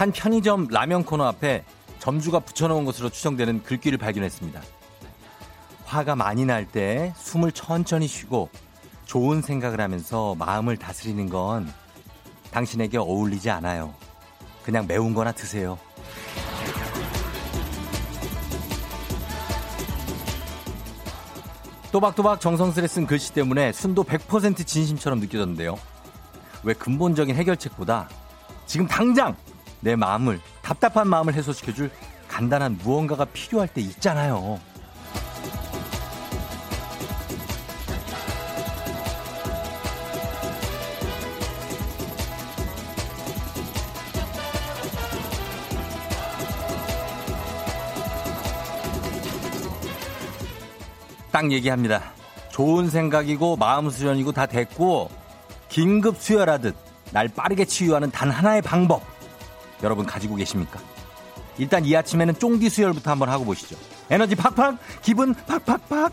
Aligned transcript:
한 0.00 0.12
편의점 0.12 0.68
라면 0.70 1.04
코너 1.04 1.26
앞에 1.26 1.62
점주가 1.98 2.40
붙여놓은 2.40 2.86
것으로 2.86 3.10
추정되는 3.10 3.62
글귀를 3.64 3.98
발견했습니다. 3.98 4.62
화가 5.84 6.16
많이 6.16 6.46
날 6.46 6.64
때 6.64 7.12
숨을 7.18 7.52
천천히 7.52 8.06
쉬고 8.06 8.48
좋은 9.04 9.42
생각을 9.42 9.78
하면서 9.78 10.34
마음을 10.36 10.78
다스리는 10.78 11.28
건 11.28 11.70
당신에게 12.50 12.96
어울리지 12.96 13.50
않아요. 13.50 13.92
그냥 14.62 14.86
매운 14.86 15.12
거나 15.12 15.32
드세요. 15.32 15.78
또박또박 21.92 22.40
정성스레 22.40 22.86
쓴 22.86 23.06
글씨 23.06 23.34
때문에 23.34 23.72
순도 23.72 24.04
100% 24.04 24.66
진심처럼 24.66 25.20
느껴졌는데요. 25.20 25.78
왜 26.62 26.72
근본적인 26.72 27.36
해결책보다 27.36 28.08
지금 28.64 28.86
당장 28.86 29.36
내 29.80 29.96
마음을 29.96 30.40
답답한 30.62 31.08
마음을 31.08 31.34
해소시켜줄 31.34 31.90
간단한 32.28 32.78
무언가가 32.82 33.24
필요할 33.24 33.68
때 33.68 33.80
있잖아요. 33.80 34.60
딱 51.32 51.50
얘기합니다. 51.52 52.02
좋은 52.50 52.90
생각이고 52.90 53.56
마음 53.56 53.88
수련이고 53.88 54.32
다 54.32 54.46
됐고 54.46 55.10
긴급 55.68 56.18
수혈하듯 56.18 56.76
날 57.12 57.28
빠르게 57.28 57.64
치유하는 57.64 58.10
단 58.10 58.30
하나의 58.30 58.62
방법 58.62 59.02
여러분 59.82 60.06
가지고 60.06 60.36
계십니까? 60.36 60.80
일단 61.58 61.84
이 61.84 61.94
아침에는 61.94 62.34
쫑디 62.38 62.68
수혈부터 62.68 63.10
한번 63.10 63.28
하고 63.28 63.44
보시죠. 63.44 63.76
에너지 64.10 64.34
팍팍 64.34 64.78
기분 65.02 65.34
팍팍팍 65.34 66.12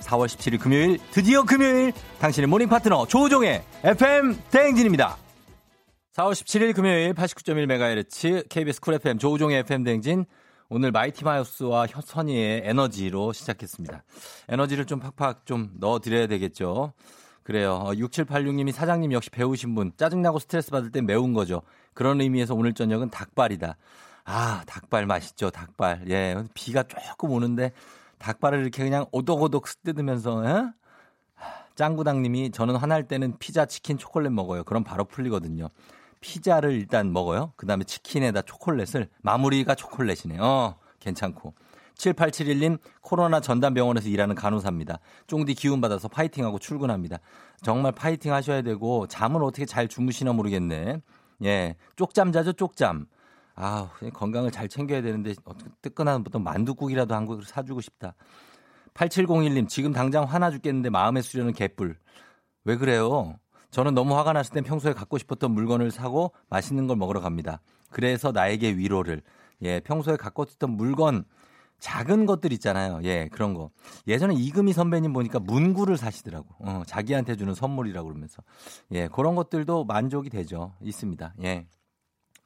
4월 0.00 0.26
17일 0.26 0.60
금요일 0.60 0.98
드디어 1.10 1.42
금요일 1.42 1.92
당신의 2.20 2.46
morning 2.48 2.68
파트너 2.68 3.06
조우종의 3.06 3.62
FM 3.82 4.38
대행진입니다. 4.50 5.16
4월 6.14 6.32
17일 6.32 6.74
금요일 6.74 7.12
89.1MHz 7.14 8.48
KBS 8.48 8.80
쿨 8.80 8.94
FM 8.94 9.18
조우종의 9.18 9.58
FM 9.60 9.84
대행진 9.84 10.24
오늘 10.68 10.90
마이티 10.90 11.24
마우스와 11.24 11.86
선희의 11.86 12.62
에너지로 12.64 13.32
시작했습니다. 13.32 14.02
에너지를 14.48 14.84
좀 14.86 14.98
팍팍 14.98 15.46
좀 15.46 15.70
넣어드려야 15.78 16.26
되겠죠. 16.26 16.92
그래요. 17.46 17.84
6786님이 17.92 18.70
어, 18.70 18.72
사장님 18.72 19.12
역시 19.12 19.30
배우신 19.30 19.76
분. 19.76 19.92
짜증나고 19.96 20.40
스트레스 20.40 20.72
받을 20.72 20.90
때 20.90 21.00
매운 21.00 21.32
거죠. 21.32 21.62
그런 21.94 22.20
의미에서 22.20 22.56
오늘 22.56 22.74
저녁은 22.74 23.10
닭발이다. 23.10 23.76
아, 24.24 24.64
닭발 24.66 25.06
맛있죠. 25.06 25.50
닭발. 25.50 26.10
예. 26.10 26.42
비가 26.54 26.82
조금 26.82 27.30
오는데 27.30 27.70
닭발을 28.18 28.62
이렇게 28.62 28.82
그냥 28.82 29.06
오독오독 29.12 29.68
뜯으면서, 29.84 30.44
에? 30.44 30.72
짱구당님이 31.76 32.50
저는 32.50 32.74
화날 32.74 33.06
때는 33.06 33.38
피자, 33.38 33.64
치킨, 33.64 33.96
초콜릿 33.96 34.32
먹어요. 34.32 34.64
그럼 34.64 34.82
바로 34.82 35.04
풀리거든요. 35.04 35.68
피자를 36.20 36.72
일단 36.72 37.12
먹어요. 37.12 37.52
그 37.54 37.64
다음에 37.64 37.84
치킨에다 37.84 38.42
초콜릿을 38.42 39.08
마무리가 39.22 39.76
초콜릿이네요. 39.76 40.42
어, 40.42 40.78
괜찮고. 40.98 41.54
7871님 41.98 42.78
코로나 43.00 43.40
전담병원에서 43.40 44.08
일하는 44.08 44.34
간호사입니다. 44.34 44.98
쫑디 45.26 45.54
기운 45.54 45.80
받아서 45.80 46.08
파이팅하고 46.08 46.58
출근합니다. 46.58 47.18
정말 47.62 47.92
파이팅 47.92 48.32
하셔야 48.32 48.62
되고 48.62 49.06
잠을 49.06 49.42
어떻게 49.42 49.64
잘 49.64 49.88
주무시나 49.88 50.32
모르겠네. 50.32 51.00
예, 51.44 51.76
쪽잠 51.96 52.32
자죠 52.32 52.52
쪽잠. 52.52 53.06
아, 53.54 53.90
건강을 54.12 54.50
잘 54.50 54.68
챙겨야 54.68 55.00
되는데 55.00 55.34
뜨끈한 55.80 56.24
어떤 56.26 56.44
만두국이라도 56.44 57.14
한 57.14 57.26
그릇 57.26 57.46
사주고 57.46 57.80
싶다. 57.80 58.14
8701님 58.94 59.68
지금 59.68 59.92
당장 59.92 60.24
화나 60.24 60.50
죽겠는데 60.50 60.90
마음의 60.90 61.22
수련은 61.22 61.52
개뿔. 61.54 61.96
왜 62.64 62.76
그래요? 62.76 63.38
저는 63.70 63.94
너무 63.94 64.16
화가 64.16 64.32
났을 64.32 64.54
땐 64.54 64.64
평소에 64.64 64.92
갖고 64.92 65.18
싶었던 65.18 65.50
물건을 65.50 65.90
사고 65.90 66.32
맛있는 66.48 66.86
걸 66.86 66.96
먹으러 66.96 67.20
갑니다. 67.20 67.60
그래서 67.90 68.32
나에게 68.32 68.76
위로를. 68.76 69.22
예, 69.62 69.80
평소에 69.80 70.16
갖고 70.16 70.44
있던 70.44 70.70
물건 70.70 71.24
작은 71.78 72.26
것들 72.26 72.52
있잖아요. 72.54 73.00
예, 73.04 73.28
그런 73.30 73.54
거. 73.54 73.70
예전에 74.06 74.34
이금희 74.34 74.72
선배님 74.72 75.12
보니까 75.12 75.38
문구를 75.38 75.96
사시더라고. 75.96 76.46
어, 76.58 76.82
자기한테 76.86 77.36
주는 77.36 77.54
선물이라고 77.54 78.08
그러면서. 78.08 78.42
예, 78.92 79.08
그런 79.08 79.34
것들도 79.34 79.84
만족이 79.84 80.30
되죠. 80.30 80.72
있습니다. 80.80 81.34
예. 81.44 81.66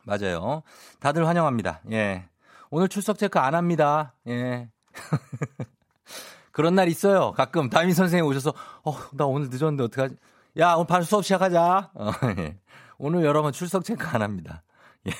맞아요. 0.04 0.62
다들 0.98 1.26
환영합니다. 1.26 1.80
예. 1.92 2.28
오늘 2.70 2.88
출석 2.88 3.18
체크 3.18 3.38
안 3.38 3.54
합니다. 3.54 4.14
예. 4.26 4.68
그런 6.52 6.74
날 6.74 6.88
있어요. 6.88 7.32
가끔 7.32 7.70
담임 7.70 7.92
선생님 7.92 8.26
오셔서 8.26 8.52
어, 8.84 8.92
나 9.12 9.26
오늘 9.26 9.48
늦었는데 9.50 9.84
어떡하지? 9.84 10.16
야, 10.58 10.74
오늘 10.74 10.86
바로 10.86 11.04
수업 11.04 11.24
시작하자. 11.24 11.90
어, 11.94 12.10
예. 12.38 12.58
오늘 12.98 13.24
여러분 13.24 13.52
출석 13.52 13.84
체크 13.84 14.06
안 14.08 14.22
합니다. 14.22 14.62
예. 15.06 15.12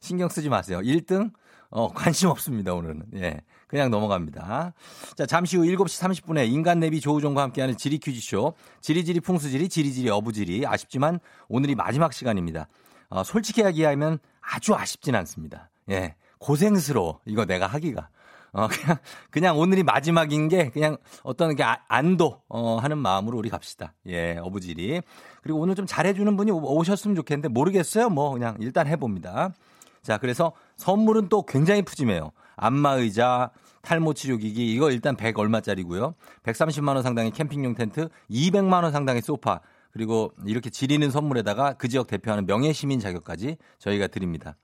신경 0.00 0.28
쓰지 0.28 0.48
마세요. 0.48 0.80
1등? 0.80 1.32
어, 1.74 1.92
관심 1.92 2.28
없습니다, 2.28 2.72
오늘은. 2.72 3.02
예. 3.16 3.40
그냥 3.66 3.90
넘어갑니다. 3.90 4.72
자, 5.16 5.26
잠시 5.26 5.56
후 5.56 5.64
7시 5.64 6.22
30분에 6.22 6.48
인간 6.48 6.78
내비 6.78 7.00
조우종과 7.00 7.42
함께하는 7.42 7.76
지리 7.76 7.98
퀴즈쇼. 7.98 8.54
지리지리 8.80 9.18
풍수지리, 9.18 9.68
지리지리 9.68 10.08
어부지리. 10.08 10.66
아쉽지만 10.68 11.18
오늘이 11.48 11.74
마지막 11.74 12.12
시간입니다. 12.12 12.68
어, 13.10 13.24
솔직히 13.24 13.62
이야기하면 13.62 14.20
아주 14.40 14.76
아쉽진 14.76 15.16
않습니다. 15.16 15.68
예. 15.90 16.14
고생스러워. 16.38 17.18
이거 17.26 17.44
내가 17.44 17.66
하기가. 17.66 18.08
어, 18.52 18.68
그냥, 18.70 18.98
그냥 19.30 19.58
오늘이 19.58 19.82
마지막인 19.82 20.46
게 20.46 20.70
그냥 20.70 20.96
어떤 21.24 21.56
게 21.56 21.64
아, 21.64 21.80
안도, 21.88 22.40
어, 22.48 22.76
하는 22.76 22.98
마음으로 22.98 23.36
우리 23.36 23.48
갑시다. 23.48 23.94
예, 24.06 24.36
어부지리. 24.36 25.02
그리고 25.42 25.58
오늘 25.58 25.74
좀 25.74 25.86
잘해주는 25.86 26.36
분이 26.36 26.52
오셨으면 26.52 27.16
좋겠는데 27.16 27.48
모르겠어요. 27.48 28.10
뭐 28.10 28.30
그냥 28.30 28.56
일단 28.60 28.86
해봅니다. 28.86 29.54
자, 30.04 30.18
그래서 30.18 30.52
선물은 30.76 31.30
또 31.30 31.42
굉장히 31.42 31.82
푸짐해요. 31.82 32.30
안마의자, 32.56 33.50
탈모 33.80 34.12
치료기기, 34.12 34.72
이거 34.72 34.90
일단 34.90 35.16
100 35.16 35.38
얼마짜리고요. 35.38 36.14
130만 36.44 36.88
원 36.94 37.02
상당의 37.02 37.32
캠핑용 37.32 37.74
텐트, 37.74 38.08
200만 38.30 38.82
원 38.84 38.92
상당의 38.92 39.22
소파, 39.22 39.60
그리고 39.92 40.32
이렇게 40.44 40.68
지리는 40.70 41.10
선물에다가 41.10 41.74
그 41.74 41.88
지역 41.88 42.06
대표하는 42.06 42.46
명예 42.46 42.72
시민 42.72 43.00
자격까지 43.00 43.56
저희가 43.78 44.08
드립니다. 44.08 44.56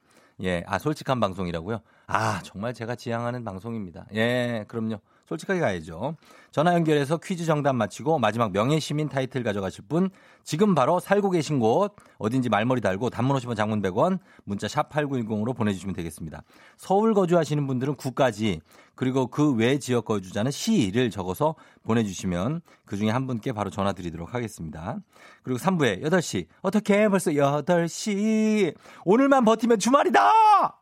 예, 0.42 0.62
아, 0.66 0.78
솔직한 0.78 1.20
방송이라고요? 1.20 1.80
아, 2.06 2.40
정말 2.42 2.74
제가 2.74 2.94
지향하는 2.94 3.42
방송입니다. 3.42 4.06
예, 4.14 4.64
그럼요. 4.68 5.00
솔직하게 5.30 5.60
가야죠. 5.60 6.16
전화 6.50 6.74
연결해서 6.74 7.18
퀴즈 7.18 7.44
정답 7.44 7.74
맞히고 7.74 8.18
마지막 8.18 8.50
명예시민 8.50 9.08
타이틀 9.08 9.44
가져가실 9.44 9.84
분 9.88 10.10
지금 10.42 10.74
바로 10.74 10.98
살고 10.98 11.30
계신 11.30 11.60
곳 11.60 11.94
어딘지 12.18 12.48
말머리 12.48 12.80
달고 12.80 13.10
단문 13.10 13.36
50원 13.36 13.54
장문 13.54 13.80
100원 13.80 14.18
문자 14.42 14.66
샵 14.66 14.91
8910으로 14.91 15.54
보내주시면 15.56 15.94
되겠습니다. 15.94 16.42
서울 16.76 17.14
거주하시는 17.14 17.64
분들은 17.66 17.94
구까지 17.94 18.60
그리고 18.97 19.28
그 19.28 19.54
외 19.60 19.78
지역 19.78 20.06
거주자는 20.06 20.50
시를 20.50 21.10
적어서 21.10 21.54
보내주시면 21.84 22.62
그 22.84 22.97
중에 22.97 23.10
한 23.10 23.27
분께 23.27 23.53
바로 23.53 23.71
전화 23.71 23.92
드리도록 23.92 24.34
하겠습니다. 24.34 24.98
그리고 25.42 25.59
3부에 25.60 26.03
8시 26.03 26.47
어떻게 26.62 27.09
벌써 27.09 27.30
8시 27.30 28.74
오늘만 29.04 29.44
버티면 29.44 29.78
주말이다! 29.78 30.79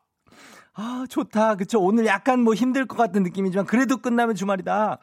아, 0.73 1.05
좋다. 1.09 1.55
그쵸. 1.55 1.79
오늘 1.79 2.05
약간 2.05 2.41
뭐 2.41 2.53
힘들 2.53 2.85
것 2.85 2.97
같은 2.97 3.23
느낌이지만 3.23 3.65
그래도 3.65 3.97
끝나면 3.97 4.35
주말이다. 4.35 4.99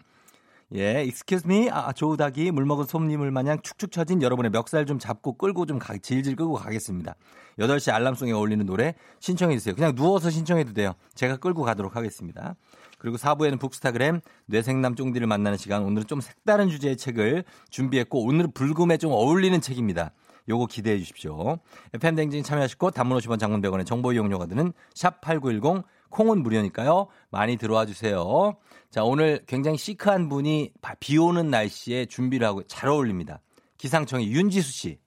예, 0.75 1.03
excuse 1.03 1.45
me. 1.47 1.69
아, 1.71 1.93
조우닭이 1.93 2.51
물 2.51 2.65
먹은 2.65 2.87
솜님을 2.87 3.31
마냥 3.31 3.61
축축 3.63 3.93
처진 3.93 4.21
여러분의 4.21 4.51
멱살 4.51 4.85
좀 4.85 4.99
잡고 4.99 5.35
끌고 5.35 5.65
좀 5.67 5.79
가, 5.79 5.97
질질 5.97 6.35
끌고 6.35 6.55
가겠습니다. 6.55 7.15
8시 7.59 7.93
알람송에 7.95 8.33
어울리는 8.33 8.67
노래 8.67 8.95
신청해 9.21 9.57
주세요. 9.57 9.75
그냥 9.77 9.95
누워서 9.95 10.29
신청해도 10.29 10.73
돼요. 10.73 10.95
제가 11.15 11.37
끌고 11.37 11.63
가도록 11.63 11.95
하겠습니다. 11.95 12.57
그리고 12.99 13.17
4부에는 13.17 13.61
북스타그램 13.61 14.21
뇌생남 14.47 14.97
쫑디를 14.97 15.29
만나는 15.29 15.57
시간. 15.57 15.83
오늘은 15.83 16.09
좀 16.09 16.21
색다른 16.21 16.69
주제의 16.69 16.97
책을 16.97 17.45
준비했고 17.71 18.25
오늘은 18.25 18.53
불금에 18.53 18.97
좀 18.97 19.13
어울리는 19.13 19.61
책입니다. 19.61 20.13
요거 20.49 20.67
기대해 20.67 20.99
주십시오. 20.99 21.59
FM댕진 21.95 22.43
참여하시고 22.43 22.91
단문 22.93 23.19
50원 23.19 23.39
장문 23.39 23.61
100원의 23.63 23.87
정보 23.87 24.13
이용료가 24.13 24.47
드는 24.47 24.73
샵 24.95 25.21
8910 25.21 25.85
콩은 26.11 26.43
무료니까요. 26.43 27.09
많이 27.31 27.57
들어와 27.57 27.85
주세요. 27.87 28.57
자, 28.91 29.05
오늘 29.05 29.43
굉장히 29.47 29.77
시크한 29.77 30.29
분이 30.29 30.73
비 31.01 31.19
오는 31.19 31.51
날씨에 31.51 32.07
준비를 32.07 32.47
하고 32.47 32.63
잘 32.63 32.89
어울립니다. 32.89 33.41
기상청의 33.77 34.31
윤지수 34.31 34.73
씨. 34.73 34.99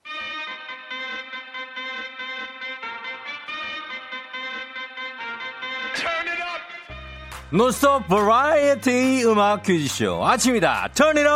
노스톱 7.52 8.06
버라이어티 8.06 9.24
음악 9.24 9.64
퀴즈쇼 9.64 10.24
아침이다. 10.24 10.90
Turn 10.94 11.18
it 11.18 11.28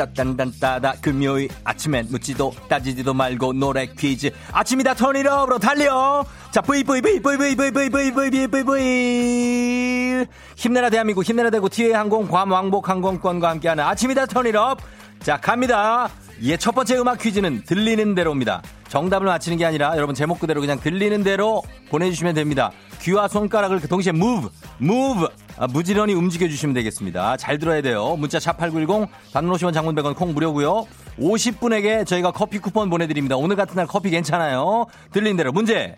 up. 0.00 0.08
따딴딴따다 0.18 0.94
금요일 1.00 1.48
아침엔 1.64 2.06
묻지도 2.10 2.52
따지지도 2.68 3.14
말고 3.14 3.52
노래 3.54 3.86
퀴즈 3.86 4.30
아침이다 4.52 4.94
turn 4.94 5.15
it 5.15 5.26
up으로 5.26 5.58
달려 5.58 6.24
자 6.50 6.60
브이 6.60 6.84
브이 6.84 7.00
브이 7.00 7.20
브이 7.20 7.36
브이 7.36 7.56
브이 7.56 7.72
브이 7.72 7.90
브이 7.90 8.30
브이 8.30 8.46
브이 8.46 8.64
브이 8.64 10.26
힘내라 10.56 10.90
대한민국 10.90 11.24
힘내라 11.24 11.50
대구 11.50 11.68
티웨이 11.68 11.92
항공 11.92 12.28
괌 12.28 12.50
왕복 12.50 12.88
항공권과 12.88 13.50
함께하는 13.50 13.84
아침이다 13.84 14.26
turn 14.26 14.53
it 14.53 14.67
up 14.67 14.80
자 15.20 15.36
갑니다 15.36 16.08
예, 16.42 16.56
첫 16.56 16.72
번째 16.72 16.98
음악 16.98 17.18
퀴즈는 17.18 17.64
들리는 17.64 18.14
대로입니다. 18.14 18.62
정답을 18.88 19.26
맞히는 19.26 19.58
게 19.58 19.64
아니라 19.66 19.96
여러분 19.96 20.14
제목 20.14 20.38
그대로 20.40 20.60
그냥 20.60 20.80
들리는 20.80 21.22
대로 21.22 21.62
보내주시면 21.90 22.34
됩니다. 22.34 22.70
귀와 23.02 23.28
손가락을 23.28 23.80
동시에 23.82 24.12
move, 24.14 24.48
move, 24.82 25.26
아, 25.58 25.66
무지런히 25.66 26.14
움직여주시면 26.14 26.74
되겠습니다. 26.74 27.36
잘 27.36 27.58
들어야 27.58 27.82
돼요. 27.82 28.16
문자 28.16 28.38
샵8910, 28.38 29.08
단문 29.32 29.54
50원 29.56 29.72
장문 29.74 29.94
100원 29.94 30.16
콩 30.16 30.32
무료고요. 30.34 30.86
50분에게 31.18 32.06
저희가 32.06 32.30
커피 32.32 32.58
쿠폰 32.58 32.90
보내드립니다. 32.90 33.36
오늘 33.36 33.56
같은 33.56 33.74
날 33.76 33.86
커피 33.86 34.10
괜찮아요. 34.10 34.86
들리는 35.12 35.36
대로 35.36 35.52
문제 35.52 35.96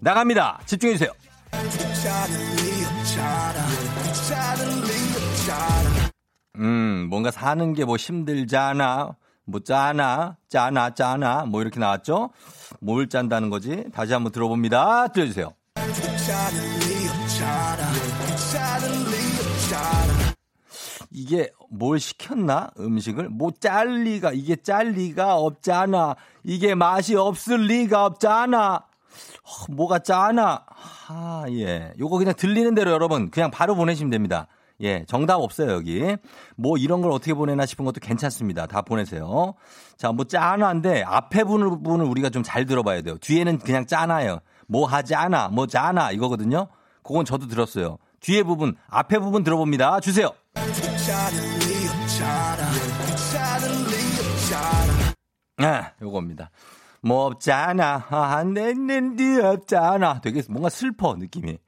나갑니다. 0.00 0.60
집중해주세요. 0.66 1.10
음, 6.56 7.06
뭔가 7.08 7.30
사는 7.30 7.74
게 7.74 7.84
뭐 7.84 7.96
힘들잖아. 7.96 9.16
뭐 9.52 9.60
짜나, 9.60 10.38
짜나, 10.48 10.94
짜나, 10.94 11.44
뭐 11.44 11.60
이렇게 11.60 11.78
나왔죠? 11.78 12.30
뭘 12.80 13.08
짠다는 13.08 13.50
거지? 13.50 13.84
다시 13.92 14.14
한번 14.14 14.32
들어봅니다. 14.32 15.08
들려주세요. 15.08 15.52
이게 21.10 21.50
뭘 21.68 22.00
시켰나? 22.00 22.70
음식을? 22.80 23.28
뭐 23.28 23.50
짤 23.60 24.04
리가, 24.04 24.32
이게 24.32 24.56
짤 24.56 24.92
리가 24.92 25.36
없잖아. 25.36 26.16
이게 26.44 26.74
맛이 26.74 27.14
없을 27.14 27.66
리가 27.66 28.06
없잖아. 28.06 28.76
어, 28.76 29.72
뭐가 29.72 29.98
짜나? 29.98 30.64
아, 31.08 31.44
예. 31.50 31.92
요거 32.00 32.16
그냥 32.16 32.32
들리는 32.34 32.74
대로 32.74 32.90
여러분 32.90 33.30
그냥 33.30 33.50
바로 33.50 33.74
보내시면 33.74 34.10
됩니다. 34.10 34.46
예, 34.82 35.04
정답 35.06 35.36
없어요, 35.36 35.72
여기. 35.72 36.16
뭐 36.56 36.76
이런 36.76 37.02
걸 37.02 37.12
어떻게 37.12 37.34
보내나 37.34 37.66
싶은 37.66 37.84
것도 37.84 38.00
괜찮습니다. 38.00 38.66
다 38.66 38.82
보내세요. 38.82 39.54
자, 39.96 40.10
뭐 40.12 40.24
짠한데 40.26 41.04
앞에 41.04 41.44
부분을 41.44 42.04
우리가 42.06 42.30
좀 42.30 42.42
잘 42.42 42.66
들어봐야 42.66 43.02
돼요. 43.02 43.16
뒤에는 43.18 43.58
그냥 43.60 43.86
짠아요. 43.86 44.40
뭐 44.66 44.86
하지 44.86 45.14
않아, 45.14 45.48
뭐 45.48 45.66
짜나 45.68 46.10
이거거든요. 46.10 46.66
그건 47.04 47.24
저도 47.24 47.46
들었어요. 47.46 47.98
뒤에 48.20 48.42
부분, 48.42 48.74
앞에 48.88 49.18
부분 49.18 49.44
들어봅니다. 49.44 50.00
주세요. 50.00 50.30
아, 55.58 55.90
요겁니다. 56.00 56.50
뭐 57.02 57.26
없잖아. 57.26 58.06
안 58.10 58.54
됐는데 58.54 59.40
없잖아. 59.44 60.20
되게 60.20 60.42
뭔가 60.48 60.68
슬퍼, 60.68 61.14
느낌이. 61.16 61.58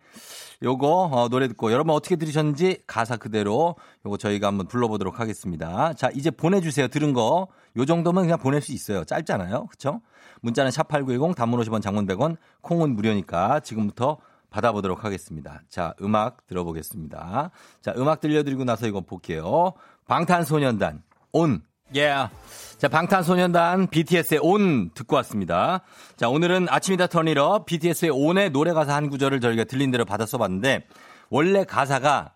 요거 0.65 1.11
어, 1.13 1.29
노래 1.29 1.47
듣고 1.47 1.71
여러분 1.71 1.95
어떻게 1.95 2.17
들으셨는지 2.17 2.83
가사 2.87 3.17
그대로 3.17 3.77
요거 4.05 4.17
저희가 4.17 4.49
한번 4.49 4.67
불러보도록 4.67 5.21
하겠습니다. 5.21 5.93
자 5.93 6.11
이제 6.15 6.31
보내주세요. 6.31 6.89
들은 6.89 7.13
거 7.13 7.49
요 7.77 7.85
정도면 7.85 8.25
그냥 8.25 8.39
보낼 8.39 8.61
수 8.61 8.73
있어요. 8.73 9.05
짧잖아요. 9.05 9.67
그쵸? 9.67 10.01
문자는 10.43 10.71
샵8910 10.71 11.35
단문 11.35 11.61
50원 11.61 11.83
장문 11.83 12.07
100원 12.07 12.37
콩은 12.61 12.95
무료니까 12.95 13.61
지금부터 13.61 14.19
받아보도록 14.51 15.05
하겠습니다. 15.05 15.63
자 15.69 15.95
음악 16.01 16.47
들어보겠습니다. 16.47 17.51
자 17.81 17.95
음악 17.97 18.21
들려드리고 18.21 18.65
나서 18.65 18.87
이거 18.87 19.01
볼게요. 19.01 19.73
방탄소년단 20.07 21.03
ON 21.33 21.63
Yeah. 21.93 22.31
자, 22.79 22.89
방탄소년단 22.89 23.89
BTS의 23.89 24.41
ON 24.43 24.91
듣고 24.95 25.17
왔습니다. 25.17 25.81
자, 26.17 26.29
오늘은 26.29 26.67
아침이다 26.69 27.07
turn 27.07 27.36
it 27.36 27.50
up 27.50 27.65
BTS의 27.67 28.11
ON의 28.11 28.51
노래 28.51 28.73
가사 28.73 28.95
한 28.95 29.09
구절을 29.09 29.41
저희가 29.41 29.65
들린 29.65 29.91
대로 29.91 30.05
받아 30.05 30.27
써봤는데 30.27 30.87
원래 31.31 31.65
가사가 31.65 32.33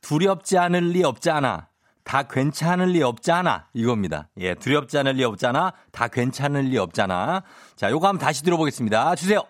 두렵지 0.00 0.58
않을 0.58 0.90
리 0.90 1.04
없지 1.04 1.30
않아. 1.30 1.68
다 2.04 2.22
괜찮을 2.24 2.88
리 2.88 3.02
없잖아. 3.02 3.66
이겁니다. 3.74 4.28
예, 4.38 4.54
두렵지 4.54 4.98
않을 4.98 5.14
리 5.14 5.24
없잖아. 5.24 5.72
다 5.92 6.08
괜찮을 6.08 6.64
리 6.64 6.78
없잖아. 6.78 7.42
자, 7.76 7.90
요거 7.90 8.08
한번 8.08 8.26
다시 8.26 8.42
들어보겠습니다. 8.42 9.14
주세요. 9.14 9.42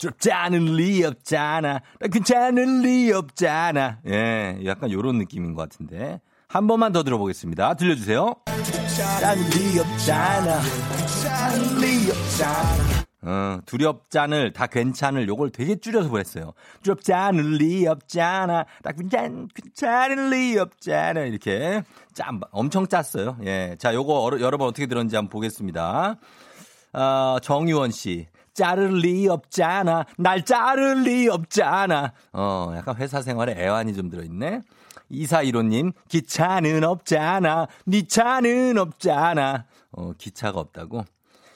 좁지 0.00 0.32
않은 0.32 0.76
리 0.76 1.04
없잖아. 1.04 1.82
괜찮은 2.10 2.80
리 2.80 3.12
없잖아. 3.12 3.98
예, 4.08 4.58
약간 4.64 4.90
요런 4.90 5.18
느낌인 5.18 5.54
것 5.54 5.68
같은데. 5.68 6.22
한 6.48 6.66
번만 6.66 6.92
더 6.92 7.02
들어보겠습니다. 7.02 7.74
들려주세요. 7.74 8.34
짠리 9.20 9.78
없잖아. 9.78 10.60
짠리 11.22 12.10
없잖아. 12.10 13.00
어, 13.22 13.60
두렵잖을, 13.66 14.54
다 14.54 14.66
괜찮을, 14.66 15.28
요걸 15.28 15.50
되게 15.50 15.76
줄여서 15.76 16.08
보냈어요. 16.08 16.54
두렵잖을 16.82 17.56
리 17.56 17.86
없잖아. 17.86 18.64
딱 18.82 18.96
괜찮, 18.96 19.48
괜찮을 19.54 20.30
리 20.30 20.56
없잖아. 20.58 21.20
이렇게. 21.20 21.82
짠, 22.14 22.40
엄청 22.52 22.86
짰어요. 22.86 23.36
예. 23.44 23.76
자, 23.78 23.92
요거 23.92 24.38
여러분 24.40 24.66
어떻게 24.66 24.86
들었는지 24.86 25.14
한번 25.16 25.28
보겠습니다. 25.28 26.16
어, 26.94 27.36
정유원 27.42 27.90
씨. 27.90 28.26
자를 28.54 28.98
리 28.98 29.28
없잖아. 29.28 30.04
날 30.18 30.44
자를 30.44 31.02
리 31.02 31.28
없잖아. 31.28 32.12
어, 32.32 32.72
약간 32.76 32.96
회사 32.96 33.22
생활에 33.22 33.54
애환이 33.56 33.94
좀 33.94 34.10
들어있네. 34.10 34.62
이사이로님, 35.08 35.92
기차는 36.08 36.84
없잖아. 36.84 37.66
니 37.86 38.06
차는 38.06 38.78
없잖아. 38.78 39.64
어, 39.92 40.12
기차가 40.16 40.60
없다고? 40.60 41.04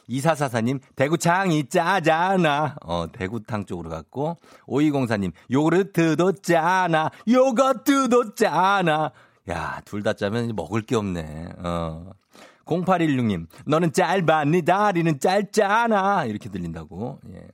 이사사사님, 0.07 0.81
대구창이 0.97 1.69
짜잖아. 1.69 2.77
어, 2.85 3.07
대구탕 3.13 3.65
쪽으로 3.65 3.89
갔고. 3.91 4.37
오이공사님, 4.67 5.33
요구르트도 5.51 6.33
짜나. 6.43 7.11
요거트도 7.29 8.35
짜나. 8.35 9.13
야, 9.51 9.81
둘 9.85 10.03
다 10.03 10.13
짜면 10.15 10.53
먹을 10.57 10.83
게 10.83 10.97
없네. 10.97 11.49
어. 11.59 12.11
0816님, 12.65 13.47
너는 13.67 13.93
짧아, 13.93 14.45
네 14.45 14.63
다리는 14.63 15.19
짧잖아. 15.19 16.25
이렇게 16.25 16.49
들린다고. 16.49 17.21
예. 17.35 17.47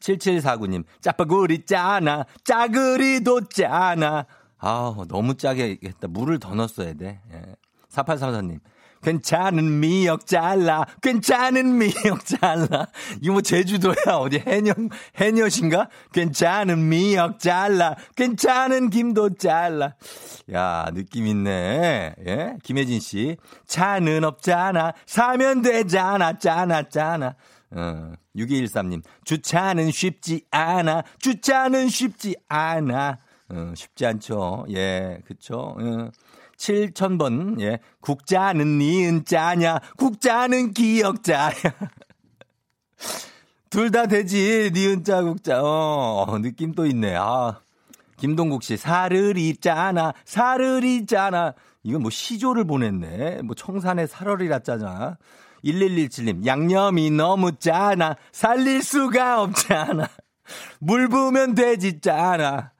7749님, 0.00 0.84
짜파구리 1.00 1.64
짜나, 1.64 2.26
짜그리도 2.44 3.48
짜나. 3.48 4.26
아 4.58 4.94
너무 5.08 5.36
짜게 5.36 5.78
했다. 5.84 6.08
물을 6.08 6.38
더 6.38 6.54
넣었어야 6.54 6.94
돼. 6.94 7.20
예. 7.32 7.42
4834님, 7.90 8.60
괜찮은 9.04 9.80
미역 9.80 10.26
잘라. 10.26 10.86
괜찮은 11.02 11.76
미역 11.76 12.24
잘라. 12.24 12.88
이거 13.20 13.34
뭐 13.34 13.42
제주도야. 13.42 14.16
어디 14.18 14.38
해녀, 14.38 14.72
해녀신가? 15.16 15.90
괜찮은 16.12 16.88
미역 16.88 17.38
잘라. 17.38 17.96
괜찮은 18.16 18.88
김도 18.88 19.34
잘라. 19.34 19.94
야, 20.54 20.90
느낌 20.94 21.26
있네. 21.26 22.14
예? 22.26 22.56
김혜진 22.62 23.00
씨. 23.00 23.36
차는 23.66 24.24
없잖아. 24.24 24.94
사면 25.04 25.60
되잖아. 25.60 26.38
짜나, 26.38 26.88
짜나. 26.88 27.34
어, 27.72 28.12
6213님. 28.36 29.02
주차는 29.24 29.90
쉽지 29.90 30.44
않아. 30.50 31.02
주차는 31.18 31.88
쉽지 31.88 32.36
않아. 32.48 33.18
어, 33.50 33.72
쉽지 33.76 34.06
않죠. 34.06 34.64
예, 34.70 35.18
그쵸. 35.26 35.76
어. 35.78 36.10
7000번, 36.56 37.60
예. 37.60 37.78
국자는 38.00 38.78
니은 38.78 39.24
짜냐, 39.24 39.80
국자는 39.96 40.72
기억자야. 40.72 41.52
둘 43.70 43.90
다 43.90 44.06
되지, 44.06 44.70
니은 44.72 45.02
짜, 45.04 45.22
국자. 45.22 45.60
어, 45.62 46.24
어, 46.28 46.38
느낌 46.38 46.72
또 46.72 46.86
있네. 46.86 47.16
아. 47.16 47.60
김동국 48.16 48.62
씨, 48.62 48.76
사르리 48.76 49.56
짜나, 49.56 50.14
사르리 50.24 51.06
짜나. 51.06 51.54
이건 51.82 52.02
뭐 52.02 52.10
시조를 52.10 52.64
보냈네. 52.64 53.42
뭐 53.42 53.54
청산에 53.54 54.06
살얼이라 54.06 54.60
짜잖아. 54.60 55.18
1117님, 55.64 56.46
양념이 56.46 57.10
너무 57.10 57.52
짜나, 57.56 58.16
살릴 58.32 58.82
수가 58.82 59.42
없잖아. 59.42 60.08
물 60.78 61.08
부으면 61.08 61.54
되지 61.54 62.00
짜나. 62.00 62.73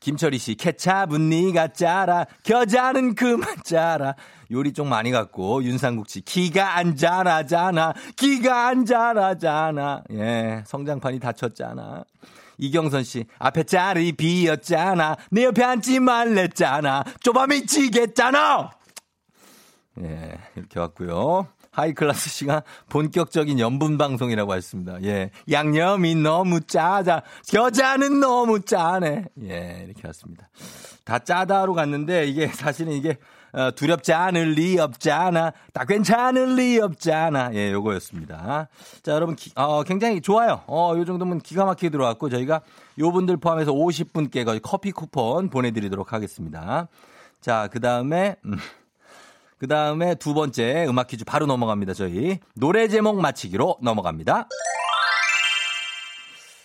김철희 0.00 0.38
씨, 0.38 0.54
케찹은 0.54 1.28
니가 1.28 1.68
짜라, 1.68 2.26
겨자는 2.44 3.14
그만 3.14 3.56
짜라. 3.64 4.14
요리 4.50 4.72
좀 4.72 4.88
많이 4.88 5.10
갖고, 5.10 5.62
윤상국 5.62 6.08
씨, 6.08 6.20
기가 6.20 6.76
안 6.76 6.96
자라잖아, 6.96 7.94
기가 8.16 8.68
안 8.68 8.84
자라잖아. 8.86 10.04
예, 10.12 10.62
성장판이 10.66 11.18
다쳤잖아. 11.20 12.04
이경선 12.58 13.04
씨, 13.04 13.24
앞에 13.38 13.64
자리 13.64 14.12
비었잖아, 14.12 15.16
내 15.30 15.44
옆에 15.44 15.62
앉지 15.62 16.00
말랬잖아, 16.00 17.04
좁아 17.20 17.46
미치겠잖아! 17.46 18.70
예, 20.00 20.38
이렇게 20.54 20.78
왔고요. 20.78 21.48
하이클라스 21.78 22.30
씨가 22.30 22.64
본격적인 22.88 23.60
연분 23.60 23.98
방송이라고 23.98 24.54
했습니다. 24.54 24.98
예. 25.04 25.30
양념이 25.50 26.16
너무 26.16 26.60
짜자. 26.60 27.22
겨자는 27.48 28.20
너무 28.20 28.60
짜네. 28.64 29.26
예, 29.44 29.84
이렇게 29.86 30.06
왔습니다. 30.08 30.48
다 31.04 31.18
짜다로 31.18 31.74
갔는데 31.74 32.26
이게 32.26 32.48
사실은 32.48 32.92
이게 32.92 33.16
어, 33.52 33.70
두렵지 33.70 34.12
않을 34.12 34.50
리 34.52 34.78
없잖아. 34.78 35.52
다 35.72 35.84
괜찮을 35.84 36.56
리 36.56 36.78
없잖아. 36.80 37.50
예, 37.54 37.72
요거였습니다. 37.72 38.68
자, 39.02 39.12
여러분, 39.12 39.36
기, 39.36 39.50
어, 39.54 39.82
굉장히 39.84 40.20
좋아요. 40.20 40.62
어, 40.66 40.94
요 40.96 41.04
정도면 41.06 41.38
기가 41.38 41.64
막히게 41.64 41.88
들어왔고, 41.88 42.28
저희가 42.28 42.60
요 42.98 43.10
분들 43.10 43.38
포함해서 43.38 43.72
50분께 43.72 44.60
커피 44.62 44.92
쿠폰 44.92 45.48
보내드리도록 45.48 46.12
하겠습니다. 46.12 46.88
자, 47.40 47.68
그 47.72 47.80
다음에, 47.80 48.36
음, 48.44 48.58
그 49.58 49.66
다음에 49.66 50.14
두 50.14 50.34
번째 50.34 50.86
음악 50.88 51.08
퀴즈 51.08 51.24
바로 51.24 51.46
넘어갑니다, 51.46 51.94
저희. 51.94 52.38
노래 52.54 52.88
제목 52.88 53.20
맞히기로 53.20 53.78
넘어갑니다. 53.82 54.48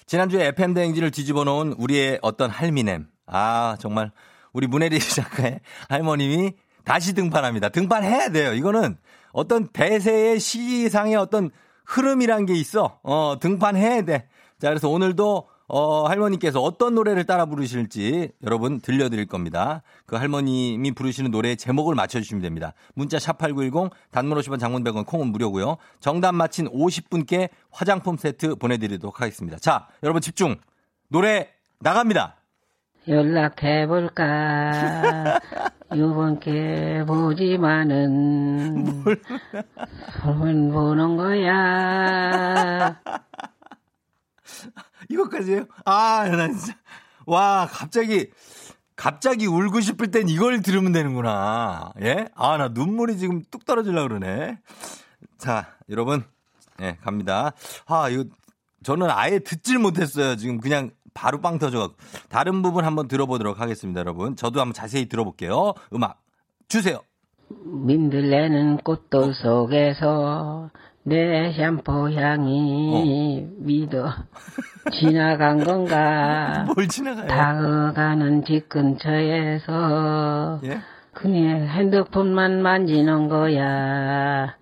지난주에 0.06 0.48
FM대행진을 0.48 1.10
뒤집어 1.12 1.44
놓은 1.44 1.74
우리의 1.78 2.20
어떤 2.22 2.52
할미넴. 2.52 3.08
아, 3.26 3.78
정말 3.80 4.12
우리 4.52 4.68
문혜리 4.68 5.00
작가의 5.02 5.62
할머님이 5.90 6.54
다시 6.86 7.14
등판합니다. 7.14 7.70
등판해야 7.70 8.30
돼요. 8.30 8.54
이거는 8.54 8.98
어떤 9.32 9.68
대세의 9.70 10.40
시기상의 10.40 11.16
어떤 11.16 11.50
흐름이란 11.86 12.46
게 12.46 12.54
있어. 12.54 13.00
어, 13.02 13.38
등판해야 13.40 14.04
돼. 14.04 14.28
자, 14.60 14.70
그래서 14.70 14.88
오늘도 14.90 15.48
어, 15.76 16.08
할머니께서 16.08 16.62
어떤 16.62 16.94
노래를 16.94 17.24
따라 17.24 17.48
부르실지 17.48 18.30
여러분 18.44 18.80
들려드릴 18.80 19.26
겁니다. 19.26 19.82
그 20.06 20.16
할머님이 20.16 20.92
부르시는 20.92 21.32
노래의 21.32 21.58
제목을 21.58 21.96
맞춰주시면 21.96 22.44
됩니다. 22.44 22.74
문자 22.94 23.18
샵8910 23.18 23.90
단문 24.12 24.38
50원 24.38 24.60
장문 24.60 24.84
100원 24.84 25.08
콩은 25.08 25.32
무료고요. 25.32 25.78
정답 26.00 26.34
맞힌 26.34 26.70
50분께 26.70 27.50
화장품 27.72 28.18
세트 28.18 28.58
보내드리도록 28.58 29.20
하겠습니다. 29.20 29.58
자, 29.58 29.88
여러분 30.04 30.22
집중. 30.22 30.58
노래 31.08 31.50
나갑니다. 31.80 32.36
연락해볼까. 33.08 34.20
요번께 35.98 37.04
보지만은 37.08 39.06
소문 40.22 40.72
보는 40.72 41.18
거야. 41.18 43.02
이것까지요? 45.14 45.66
아, 45.86 46.28
나 46.30 46.48
진짜. 46.48 46.74
와, 47.26 47.68
갑자기, 47.72 48.30
갑자기 48.96 49.48
울고 49.48 49.82
싶을 49.82 50.12
땐 50.12 50.28
이걸 50.28 50.62
들으면 50.62 50.92
되는구나. 50.92 51.94
예? 52.02 52.28
아, 52.36 52.58
나 52.58 52.70
눈물이 52.70 53.18
지금 53.18 53.44
뚝 53.50 53.66
떨어지려고 53.66 54.10
그러네. 54.10 54.60
자, 55.38 55.68
여러분. 55.90 56.24
예, 56.82 56.98
갑니다. 57.02 57.54
아, 57.86 58.10
이거, 58.10 58.26
저는 58.84 59.10
아예 59.10 59.40
듣질 59.40 59.80
못했어요. 59.80 60.36
지금 60.36 60.60
그냥 60.60 60.92
바로 61.14 61.40
빵 61.40 61.60
터져갖고. 61.60 61.96
다른 62.30 62.62
부분 62.62 62.86
한번 62.86 63.08
들어보도록 63.08 63.60
하겠습니다, 63.60 64.00
여러분. 64.00 64.36
저도 64.36 64.60
한번 64.60 64.74
자세히 64.74 65.08
들어볼게요. 65.08 65.74
음악 65.94 66.22
주세요. 66.68 67.00
민들레는 67.50 68.78
꽃돌 68.78 69.34
속에서 69.36 70.72
내 71.04 71.52
샴푸 71.54 72.12
향이 72.14 73.46
어. 73.46 73.56
믿어 73.60 74.14
지나간 75.00 75.64
건가? 75.64 76.66
뭘 76.76 76.88
지나가요? 76.88 77.28
다가가는 77.28 78.46
집 78.46 78.70
근처에서 78.70 80.62
예? 80.64 80.80
그냥 81.14 81.68
핸드폰만 81.68 82.62
만지는 82.62 83.28
거야. 83.28 84.56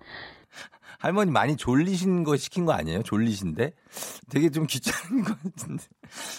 할머니 0.98 1.30
많이 1.32 1.56
졸리신 1.56 2.22
거 2.24 2.36
시킨 2.36 2.64
거 2.64 2.72
아니에요? 2.72 3.02
졸리신데? 3.02 3.72
되게 4.30 4.50
좀 4.50 4.66
귀찮은 4.66 5.24
거 5.24 5.34
같은데. 5.34 5.84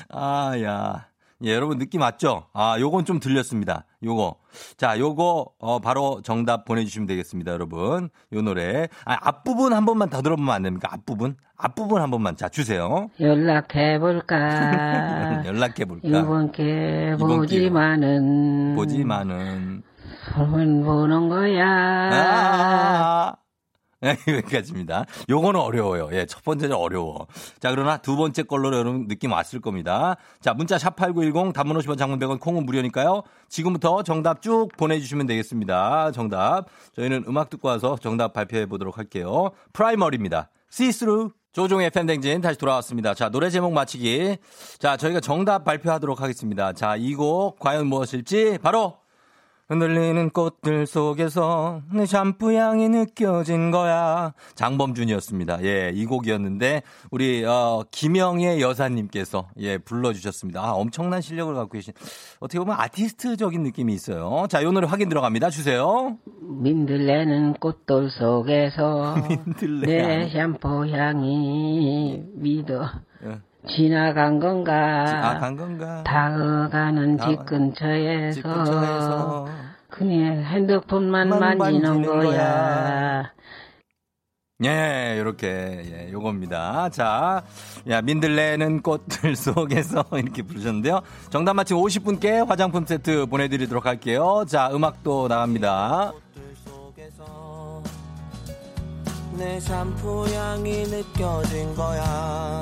아, 0.09 0.53
야. 0.61 1.07
예, 1.43 1.53
여러분 1.53 1.77
느낌 1.77 2.01
왔죠? 2.01 2.45
아, 2.53 2.77
요건 2.79 3.03
좀 3.03 3.19
들렸습니다. 3.19 3.85
요거. 4.01 4.35
자, 4.77 4.97
요거 4.97 5.47
어 5.59 5.79
바로 5.79 6.21
정답 6.23 6.63
보내 6.63 6.85
주시면 6.85 7.05
되겠습니다, 7.05 7.51
여러분. 7.51 8.09
요 8.31 8.41
노래. 8.41 8.87
아, 9.03 9.17
앞부분 9.21 9.73
한 9.73 9.85
번만 9.85 10.09
더 10.09 10.21
들어보면 10.21 10.53
안 10.53 10.63
됩니까? 10.63 10.87
앞부분? 10.91 11.35
앞부분 11.57 12.01
한 12.01 12.09
번만. 12.11 12.37
자, 12.37 12.47
주세요. 12.47 13.09
연락해 13.19 13.99
볼까? 13.99 15.43
연락해 15.45 15.85
볼까? 15.85 16.07
이번께 16.07 17.17
보지만은 17.19 18.75
보지만은 18.75 19.83
소문 20.33 20.83
보는 20.85 21.27
거야. 21.27 21.65
아~ 22.13 23.33
네, 23.35 23.42
여기까지입니다. 24.27 25.05
요거는 25.29 25.59
어려워요. 25.59 26.09
예, 26.11 26.25
첫 26.25 26.43
번째는 26.43 26.75
어려워. 26.75 27.27
자, 27.59 27.71
그러나 27.71 27.97
두 27.97 28.15
번째 28.15 28.43
걸로 28.43 28.75
여러분 28.75 29.07
느낌 29.07 29.31
왔을 29.31 29.61
겁니다. 29.61 30.17
자, 30.41 30.53
문자 30.53 30.77
샵8910 30.77 31.53
단문 31.53 31.77
50원 31.77 31.97
장문 31.97 32.19
100원 32.19 32.39
콩은 32.39 32.65
무료니까요. 32.65 33.23
지금부터 33.49 34.03
정답 34.03 34.41
쭉 34.41 34.69
보내주시면 34.77 35.25
되겠습니다. 35.27 36.11
정답. 36.11 36.65
저희는 36.95 37.23
음악 37.27 37.49
듣고 37.49 37.69
와서 37.69 37.97
정답 38.01 38.33
발표해 38.33 38.65
보도록 38.65 38.97
할게요. 38.97 39.51
프라이머리입니다. 39.71 40.49
See 40.69 40.86
Through. 40.86 41.31
조우종의 41.53 41.91
FM대행진 41.91 42.41
다시 42.41 42.57
돌아왔습니다. 42.57 43.13
자, 43.13 43.29
노래 43.29 43.51
제목 43.51 43.73
맞히기. 43.73 44.37
자, 44.79 44.97
저희가 44.97 45.19
정답 45.19 45.63
발표하도록 45.63 46.19
하겠습니다. 46.19 46.73
자, 46.73 46.95
이 46.97 47.13
곡 47.13 47.59
과연 47.59 47.85
무엇일지 47.85 48.57
바로 48.63 48.97
흔들리는 49.69 50.29
꽃들 50.31 50.85
속에서 50.85 51.81
내 51.93 52.05
샴푸 52.05 52.53
향이 52.53 52.89
느껴진 52.89 53.71
거야. 53.71 54.33
장범준이었습니다. 54.55 55.63
예, 55.63 55.91
이 55.93 56.05
곡이었는데 56.05 56.81
우리 57.11 57.45
어 57.45 57.83
김영애 57.89 58.59
여사님께서 58.59 59.47
예 59.59 59.77
불러주셨습니다. 59.77 60.61
아, 60.61 60.71
엄청난 60.73 61.21
실력을 61.21 61.53
갖고 61.55 61.71
계신 61.71 61.93
어떻게 62.39 62.59
보면 62.59 62.75
아티스트적인 62.77 63.63
느낌이 63.63 63.93
있어요. 63.93 64.47
자, 64.49 64.59
이 64.59 64.65
노래 64.65 64.85
확인 64.85 65.07
들어갑니다. 65.07 65.49
주세요. 65.49 66.17
민들레는 66.41 67.53
꽃돌 67.53 68.09
속에서 68.11 69.15
민들레 69.29 69.87
내 69.87 70.29
샴푸 70.29 70.87
향이 70.89 72.21
믿어. 72.35 72.89
예. 73.25 73.52
지나간 73.67 74.39
건가? 74.39 75.05
지나간 75.05 75.55
건가? 75.55 76.03
다가가는 76.05 77.17
집 77.19 77.45
근처에서, 77.45 78.33
집 78.33 78.43
근처에서 78.43 79.47
그냥 79.89 80.43
핸드폰만 80.43 81.29
만지는 81.29 82.01
거야. 82.05 82.23
거야. 82.23 83.33
예, 84.65 85.17
요렇게, 85.19 85.47
예, 86.07 86.11
요겁니다. 86.11 86.89
자, 86.89 87.43
야, 87.89 88.01
민들레는 88.01 88.81
꽃들 88.81 89.35
속에서 89.35 90.05
이렇게 90.13 90.41
부르셨는데요. 90.41 91.01
정답 91.29 91.53
맞힌 91.55 91.77
50분께 91.77 92.45
화장품 92.47 92.85
세트 92.85 93.25
보내드리도록 93.25 93.85
할게요. 93.85 94.45
자, 94.47 94.69
음악도 94.71 95.27
나갑니다. 95.27 96.13
내 99.37 99.59
샴푸 99.59 100.25
향이 100.27 100.83
느껴진 100.83 101.73
거야. 101.75 102.61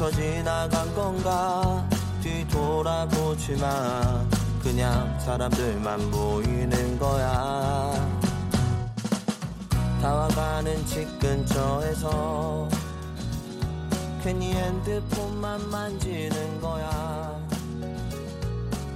스쳐 0.00 0.10
지나간 0.12 0.94
건가? 0.94 1.86
뒤돌아보지 2.22 3.56
마 3.56 4.24
그냥 4.62 5.20
사람들만 5.20 6.10
보이는 6.10 6.98
거야. 6.98 7.92
다와가는 10.00 10.86
집 10.86 11.06
근처에서 11.18 12.66
괜히 14.24 14.54
핸드폰만 14.54 15.68
만지는 15.68 16.60
거야. 16.62 17.38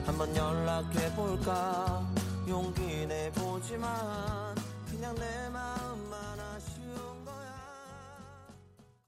한번 0.07 0.35
연락해볼까? 0.35 2.03
용기 2.49 3.05
내보지만 3.07 4.55
그냥 4.91 5.15
내 5.17 5.44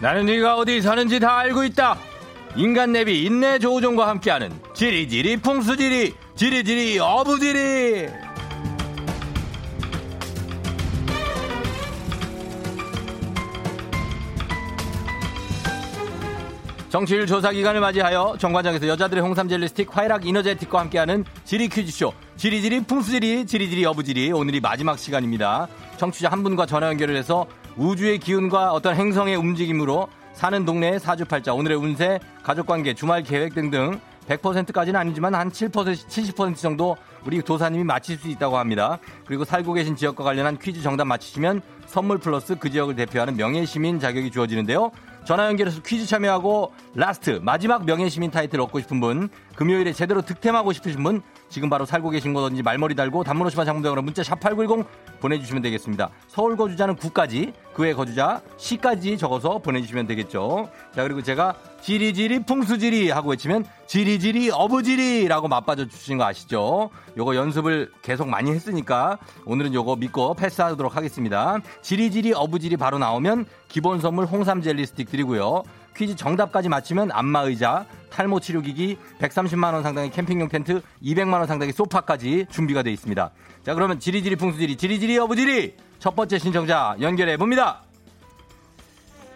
나는 0.00 0.26
네가 0.26 0.56
어디 0.56 0.82
사는지 0.82 1.18
다 1.20 1.38
알고 1.38 1.64
있다. 1.64 1.96
인간 2.56 2.92
내비 2.92 3.24
인내 3.24 3.58
조우종과 3.58 4.08
함께하는 4.08 4.50
지리지리 4.74 5.38
풍수지리 5.38 6.14
지리지리 6.36 6.98
어부지리 6.98 8.08
정치율 16.88 17.26
조사 17.26 17.50
기간을 17.50 17.80
맞이하여 17.80 18.36
정관장에서 18.38 18.88
여자들의 18.88 19.22
홍삼 19.22 19.48
젤리 19.48 19.68
스틱 19.68 19.94
화이락 19.94 20.26
이너제틱과 20.26 20.80
함께하는 20.80 21.26
지리 21.44 21.68
퀴즈쇼 21.68 22.14
지리지리 22.36 22.84
풍수지리 22.84 23.44
지리지리 23.44 23.84
어부지리 23.84 24.32
오늘이 24.32 24.60
마지막 24.60 24.98
시간입니다. 24.98 25.68
청취자 25.98 26.30
한 26.30 26.42
분과 26.42 26.64
전화 26.64 26.88
연결을 26.88 27.16
해서 27.16 27.46
우주의 27.76 28.18
기운과 28.18 28.72
어떤 28.72 28.94
행성의 28.96 29.36
움직임으로 29.36 30.08
사는 30.32 30.64
동네의 30.64 30.98
사주팔자 30.98 31.52
오늘의 31.52 31.76
운세 31.76 32.20
가족관계 32.42 32.94
주말 32.94 33.22
계획 33.22 33.54
등등 33.54 34.00
100%까지는 34.28 34.98
아니지만 34.98 35.34
한 35.34 35.50
7%, 35.50 35.70
70% 35.70 36.56
정도 36.56 36.96
우리 37.24 37.40
도사님이 37.42 37.84
맞힐 37.84 38.18
수 38.18 38.28
있다고 38.28 38.58
합니다. 38.58 38.98
그리고 39.26 39.44
살고 39.44 39.72
계신 39.74 39.94
지역과 39.94 40.24
관련한 40.24 40.58
퀴즈 40.58 40.82
정답 40.82 41.04
맞히시면 41.04 41.62
선물 41.86 42.18
플러스 42.18 42.56
그 42.58 42.70
지역을 42.70 42.96
대표하는 42.96 43.36
명예시민 43.36 44.00
자격이 44.00 44.30
주어지는데요. 44.30 44.90
전화 45.24 45.46
연결해서 45.46 45.82
퀴즈 45.82 46.06
참여하고 46.06 46.72
last 46.94 47.40
마지막 47.42 47.84
명예시민 47.84 48.30
타이틀 48.30 48.60
얻고 48.60 48.80
싶은 48.80 49.00
분 49.00 49.28
금요일에 49.54 49.92
제대로 49.92 50.22
득템하고 50.22 50.72
싶으신 50.72 51.02
분 51.02 51.22
지금 51.48 51.68
바로 51.70 51.86
살고 51.86 52.10
계신 52.10 52.34
곳든지 52.34 52.62
말머리 52.62 52.94
달고 52.94 53.24
단문 53.24 53.46
50원 53.48 53.64
장문병으로 53.64 54.02
문자 54.02 54.22
샵 54.22 54.40
8910 54.40 54.86
보내주시면 55.20 55.62
되겠습니다. 55.62 56.10
서울 56.28 56.56
거주자는 56.56 56.96
9까지 56.96 57.52
그 57.72 57.82
외 57.86 57.92
거주자 57.92 58.40
시까지 58.56 59.16
적어서 59.18 59.58
보내주시면 59.58 60.06
되겠죠. 60.06 60.68
자 60.94 61.02
그리고 61.02 61.22
제가 61.22 61.54
지리지리 61.82 62.40
풍수지리 62.44 63.10
하고 63.10 63.30
외치면 63.30 63.64
지리지리 63.86 64.50
어부지리라고 64.50 65.46
맞받아 65.46 65.86
주신 65.86 66.18
거 66.18 66.24
아시죠? 66.24 66.90
요거 67.16 67.36
연습을 67.36 67.92
계속 68.02 68.28
많이 68.28 68.50
했으니까 68.50 69.18
오늘은 69.44 69.72
요거 69.74 69.96
믿고 69.96 70.34
패스하도록 70.34 70.96
하겠습니다. 70.96 71.58
지리지리 71.82 72.32
어부지리 72.32 72.76
바로 72.76 72.98
나오면 72.98 73.46
기본 73.68 74.00
선물 74.00 74.24
홍삼 74.24 74.62
젤리 74.62 74.84
스틱 74.86 75.10
드리고요. 75.10 75.62
퀴즈 75.96 76.14
정답까지 76.14 76.68
맞히면 76.68 77.10
안마의자, 77.10 77.86
탈모 78.10 78.40
치료기기, 78.40 78.98
130만 79.18 79.72
원 79.72 79.82
상당의 79.82 80.10
캠핑용 80.10 80.48
텐트, 80.48 80.82
200만 81.02 81.34
원 81.34 81.46
상당의 81.46 81.72
소파까지 81.72 82.46
준비가 82.50 82.82
되어 82.82 82.92
있습니다. 82.92 83.30
자, 83.62 83.74
그러면 83.74 83.98
지리지리 83.98 84.36
풍수지리, 84.36 84.76
지리지리 84.76 85.18
어부지리 85.18 85.74
첫 85.98 86.14
번째 86.14 86.38
신청자 86.38 86.94
연결해 87.00 87.36
봅니다. 87.36 87.82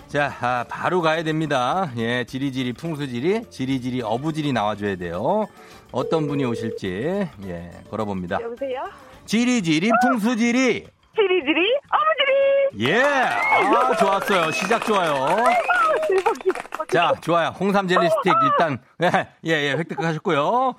자, 0.09 0.35
아, 0.41 0.65
바로 0.69 1.01
가야 1.03 1.23
됩니다. 1.23 1.93
예, 1.97 2.25
지리지리 2.25 2.73
풍수지리, 2.73 3.45
지리지리 3.49 4.03
어부지리 4.03 4.53
나와줘야 4.53 4.97
돼요. 4.97 5.47
어떤 5.93 6.27
분이 6.27 6.45
오실지 6.45 7.29
예, 7.47 7.71
걸어봅니다. 7.91 8.41
여보세요? 8.43 8.83
지리지리 9.25 9.91
풍수지리. 10.03 10.87
지리지리 11.17 11.61
어머지리 11.91 12.60
예, 12.79 13.03
아 13.03 13.97
좋았어요. 13.97 14.51
시작 14.53 14.85
좋아요. 14.85 15.27
자, 16.93 17.13
좋아요. 17.21 17.49
홍삼 17.49 17.87
젤리 17.89 18.09
스틱 18.09 18.33
일단 18.43 18.79
예, 19.03 19.29
예, 19.45 19.51
예 19.51 19.73
획득하셨고요. 19.73 20.75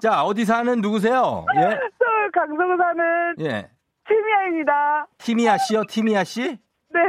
자, 0.00 0.24
어디 0.24 0.44
사는 0.44 0.80
누구세요? 0.80 1.46
예, 1.56 1.60
서울 1.60 2.30
강서구 2.32 2.76
사는 2.76 3.34
예. 3.40 3.68
최미아입니다. 4.08 5.06
티미아 5.18 5.58
씨요, 5.58 5.84
티미아 5.88 6.24
씨? 6.24 6.58
네, 6.90 7.00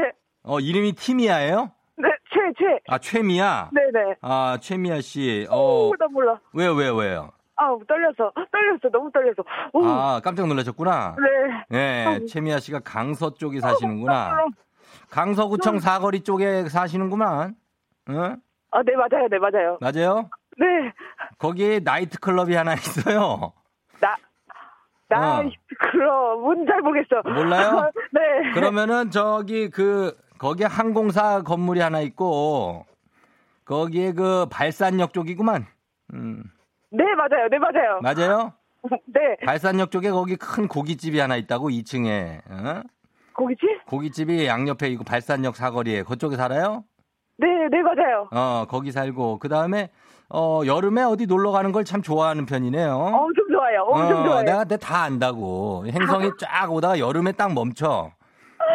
어, 0.43 0.59
이름이 0.59 0.93
티미아예요? 0.93 1.71
네, 1.97 2.09
최, 2.33 2.39
최. 2.57 2.79
아, 2.87 2.97
최미아. 2.97 3.69
네네. 3.71 4.15
아, 4.21 4.57
최미아 4.61 5.01
씨. 5.01 5.47
어, 5.49 5.91
몰라. 6.11 6.39
왜요, 6.53 6.73
왜요, 6.73 6.95
왜요? 6.95 7.31
아우, 7.63 7.79
떨려서. 7.85 8.31
떨렸어. 8.51 8.89
너무 8.91 9.11
떨려서. 9.11 9.43
오, 9.73 9.85
아, 9.85 10.19
깜짝 10.23 10.47
놀라셨구나. 10.47 11.15
네. 11.69 11.77
예, 11.77 12.25
최미아 12.25 12.59
씨가 12.59 12.79
강서 12.79 13.33
쪽에 13.33 13.59
사시는구나. 13.59 14.45
강서구청 15.09 15.79
사거리 15.79 16.21
쪽에 16.21 16.67
사시는구만. 16.69 17.55
응? 18.09 18.37
아, 18.71 18.83
네, 18.83 18.93
맞아요. 18.95 19.27
네, 19.29 19.37
맞아요. 19.39 19.77
맞아요? 19.79 20.29
네. 20.57 20.65
거기에 21.37 21.79
나이트 21.79 22.19
클럽이 22.19 22.53
하나 22.55 22.73
있어요. 22.73 23.53
나, 23.99 24.15
나, 25.09 25.39
어. 25.39 25.43
뭔잘 26.37 26.81
모르겠어. 26.81 27.21
몰라요? 27.23 27.91
네. 28.11 28.51
그러면은 28.53 29.09
저기 29.11 29.69
그 29.69 30.17
거기에 30.37 30.65
항공사 30.67 31.41
건물이 31.43 31.79
하나 31.79 32.01
있고 32.01 32.85
거기에 33.65 34.13
그 34.13 34.47
발산역 34.51 35.13
쪽이구만. 35.13 35.65
음. 36.13 36.43
네, 36.93 37.03
맞아요. 37.15 37.47
네, 37.49 37.57
맞아요. 37.57 37.99
맞아요? 38.01 38.53
네. 39.07 39.35
발산역 39.45 39.91
쪽에 39.91 40.11
거기 40.11 40.35
큰 40.35 40.67
고깃집이 40.67 41.19
하나 41.19 41.35
있다고 41.37 41.69
2층에. 41.69 42.41
어? 42.49 42.83
거기지? 43.33 43.61
고깃집이 43.87 44.45
양옆에 44.45 44.89
있고 44.89 45.03
발산역 45.03 45.55
사거리에 45.55 46.03
그쪽에 46.03 46.35
살아요? 46.35 46.83
네, 47.37 47.47
네, 47.71 47.81
맞아요. 47.81 48.29
어, 48.31 48.65
거기 48.69 48.91
살고 48.91 49.39
그 49.39 49.49
다음에 49.49 49.89
어, 50.29 50.61
여름에 50.65 51.01
어디 51.03 51.25
놀러 51.25 51.51
가는 51.51 51.71
걸 51.71 51.83
참 51.83 52.01
좋아하는 52.03 52.45
편이네요. 52.45 52.91
엄청 52.95 53.45
좋아요. 53.51 53.81
엄청 53.87 54.21
어, 54.21 54.23
좋아요. 54.25 54.43
내가 54.43 54.63
내가 54.65 54.77
다 54.77 55.01
안다고. 55.03 55.85
행성이 55.87 56.29
쫙 56.39 56.71
오다가 56.71 56.99
여름에 56.99 57.31
딱 57.31 57.53
멈춰. 57.53 58.11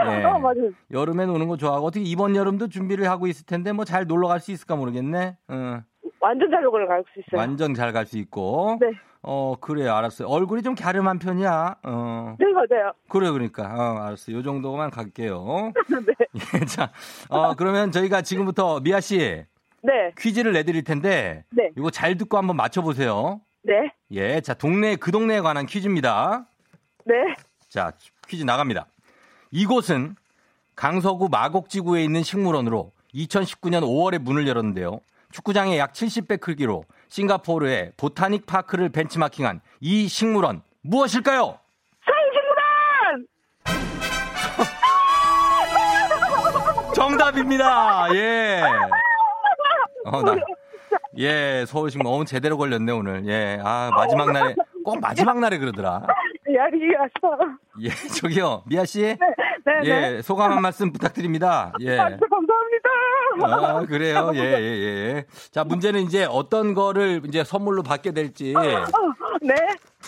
예. 0.07 0.25
어, 0.25 0.39
맞아요. 0.39 0.71
여름에 0.91 1.27
노는 1.27 1.47
거 1.49 1.57
좋아하고 1.57 1.87
어떻게 1.87 2.05
이번 2.05 2.35
여름도 2.37 2.69
준비를 2.69 3.09
하고 3.09 3.27
있을 3.29 3.47
텐데 3.47 3.73
뭐 3.73 3.85
잘 3.85 4.07
놀러 4.07 4.27
갈 4.29 4.41
수 4.41 4.51
있을까 4.53 4.75
모르겠네. 4.77 5.37
어, 5.49 5.81
완전 6.21 6.51
잘 6.51 6.63
녹을 6.63 6.87
갈수 6.87 7.09
있어요. 7.17 7.39
완전 7.41 7.75
잘 7.75 7.93
갈 7.93 8.07
수 8.07 8.19
있고. 8.19 8.79
네. 8.81 8.91
어 9.23 9.55
그래요 9.61 9.95
알았어요. 9.95 10.29
얼굴이 10.29 10.63
좀 10.63 10.75
갸름한 10.75 11.19
편이야. 11.19 11.77
어 11.83 12.37
네, 12.39 12.47
맞아요. 12.53 12.93
그래 13.09 13.31
그러니까 13.31 13.65
어 13.65 13.99
알았어. 14.07 14.33
요 14.33 14.43
정도만 14.43 14.91
갈게요. 14.91 15.73
네. 16.07 16.15
예, 16.61 16.65
자, 16.67 16.91
어 17.29 17.55
그러면 17.55 17.91
저희가 17.91 18.23
지금부터 18.23 18.81
미아 18.81 19.01
씨 19.01 19.45
네. 19.83 20.13
퀴즈를 20.17 20.53
내드릴 20.53 20.85
텐데 20.85 21.45
네. 21.51 21.71
이거 21.77 21.91
잘 21.91 22.17
듣고 22.17 22.37
한번 22.39 22.57
맞춰보세요. 22.57 23.41
네. 23.63 23.93
예, 24.13 24.41
자 24.41 24.55
동네 24.55 24.97
그 24.97 25.11
동네에 25.11 25.41
관한 25.41 25.67
퀴즈입니다. 25.67 26.47
네. 27.05 27.15
자, 27.69 27.93
퀴즈 28.29 28.45
나갑니다. 28.45 28.87
이곳은 29.51 30.15
강서구 30.75 31.29
마곡지구에 31.31 32.05
있는 32.05 32.23
식물원으로 32.23 32.93
2019년 33.15 33.83
5월에 33.83 34.19
문을 34.19 34.47
열었는데요. 34.47 35.01
축구장의 35.33 35.79
약 35.79 35.93
70배 35.93 36.41
크기로 36.41 36.85
싱가포르의 37.09 37.93
보타닉 37.97 38.47
파크를 38.47 38.89
벤치마킹한 38.91 39.61
이 39.81 40.09
식물원 40.09 40.63
무엇일까요? 40.83 41.59
서울식물원! 42.05 43.27
정답입니다. 46.95 48.09
예. 48.15 48.63
어, 50.07 50.23
나, 50.23 50.37
예, 51.19 51.65
서울식물 51.67 52.05
너무 52.05 52.25
제대로 52.25 52.57
걸렸네 52.57 52.93
오늘. 52.93 53.27
예, 53.27 53.59
아 53.63 53.91
마지막 53.95 54.33
날에 54.33 54.55
꼭 54.85 55.01
마지막 55.01 55.39
날에 55.39 55.59
그러더라. 55.59 56.07
왔어. 56.99 57.39
예, 57.83 57.91
저기요, 57.91 58.63
미아 58.67 58.85
씨. 58.85 59.01
네, 59.01 59.17
네. 59.69 60.17
예, 60.17 60.23
소감 60.23 60.53
한 60.53 60.63
말씀 60.63 60.93
부탁드립니다. 60.93 61.73
예. 61.81 61.99
아, 61.99 62.05
감사합니다. 62.05 62.89
아, 63.45 63.85
그래요? 63.87 64.31
예, 64.35 64.39
예, 64.41 64.45
예. 64.45 65.27
자, 65.51 65.65
문제는 65.65 66.01
이제 66.03 66.25
어떤 66.25 66.75
거를 66.75 67.21
이제 67.27 67.45
선물로 67.45 67.83
받게 67.83 68.13
될지, 68.13 68.55
네. 69.43 69.55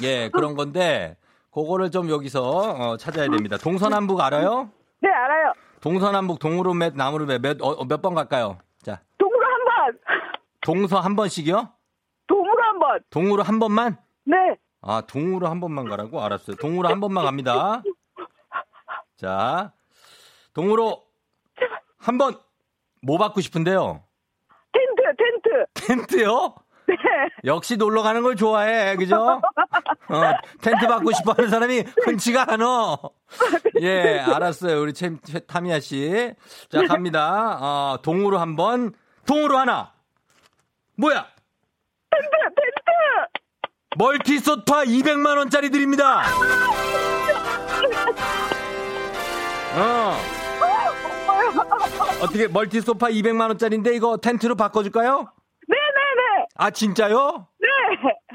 예, 0.02 0.28
그런 0.30 0.54
건데, 0.56 1.16
그거를 1.52 1.90
좀 1.90 2.08
여기서 2.08 2.42
어, 2.42 2.96
찾아야 2.96 3.28
됩니다. 3.28 3.56
동서남북 3.58 4.20
알아요? 4.20 4.70
네, 5.00 5.08
알아요. 5.10 5.52
동서남북 5.80 6.38
동으로 6.38 6.74
몇, 6.74 6.94
나무로 6.94 7.26
몇, 7.26 7.40
몇, 7.40 7.56
어, 7.60 7.84
몇번 7.84 8.14
갈까요? 8.14 8.58
자, 8.82 9.00
동으로 9.18 9.44
한 9.46 9.64
번. 9.64 9.98
동서 10.60 11.00
한 11.00 11.16
번씩이요? 11.16 11.68
동으로 12.26 12.62
한 12.62 12.78
번. 12.78 13.00
동으로 13.10 13.42
한 13.42 13.58
번만? 13.58 13.96
네. 14.24 14.36
아, 14.82 15.02
동으로 15.06 15.48
한 15.48 15.60
번만 15.60 15.88
가라고? 15.88 16.22
알았어요. 16.22 16.56
동으로 16.56 16.88
한 16.88 17.00
번만 17.00 17.24
갑니다. 17.24 17.82
자, 19.20 19.72
동으로 20.54 21.04
한 21.98 22.16
번, 22.16 22.38
뭐 23.02 23.18
받고 23.18 23.42
싶은데요? 23.42 24.02
텐트, 24.72 25.02
텐트. 25.74 26.08
텐트요? 26.08 26.54
네. 26.88 26.96
역시 27.44 27.76
놀러 27.76 28.02
가는 28.02 28.22
걸 28.22 28.34
좋아해, 28.34 28.96
그죠? 28.96 29.16
어, 29.20 29.42
텐트 30.62 30.86
받고 30.86 31.12
싶어 31.12 31.32
하는 31.32 31.50
사람이 31.50 31.84
흔치가 32.02 32.50
않어. 32.50 32.98
예, 33.82 34.20
알았어요. 34.20 34.80
우리 34.80 34.94
최, 34.94 35.10
최, 35.22 35.40
타미야 35.40 35.80
씨. 35.80 36.32
자, 36.70 36.82
갑니다. 36.86 37.58
어, 37.60 37.98
동으로 38.00 38.38
한 38.38 38.56
번, 38.56 38.94
동으로 39.26 39.58
하나. 39.58 39.92
뭐야? 40.96 41.26
텐트, 42.10 42.30
텐트. 42.30 43.98
멀티 43.98 44.38
소파 44.38 44.84
200만원짜리 44.84 45.70
드립니다. 45.70 46.22
어. 49.76 50.16
어떻게 52.22 52.48
멀티 52.48 52.80
소파 52.80 53.08
200만 53.08 53.48
원짜리인데 53.48 53.94
이거 53.94 54.16
텐트로 54.16 54.54
바꿔줄까요? 54.56 55.32
네네네. 55.68 56.46
아, 56.56 56.70
진짜요? 56.70 57.46
네. 57.60 57.68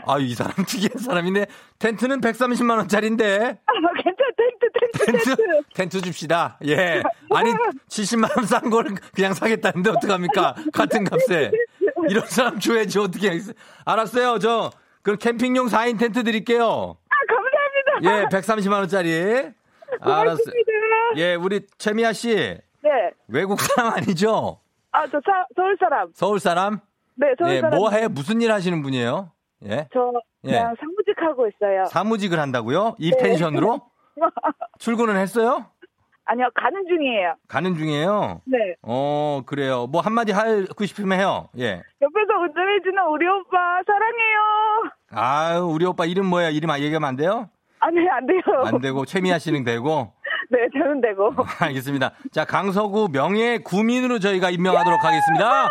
아, 0.07 0.17
이 0.19 0.33
사람 0.33 0.53
특이한 0.65 0.97
사람이네. 0.97 1.45
텐트는 1.79 2.21
130만 2.21 2.77
원짜리인데. 2.77 3.59
아, 3.65 3.71
괜찮아. 4.03 4.25
텐트, 4.37 4.71
텐트, 4.71 5.05
텐트. 5.05 5.35
텐트, 5.35 5.61
텐트 5.73 6.01
줍시다. 6.01 6.57
예. 6.65 7.03
아니, 7.31 7.51
70만 7.89 8.35
원 8.37 8.45
싼 8.45 8.69
거를 8.69 8.95
그냥 9.13 9.33
사겠다는데 9.33 9.89
어떡합니까? 9.91 10.55
같은 10.73 11.03
값에. 11.03 11.51
이런 12.09 12.25
사람 12.27 12.59
줘야지 12.59 12.99
어떻게 12.99 13.27
하겠어요. 13.29 13.53
알았어요. 13.85 14.39
저, 14.39 14.71
그럼 15.03 15.17
캠핑용 15.19 15.67
4인 15.67 15.99
텐트 15.99 16.23
드릴게요. 16.23 16.97
아, 17.09 17.15
감사합니다. 17.27 18.23
예, 18.23 18.25
130만 18.37 18.73
원짜리. 18.79 19.11
알았어요. 20.01 20.35
예, 21.17 21.35
우리 21.35 21.65
최미아 21.77 22.13
씨. 22.13 22.35
네. 22.35 22.89
외국 23.27 23.59
사람 23.61 23.93
아니죠? 23.93 24.59
아, 24.91 25.05
저 25.07 25.19
사, 25.25 25.45
서울 25.55 25.77
사람. 25.79 26.09
서울 26.13 26.39
사람? 26.39 26.79
네, 27.15 27.27
서울 27.39 27.51
예, 27.55 27.61
사람. 27.61 27.77
뭐 27.79 27.89
해? 27.89 28.07
무슨 28.07 28.41
일 28.41 28.51
하시는 28.51 28.81
분이에요? 28.81 29.31
예. 29.65 29.87
저 29.93 30.11
예. 30.45 30.51
그냥 30.51 30.75
사무직 30.79 31.15
하고 31.21 31.47
있어요. 31.47 31.85
사무직을 31.85 32.39
한다고요? 32.39 32.95
이 32.99 33.11
네. 33.11 33.17
펜션으로? 33.17 33.81
출근은 34.79 35.15
했어요? 35.17 35.65
아니요, 36.27 36.47
가는 36.55 36.83
중이에요. 36.87 37.35
가는 37.47 37.75
중이에요? 37.75 38.41
네. 38.45 38.57
어, 38.81 39.41
그래요. 39.45 39.85
뭐 39.87 40.01
한마디 40.01 40.31
하고 40.31 40.85
싶으면 40.85 41.19
해요. 41.19 41.49
예. 41.59 41.81
옆에서 42.01 42.33
운전해주는 42.41 43.03
우리 43.11 43.27
오빠 43.27 43.57
사랑해요. 43.85 44.91
아유, 45.11 45.65
우리 45.65 45.85
오빠 45.85 46.05
이름 46.05 46.25
뭐예요? 46.27 46.49
이름 46.49 46.69
아- 46.71 46.79
얘기하면 46.79 47.07
안 47.07 47.15
돼요? 47.15 47.49
아, 47.79 47.91
네, 47.91 48.07
안 48.09 48.25
돼요. 48.25 48.41
안 48.65 48.79
되고, 48.81 49.05
최미아 49.05 49.37
씨는 49.37 49.63
되고. 49.63 50.11
네, 50.51 50.67
저는 50.77 51.01
되고. 51.01 51.33
알겠습니다. 51.59 52.11
자, 52.31 52.45
강서구 52.45 53.09
명예 53.11 53.57
구민으로 53.59 54.19
저희가 54.19 54.49
임명하도록 54.49 55.03
하겠습니다. 55.03 55.69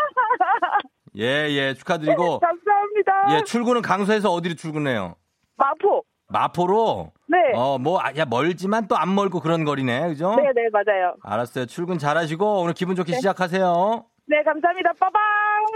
예, 1.16 1.48
예, 1.50 1.74
축하드리고. 1.74 2.40
감사합니다. 2.40 3.36
예, 3.36 3.44
출근은 3.44 3.82
강서에서 3.82 4.30
어디로 4.32 4.54
출근해요? 4.56 5.14
마포. 5.56 6.02
마포로? 6.28 7.12
네. 7.28 7.38
어, 7.54 7.78
뭐, 7.78 8.00
아, 8.00 8.10
야, 8.16 8.24
멀지만 8.24 8.88
또 8.88 8.96
안 8.96 9.14
멀고 9.14 9.40
그런 9.40 9.64
거리네. 9.64 10.08
그죠? 10.08 10.34
네, 10.36 10.42
네, 10.54 10.68
맞아요. 10.72 11.14
알았어요. 11.22 11.66
출근 11.66 11.98
잘하시고, 11.98 12.62
오늘 12.62 12.72
기분 12.74 12.96
좋게 12.96 13.14
시작하세요. 13.14 14.04
네, 14.26 14.42
감사합니다. 14.42 14.92
빠방. 14.98 15.22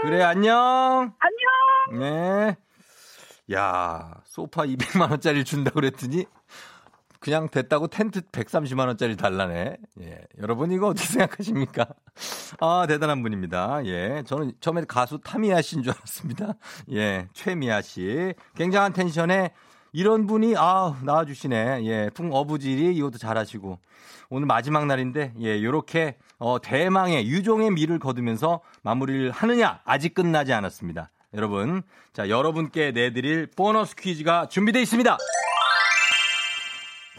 그래, 0.01 0.21
안녕. 0.23 1.13
안녕. 1.19 1.99
네. 2.01 2.57
야, 3.53 4.11
소파 4.25 4.63
200만원짜리 4.63 5.45
준다고 5.45 5.75
그랬더니, 5.75 6.25
그냥 7.19 7.49
됐다고 7.49 7.87
텐트 7.87 8.21
130만 8.21 8.87
원짜리 8.87 9.17
달라네. 9.17 9.77
예. 10.01 10.21
여러분, 10.41 10.71
이거 10.71 10.87
어떻게 10.87 11.05
생각하십니까? 11.05 11.85
아, 12.61 12.85
대단한 12.87 13.21
분입니다. 13.21 13.85
예. 13.85 14.23
저는 14.25 14.53
처음에 14.61 14.83
가수 14.87 15.19
타미야 15.19 15.61
씨인 15.61 15.83
줄 15.83 15.93
알았습니다. 15.93 16.53
예. 16.93 17.27
최미아 17.33 17.81
씨. 17.81 18.33
굉장한 18.55 18.93
텐션에 18.93 19.51
이런 19.91 20.27
분이, 20.27 20.55
아 20.57 20.97
나와 21.03 21.25
주시네. 21.25 21.83
예. 21.85 22.09
풍 22.13 22.31
어부질이 22.31 22.95
이것도 22.95 23.17
잘하시고. 23.17 23.79
오늘 24.29 24.45
마지막 24.47 24.85
날인데, 24.85 25.33
예. 25.41 25.61
요렇게, 25.61 26.17
어, 26.37 26.61
대망의 26.61 27.27
유종의 27.27 27.71
미를 27.71 27.99
거두면서 27.99 28.61
마무리를 28.81 29.31
하느냐? 29.31 29.81
아직 29.83 30.13
끝나지 30.13 30.53
않았습니다. 30.53 31.09
여러분. 31.33 31.83
자, 32.13 32.29
여러분께 32.29 32.91
내드릴 32.91 33.47
보너스 33.55 33.93
퀴즈가 33.95 34.47
준비되어 34.47 34.81
있습니다. 34.81 35.17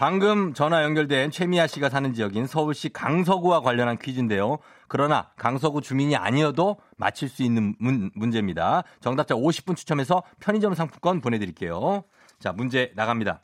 방금 0.01 0.55
전화 0.55 0.83
연결된 0.83 1.31
최미아 1.31 1.67
씨가 1.67 1.91
사는 1.91 2.15
지역인 2.15 2.47
서울시 2.47 2.89
강서구와 2.89 3.61
관련한 3.61 3.99
퀴즈인데요. 3.99 4.57
그러나 4.89 5.29
강서구 5.37 5.83
주민이 5.83 6.17
아니어도 6.17 6.79
맞힐 6.97 7.29
수 7.29 7.43
있는 7.43 7.75
문, 7.79 8.11
문제입니다. 8.15 8.83
정답자 9.01 9.35
50분 9.35 9.77
추첨해서 9.77 10.23
편의점 10.39 10.73
상품권 10.73 11.21
보내드릴게요. 11.21 12.05
자, 12.39 12.51
문제 12.51 12.93
나갑니다. 12.97 13.41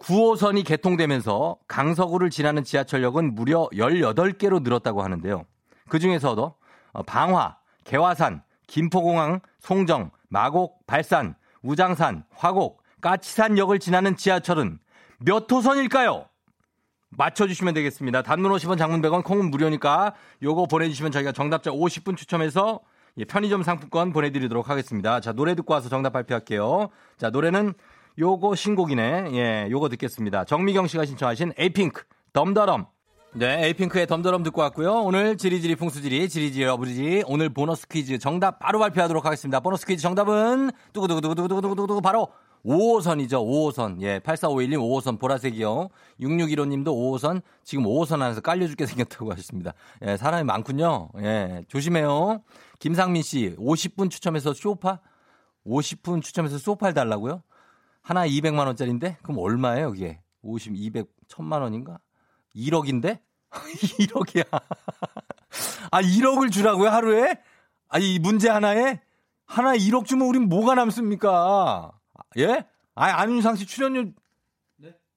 9호선이 0.00 0.66
개통되면서 0.66 1.56
강서구를 1.68 2.28
지나는 2.30 2.64
지하철역은 2.64 3.36
무려 3.36 3.68
18개로 3.74 4.60
늘었다고 4.64 5.04
하는데요. 5.04 5.44
그 5.88 6.00
중에서도 6.00 6.54
어, 6.94 7.02
방화, 7.04 7.56
개화산, 7.84 8.42
김포공항, 8.66 9.38
송정, 9.60 10.10
마곡, 10.30 10.84
발산, 10.88 11.36
우장산, 11.62 12.24
화곡, 12.34 12.82
까치산역을 13.02 13.78
지나는 13.78 14.16
지하철은 14.16 14.80
몇 15.18 15.50
호선일까요? 15.50 16.26
맞춰주시면 17.10 17.74
되겠습니다. 17.74 18.22
단문 18.22 18.52
50원, 18.52 18.78
장문 18.78 19.00
100원, 19.00 19.24
콩은 19.24 19.50
무료니까 19.50 20.14
요거 20.42 20.66
보내주시면 20.66 21.12
저희가 21.12 21.32
정답자 21.32 21.70
50분 21.70 22.16
추첨해서 22.16 22.80
예, 23.18 23.24
편의점 23.24 23.62
상품권 23.62 24.12
보내드리도록 24.12 24.68
하겠습니다. 24.68 25.20
자, 25.20 25.32
노래 25.32 25.54
듣고 25.54 25.72
와서 25.72 25.88
정답 25.88 26.12
발표할게요. 26.12 26.90
자, 27.16 27.30
노래는 27.30 27.72
요거 28.18 28.54
신곡이네. 28.54 29.30
예, 29.32 29.68
요거 29.70 29.88
듣겠습니다. 29.90 30.44
정미경 30.44 30.86
씨가 30.86 31.06
신청하신 31.06 31.54
에이핑크, 31.56 32.02
덤더럼. 32.32 32.86
네, 33.34 33.66
에이핑크의 33.66 34.06
덤더럼 34.06 34.42
듣고 34.42 34.62
왔고요. 34.62 35.02
오늘 35.02 35.36
지리지리 35.36 35.76
풍수지리, 35.76 36.28
지리지리 36.28 36.64
어부지리, 36.64 37.24
오늘 37.26 37.50
보너스 37.50 37.86
퀴즈 37.86 38.18
정답 38.18 38.58
바로 38.58 38.78
발표하도록 38.78 39.24
하겠습니다. 39.24 39.60
보너스 39.60 39.86
퀴즈 39.86 40.02
정답은 40.02 40.70
두구두구두구두구두구두구 40.94 42.00
바로 42.00 42.28
5호선이죠. 42.64 43.32
5호선. 43.32 44.00
예, 44.02 44.18
8451님 44.20 44.78
5호선 44.78 45.18
보라색이요. 45.18 45.88
6615님도 46.20 46.86
5호선 46.86 47.42
지금 47.62 47.84
5호선 47.84 48.22
안에서 48.22 48.40
깔려 48.40 48.66
죽게 48.66 48.86
생겼다고 48.86 49.30
하셨습니다. 49.32 49.74
예, 50.02 50.16
사람이 50.16 50.44
많군요. 50.44 51.10
예, 51.18 51.64
조심해요. 51.68 52.42
김상민 52.78 53.22
씨 53.22 53.54
50분 53.58 54.10
추첨해서 54.10 54.52
쇼파 54.52 55.00
50분 55.66 56.22
추첨해서 56.22 56.58
소파를 56.58 56.94
달라고요? 56.94 57.42
하나 58.02 58.26
200만 58.26 58.66
원짜리인데 58.66 59.18
그럼 59.22 59.38
얼마예요, 59.38 59.94
이게? 59.94 60.20
50, 60.42 60.74
200, 60.76 61.08
1000만 61.28 61.60
원인가? 61.60 61.98
1억인데? 62.54 63.20
1억이야. 63.50 64.44
아, 65.90 66.02
1억을 66.02 66.52
주라고요, 66.52 66.88
하루에? 66.88 67.38
아니, 67.88 68.14
이 68.14 68.18
문제 68.18 68.48
하나에? 68.48 69.00
하나 69.46 69.76
1억 69.76 70.06
주면 70.06 70.26
우린 70.26 70.48
뭐가 70.48 70.74
남습니까? 70.74 71.92
예? 72.38 72.64
아니, 72.94 73.12
안윤상 73.12 73.56
씨 73.56 73.66
출연료. 73.66 74.10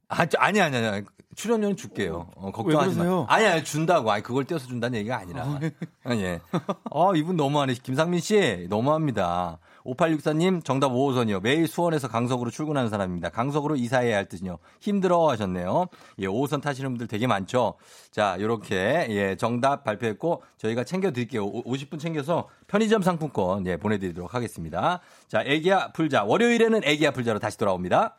아, 0.07 0.25
저- 0.25 0.37
아니, 0.39 0.59
아니, 0.61 0.75
아니. 0.77 1.05
출연료는 1.35 1.77
줄게요. 1.77 2.31
어, 2.35 2.51
걱정하지 2.51 2.97
마. 2.97 3.25
아니, 3.29 3.45
아니, 3.45 3.63
준다고. 3.63 4.11
아니, 4.11 4.21
그걸 4.23 4.43
떼어서 4.45 4.67
준다는 4.67 4.97
얘기가 4.99 5.17
아니라. 5.19 5.59
아, 6.03 6.15
예. 6.15 6.41
어, 6.89 7.15
이분 7.15 7.37
너무하네. 7.37 7.75
김상민 7.75 8.19
씨, 8.19 8.65
너무합니다. 8.69 9.59
5864님, 9.85 10.63
정답 10.63 10.91
5호선이요. 10.91 11.41
매일 11.41 11.67
수원에서 11.67 12.07
강석으로 12.07 12.49
출근하는 12.51 12.89
사람입니다. 12.89 13.29
강석으로 13.29 13.75
이사해야 13.75 14.17
할 14.17 14.25
듯요. 14.27 14.59
힘들어 14.79 15.29
하셨네요. 15.29 15.87
예, 16.19 16.27
5호선 16.27 16.61
타시는 16.61 16.91
분들 16.91 17.07
되게 17.07 17.27
많죠. 17.27 17.75
자, 18.11 18.37
요렇게, 18.39 19.07
예, 19.09 19.35
정답 19.35 19.83
발표했고, 19.83 20.43
저희가 20.57 20.83
챙겨 20.83 21.11
드릴게요. 21.11 21.45
오- 21.45 21.63
50분 21.63 21.99
챙겨서 21.99 22.47
편의점 22.67 23.01
상품권, 23.01 23.65
예, 23.67 23.77
보내 23.77 23.97
드리도록 23.97 24.33
하겠습니다. 24.33 24.99
자, 25.27 25.41
애기야 25.45 25.91
풀자. 25.93 26.23
월요일에는 26.25 26.81
애기야 26.83 27.11
풀자로 27.11 27.39
다시 27.39 27.57
돌아옵니다. 27.57 28.18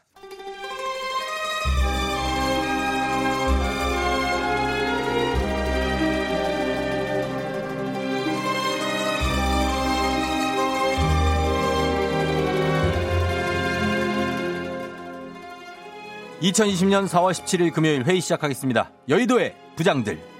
(2020년 16.42 17.07
4월 17.07 17.33
17일) 17.33 17.72
금요일 17.72 18.05
회의 18.05 18.20
시작하겠습니다 18.20 18.90
여의도의 19.09 19.55
부장들 19.76 20.31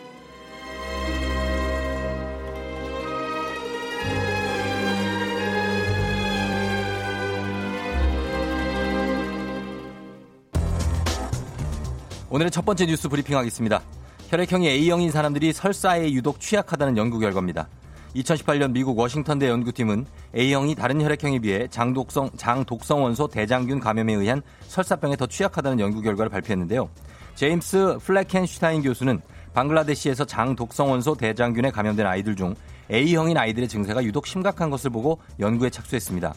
오늘의 12.33 12.53
첫 12.53 12.65
번째 12.65 12.87
뉴스 12.87 13.09
브리핑 13.09 13.37
하겠습니다. 13.37 13.83
혈액형이 14.29 14.69
A형인 14.69 15.11
사람들이 15.11 15.53
설사에 15.53 16.13
유독 16.13 16.39
취약하다는 16.39 16.97
연구 16.97 17.19
결과입니다. 17.19 17.69
2018년 18.15 18.73
미국 18.73 18.99
워싱턴대 18.99 19.49
연구팀은 19.49 20.07
A형이 20.37 20.75
다른 20.75 21.01
혈액형에 21.01 21.39
비해 21.39 21.69
장독성, 21.69 22.31
장독성 22.37 23.03
원소 23.03 23.29
대장균 23.29 23.81
감염에 23.81 24.15
의한 24.15 24.43
설사병에 24.63 25.17
더 25.17 25.27
취약하다는 25.27 25.81
연구 25.81 26.03
결과를 26.03 26.29
발표했는데요. 26.31 26.89
제임스 27.37 27.99
플래켄슈타인 28.03 28.83
교수는 28.83 29.21
방글라데시에서 29.55 30.25
장독성 30.25 30.91
원소 30.91 31.15
대장균에 31.15 31.71
감염된 31.71 32.07
아이들 32.07 32.35
중 32.35 32.55
A형인 32.91 33.37
아이들의 33.37 33.69
증세가 33.69 34.03
유독 34.03 34.27
심각한 34.27 34.71
것을 34.71 34.91
보고 34.91 35.21
연구에 35.39 35.71
착수했습니다. 35.71 36.35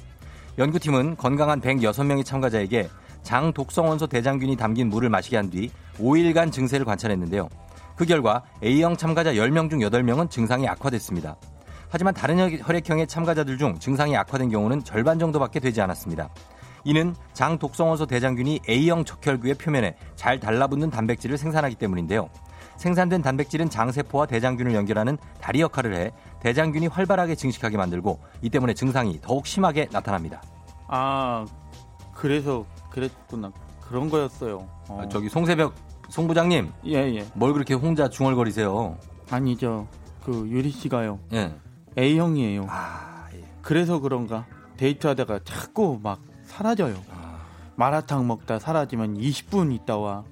연구팀은 0.60 1.18
건강한 1.18 1.60
106명의 1.60 2.24
참가자에게 2.24 2.90
장 3.24 3.52
독성 3.54 3.88
원소 3.88 4.08
대장균이 4.08 4.58
담긴 4.58 4.90
물을 4.90 5.10
마시게 5.10 5.38
한 5.38 5.50
뒤 5.50 5.72
5일간 5.98 6.52
증세를 6.52 6.86
관찰했는데요. 6.86 7.50
그 7.96 8.06
결과 8.06 8.44
A형 8.64 8.96
참가자 8.98 9.34
10명 9.34 9.70
중 9.70 9.80
8명은 9.80 10.30
증상이 10.30 10.68
악화됐습니다. 10.68 11.36
하지만 11.94 12.12
다른 12.12 12.40
혈액형의 12.60 13.06
참가자들 13.06 13.60
중 13.60 13.78
증상이 13.78 14.18
악화된 14.18 14.50
경우는 14.50 14.84
절반 14.84 15.20
정도밖에 15.20 15.60
되지 15.60 15.80
않았습니다. 15.80 16.28
이는 16.86 17.14
장 17.34 17.60
독성원소 17.60 18.08
대장균이 18.08 18.62
A형 18.68 19.06
적혈구의 19.06 19.54
표면에 19.54 19.96
잘 20.16 20.40
달라붙는 20.40 20.90
단백질을 20.90 21.38
생산하기 21.38 21.76
때문인데요. 21.76 22.30
생산된 22.78 23.22
단백질은 23.22 23.70
장세포와 23.70 24.26
대장균을 24.26 24.74
연결하는 24.74 25.20
다리 25.40 25.62
역할을 25.62 25.94
해 25.94 26.12
대장균이 26.40 26.88
활발하게 26.88 27.36
증식하게 27.36 27.78
만들고 27.78 28.20
이 28.42 28.50
때문에 28.50 28.74
증상이 28.74 29.22
더욱 29.22 29.46
심하게 29.46 29.88
나타납니다. 29.92 30.42
아, 30.88 31.46
그래서 32.12 32.66
그랬구나. 32.90 33.52
그런 33.82 34.10
거였어요. 34.10 34.68
어. 34.90 35.02
아, 35.04 35.08
저기 35.10 35.30
송세벽 35.30 35.76
송 36.10 36.28
부장님. 36.28 36.72
예, 36.88 37.18
예. 37.18 37.26
뭘 37.36 37.54
그렇게 37.54 37.76
혼자 37.76 38.10
중얼거리세요? 38.10 38.98
아니죠. 39.30 39.88
그 40.24 40.48
유리 40.50 40.72
씨가요. 40.72 41.20
예. 41.34 41.54
A형이에요. 41.98 42.66
아, 42.70 43.28
예. 43.34 43.44
그래서 43.62 44.00
그런가 44.00 44.46
데이트하다가 44.78 45.40
자꾸 45.44 46.00
막 46.02 46.22
사라져요. 46.44 46.96
아. 47.12 47.40
마라탕 47.76 48.28
먹다 48.28 48.60
사라지면 48.60 49.18
20분 49.18 49.74
있다 49.74 49.98
와. 49.98 50.24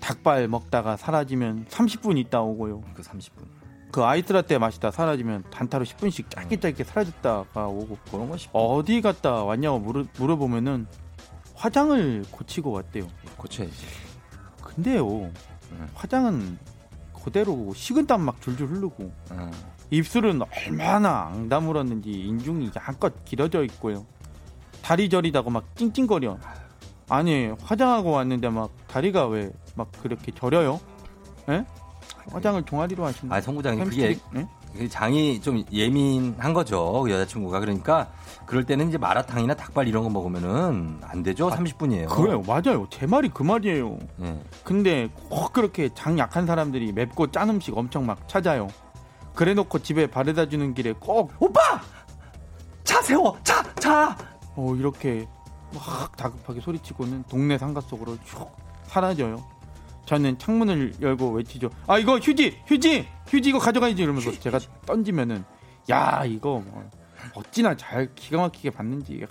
닭발 0.00 0.48
먹다가 0.48 0.96
사라지면 0.96 1.66
30분 1.66 2.18
있다 2.18 2.40
오고요. 2.42 2.82
그 2.94 3.02
30분. 3.02 3.46
그 3.92 4.02
아이스라떼 4.04 4.56
마시다 4.58 4.90
사라지면 4.90 5.44
단타로 5.50 5.84
10분씩 5.84 6.30
짧게 6.30 6.58
짧게 6.60 6.82
사라졌다가 6.82 7.66
오고 7.68 7.98
그런 8.10 8.28
거 8.30 8.36
어디 8.52 9.00
갔다 9.02 9.44
왔냐고 9.44 9.78
물어, 9.78 10.04
물어보면은 10.18 10.86
화장을 11.54 12.24
고치고 12.30 12.72
왔대요. 12.72 13.06
고쳐야지. 13.36 13.86
근데요, 14.62 15.06
음. 15.72 15.88
화장은 15.94 16.58
그대로 17.22 17.72
식은 17.74 18.06
땀 18.06 18.22
막 18.22 18.40
줄줄 18.40 18.66
흐르고 18.68 19.12
음. 19.32 19.50
입술은 19.96 20.40
얼마나 20.66 21.26
앙다물었는지 21.26 22.10
인중이 22.10 22.70
양껏 22.74 23.24
길어져 23.24 23.62
있고요. 23.64 24.06
다리 24.82 25.08
저리다고 25.08 25.50
막 25.50 25.64
찡찡거려. 25.76 26.38
아니 27.08 27.48
화장하고 27.62 28.10
왔는데 28.12 28.48
막 28.48 28.70
다리가 28.88 29.26
왜 29.28 29.50
막 29.74 29.90
그렇게 30.02 30.32
저려요? 30.32 30.80
예? 31.48 31.64
화장을 32.30 32.62
종아리로 32.64 33.04
하시는. 33.04 33.32
아, 33.32 33.40
송부장님 33.40 33.84
그게 33.84 34.18
네? 34.32 34.46
장이 34.88 35.40
좀 35.40 35.62
예민한 35.72 36.54
거죠. 36.54 37.02
그 37.02 37.10
여자친구가 37.10 37.60
그러니까 37.60 38.10
그럴 38.46 38.64
때는 38.64 38.88
이제 38.88 38.98
마라탕이나 38.98 39.54
닭발 39.54 39.88
이런 39.88 40.02
거 40.04 40.10
먹으면은 40.10 40.98
안 41.02 41.22
되죠. 41.22 41.48
아, 41.48 41.56
30분이에요. 41.56 42.08
그래요, 42.08 42.42
맞아요. 42.46 42.86
제 42.90 43.06
말이 43.06 43.28
그 43.28 43.42
말이에요. 43.42 43.98
네. 44.16 44.40
근데 44.64 45.08
꼭 45.28 45.52
그렇게 45.52 45.88
장 45.94 46.18
약한 46.18 46.46
사람들이 46.46 46.92
맵고 46.92 47.30
짠 47.32 47.50
음식 47.50 47.76
엄청 47.76 48.06
막 48.06 48.28
찾아요. 48.28 48.68
그래놓고 49.34 49.78
집에 49.80 50.06
바래다 50.06 50.48
주는 50.48 50.74
길에 50.74 50.92
꼭 50.92 51.32
오빠 51.38 51.60
차 52.84 53.00
세워 53.02 53.38
차 53.44 53.62
차. 53.74 54.16
어 54.56 54.74
이렇게 54.74 55.26
막 55.74 56.16
다급하게 56.16 56.60
소리치고는 56.60 57.24
동네 57.28 57.56
상가 57.58 57.80
속으로 57.80 58.16
쭉 58.24 58.50
사라져요. 58.84 59.42
저는 60.04 60.38
창문을 60.38 60.94
열고 61.00 61.30
외치죠. 61.30 61.70
아 61.86 61.98
이거 61.98 62.18
휴지, 62.18 62.60
휴지, 62.66 63.08
휴지 63.28 63.48
이거 63.48 63.58
가져가야지 63.58 64.02
이러면서 64.02 64.32
제가 64.32 64.58
던지면은 64.84 65.44
야 65.90 66.24
이거 66.26 66.62
뭐 66.64 66.90
어찌나 67.34 67.76
잘 67.76 68.12
기가 68.14 68.38
막히게 68.38 68.70
받는지 68.70 69.24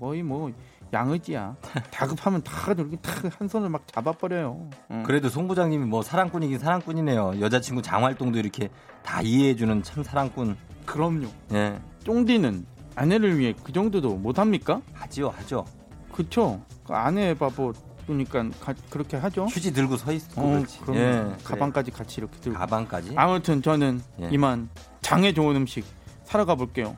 거의 0.00 0.22
뭐 0.22 0.52
양의지야. 0.92 1.56
다급하면 1.90 2.42
다 2.42 2.72
이렇게 2.72 2.96
탁한 2.96 3.48
손을 3.48 3.68
막 3.68 3.86
잡아버려요. 3.86 4.70
응. 4.90 5.02
그래도 5.04 5.28
송 5.28 5.48
부장님이 5.48 5.84
뭐 5.84 6.02
사랑꾼이긴 6.02 6.58
사랑꾼이네요. 6.58 7.40
여자친구 7.40 7.82
장활동도 7.82 8.38
이렇게 8.38 8.68
다 9.06 9.22
이해해주는 9.22 9.82
참 9.84 10.02
사랑꾼. 10.02 10.56
그럼요. 10.84 11.28
예. 11.52 11.78
쫑디는 12.04 12.66
아내를 12.96 13.38
위해 13.38 13.54
그 13.62 13.72
정도도 13.72 14.16
못합니까? 14.16 14.82
하지요, 14.92 15.28
하죠. 15.28 15.64
그쵸. 16.12 16.60
그 16.84 16.92
아내 16.92 17.32
바보 17.34 17.72
그러니까 18.06 18.48
가, 18.60 18.74
그렇게 18.90 19.16
하죠. 19.16 19.46
휴지 19.46 19.72
들고 19.72 19.96
서 19.96 20.12
있고 20.12 20.40
어, 20.40 20.64
그럼 20.82 20.96
예, 20.96 21.36
가방까지 21.44 21.90
그래. 21.90 21.98
같이 22.04 22.20
이렇게 22.20 22.38
들고. 22.40 22.58
가방까지. 22.58 23.12
아무튼 23.16 23.62
저는 23.62 24.00
예. 24.22 24.28
이만 24.30 24.68
장에 25.02 25.32
좋은 25.32 25.56
음식 25.56 25.84
사러 26.24 26.44
가볼게요. 26.44 26.96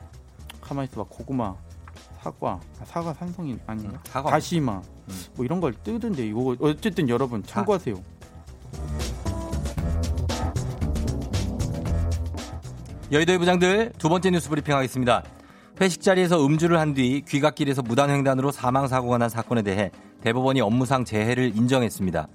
가만 0.61 0.85
있어봐 0.85 1.05
고구마, 1.09 1.55
사과, 2.21 2.59
아, 2.79 2.85
사과 2.85 3.13
산성이 3.13 3.57
아니에요. 3.65 3.89
음, 3.91 3.97
사과. 4.03 4.29
다시마, 4.29 4.77
음. 4.77 5.23
뭐 5.35 5.45
이런 5.45 5.59
걸 5.59 5.73
뜨던데 5.73 6.27
이거 6.27 6.55
어쨌든 6.59 7.09
여러분 7.09 7.43
참고하세요. 7.43 7.95
여의도의 13.11 13.39
부장들 13.39 13.93
두 13.97 14.07
번째 14.07 14.29
뉴스 14.29 14.49
브리핑 14.49 14.75
하겠습니다. 14.75 15.23
회식 15.81 16.01
자리에서 16.01 16.45
음주를 16.45 16.79
한 16.79 16.93
뒤 16.93 17.23
귀갓길에서 17.27 17.81
무단횡단으로 17.81 18.51
사망사고가 18.51 19.17
난 19.17 19.29
사건에 19.29 19.63
대해 19.63 19.89
대법원이 20.21 20.61
업무상 20.61 21.05
재해를 21.05 21.53
인정했습니다. 21.55 22.27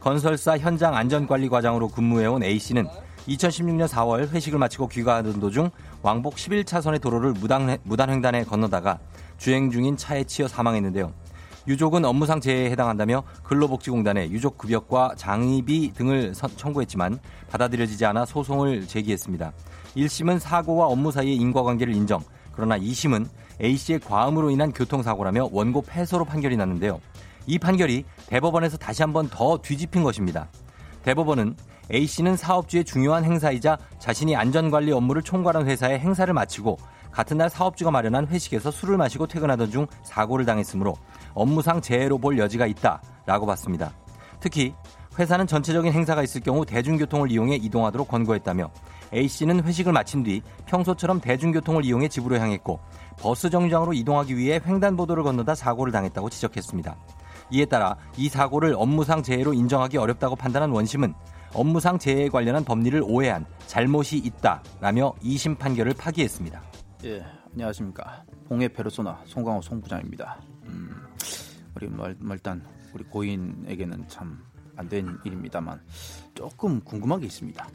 건설사 0.00 0.58
현장 0.58 0.96
안전관리 0.96 1.48
과장으로 1.48 1.88
근무해온 1.88 2.42
A씨는 2.42 2.88
2016년 3.28 3.86
4월 3.88 4.28
회식을 4.28 4.58
마치고 4.58 4.88
귀가하던 4.88 5.38
도중 5.38 5.70
왕복 6.02 6.34
11차선의 6.36 7.00
도로를 7.00 7.32
무단, 7.32 7.78
무단횡단에 7.84 8.44
건너다가 8.44 8.98
주행 9.38 9.70
중인 9.70 9.96
차에 9.96 10.24
치여 10.24 10.48
사망했는데요. 10.48 11.12
유족은 11.68 12.04
업무상 12.04 12.40
재해에 12.40 12.70
해당한다며 12.70 13.24
근로복지공단에 13.42 14.30
유족 14.30 14.56
급여과 14.58 15.14
장의비 15.16 15.92
등을 15.94 16.32
청구했지만 16.32 17.18
받아들여지지 17.50 18.04
않아 18.06 18.24
소송을 18.24 18.86
제기했습니다. 18.86 19.52
1심은 19.96 20.38
사고와 20.38 20.86
업무 20.86 21.10
사이의 21.10 21.36
인과관계를 21.36 21.94
인정, 21.94 22.20
그러나 22.52 22.78
2심은 22.78 23.26
A씨의 23.62 24.00
과음으로 24.00 24.50
인한 24.50 24.72
교통사고라며 24.72 25.48
원고 25.50 25.82
패소로 25.82 26.24
판결이 26.24 26.56
났는데요. 26.56 27.00
이 27.46 27.58
판결이 27.58 28.04
대법원에서 28.26 28.76
다시 28.76 29.02
한번 29.02 29.28
더 29.28 29.58
뒤집힌 29.58 30.02
것입니다. 30.02 30.48
대법원은 31.02 31.56
A씨는 31.92 32.36
사업주의 32.36 32.84
중요한 32.84 33.24
행사이자 33.24 33.78
자신이 33.98 34.36
안전관리 34.36 34.92
업무를 34.92 35.22
총괄한 35.22 35.66
회사의 35.66 36.00
행사를 36.00 36.32
마치고 36.32 36.76
같은 37.12 37.38
날 37.38 37.48
사업주가 37.48 37.90
마련한 37.90 38.26
회식에서 38.26 38.70
술을 38.70 38.96
마시고 38.98 39.26
퇴근하던 39.26 39.70
중 39.70 39.86
사고를 40.02 40.44
당했으므로 40.44 40.96
업무상 41.32 41.80
재해로 41.80 42.18
볼 42.18 42.38
여지가 42.38 42.66
있다라고 42.66 43.46
봤습니다. 43.46 43.92
특히 44.40 44.74
회사는 45.18 45.46
전체적인 45.46 45.92
행사가 45.92 46.22
있을 46.22 46.42
경우 46.42 46.66
대중교통을 46.66 47.30
이용해 47.30 47.56
이동하도록 47.56 48.06
권고했다며 48.08 48.70
A씨는 49.12 49.62
회식을 49.64 49.92
마친 49.92 50.22
뒤 50.22 50.42
평소처럼 50.66 51.20
대중교통을 51.20 51.84
이용해 51.84 52.08
집으로 52.08 52.36
향했고 52.38 52.80
버스 53.18 53.48
정류장으로 53.50 53.92
이동하기 53.92 54.36
위해 54.36 54.60
횡단보도를 54.64 55.22
건너다 55.22 55.54
사고를 55.54 55.92
당했다고 55.92 56.30
지적했습니다. 56.30 56.96
이에 57.52 57.64
따라 57.64 57.96
이 58.16 58.28
사고를 58.28 58.74
업무상 58.76 59.22
재해로 59.22 59.52
인정하기 59.54 59.96
어렵다고 59.98 60.34
판단한 60.36 60.70
원심은 60.70 61.14
업무상 61.54 61.98
재해에 61.98 62.28
관련한 62.28 62.64
법리를 62.64 63.02
오해한 63.04 63.46
잘못이 63.66 64.18
있다라며 64.18 65.12
2심 65.22 65.58
판결을 65.58 65.94
파기했습니다. 65.94 66.62
예, 67.04 67.24
안녕하십니까. 67.52 68.24
봉해 68.48 68.68
페르소나 68.68 69.20
송강호 69.26 69.62
송부장입니다. 69.62 70.40
음, 70.66 70.90
우리 71.76 71.88
말단 72.18 72.62
우리 72.94 73.04
고인에게는 73.04 74.08
참 74.08 74.56
안 74.78 74.90
된 74.90 75.18
일입니다만 75.24 75.80
조금 76.34 76.78
궁금한 76.82 77.18
게 77.20 77.24
있습니다. 77.24 77.66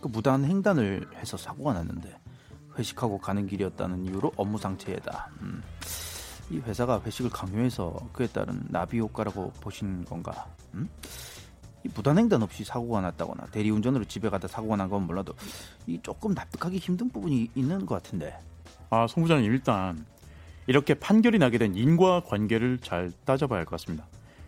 그 0.00 0.08
무단 0.08 0.44
횡단을 0.44 1.06
해서 1.16 1.36
사고가 1.36 1.72
났는데 1.74 2.16
회식하고 2.78 3.18
가는 3.18 3.46
길이었다는 3.46 4.04
이유로 4.04 4.32
업무상 4.36 4.78
재해다. 4.78 5.30
음. 5.42 5.62
이 6.50 6.58
회사가 6.58 7.02
회식을 7.04 7.30
강요해서 7.30 8.08
그에 8.12 8.26
따른 8.28 8.60
나비 8.68 8.98
효과라고 9.00 9.52
보신 9.60 10.04
건가? 10.04 10.46
음? 10.74 10.88
이 11.84 11.88
무단횡단 11.94 12.42
없이 12.42 12.64
사고가 12.64 13.00
났다거나 13.02 13.46
대리운전으로 13.46 14.04
집에 14.06 14.28
가다 14.30 14.48
사고가 14.48 14.76
난 14.76 14.88
건 14.88 15.06
몰라도 15.06 15.34
이 15.86 15.98
조금 16.02 16.32
납득하기 16.34 16.78
힘든 16.78 17.08
부분이 17.10 17.50
있는 17.54 17.84
것 17.84 18.02
같은데. 18.02 18.38
아, 18.90 19.06
송 19.06 19.22
부장님 19.24 19.52
일단 19.52 20.06
이렇게 20.66 20.94
판결이 20.94 21.38
나게 21.38 21.58
된 21.58 21.74
인과 21.74 22.22
관계를 22.24 22.78
잘 22.78 23.12
따져봐야 23.24 23.58
할 23.60 23.64
것 23.66 23.72
같습니다. 23.72 24.06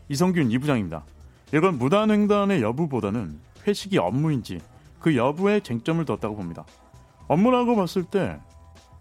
이성균 0.09 0.51
이 0.51 0.59
부장입니다. 0.59 1.05
이건 1.53 1.79
무단횡단의 1.79 2.63
여부보다는 2.63 3.39
회식이 3.67 3.99
업무인지 3.99 4.61
그 5.01 5.17
여부에 5.17 5.61
쟁점을 5.61 6.05
뒀다고 6.05 6.37
봅니다. 6.37 6.65
업무라고 7.27 7.75
봤을 7.75 8.05
때 8.05 8.39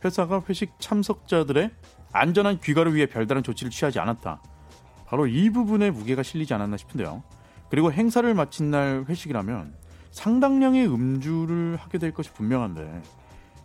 회사가 0.04 0.44
회식 0.50 0.80
참석자들의 0.80 1.72
안전한 2.12 2.60
귀가를 2.60 2.96
위해 2.96 3.06
별다른 3.06 3.44
조치를 3.44 3.70
취하지 3.70 4.00
않았다. 4.00 4.42
바로 5.06 5.28
이 5.28 5.50
부분에 5.50 5.92
무게가 5.92 6.24
실리지 6.24 6.54
않았나 6.54 6.78
싶은데요. 6.78 7.24
그리고 7.70 7.92
행사를 7.92 8.34
마친 8.34 8.72
날 8.72 9.06
회식이라면 9.08 9.74
상당량의 10.12 10.88
음주를 10.88 11.78
하게 11.78 11.98
될 11.98 12.14
것이 12.14 12.32
분명한데 12.34 13.04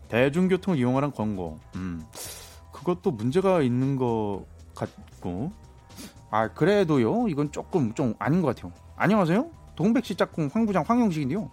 대중교통을 0.09 0.79
이용하라는 0.79 1.15
권고, 1.15 1.59
음, 1.77 2.05
그것도 2.73 3.13
문제가 3.13 3.63
있는 3.63 3.97
것 3.97 4.45
같고, 4.75 5.53
아 6.31 6.49
그래도요 6.49 7.29
이건 7.29 7.51
조금 7.53 7.95
좀 7.95 8.15
아닌 8.19 8.43
것 8.43 8.55
같아요. 8.55 8.73
안녕하세요, 8.97 9.51
동백시 9.77 10.17
짝꿍 10.17 10.51
황부장 10.53 10.85
황영식인데요. 10.87 11.51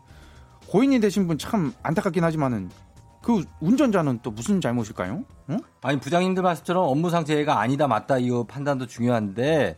고인이 0.72 1.00
되신 1.02 1.28
분 1.28 1.38
참 1.38 1.74
안타깝긴 1.84 2.24
하지만은 2.24 2.70
그 3.22 3.44
운전자는 3.60 4.20
또 4.24 4.32
무슨 4.32 4.62
잘못일까요? 4.62 5.24
응? 5.50 5.60
아니 5.82 6.00
부장님들 6.00 6.42
말씀처럼 6.44 6.86
업무상 6.88 7.26
재해가 7.26 7.60
아니다 7.60 7.88
맞다 7.88 8.18
이 8.20 8.30
판단도 8.48 8.88
중요한데 8.88 9.78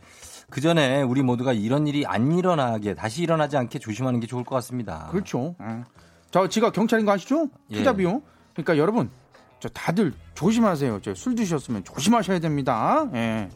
그 0.50 0.60
전에 0.60 1.02
우리 1.02 1.22
모두가 1.22 1.52
이런 1.52 1.86
일이 1.88 2.06
안 2.06 2.30
일어나게 2.32 2.94
다시 2.94 3.22
일어나지 3.22 3.56
않게 3.56 3.80
조심하는 3.80 4.20
게 4.20 4.26
좋을 4.28 4.44
것 4.44 4.54
같습니다. 4.56 5.08
그렇죠. 5.10 5.56
응. 5.60 5.84
저 6.30 6.48
지가 6.48 6.70
경찰인 6.70 7.04
거 7.06 7.12
아시죠? 7.12 7.48
예. 7.70 7.78
투자 7.78 7.92
비용. 7.92 8.22
그러니까 8.52 8.78
여러분 8.78 9.10
저 9.58 9.68
다들 9.70 10.12
조심하세요. 10.34 11.00
저 11.02 11.14
술 11.14 11.34
드셨으면 11.34 11.82
조심하셔야 11.84 12.38
됩니다. 12.38 13.08
예. 13.14 13.48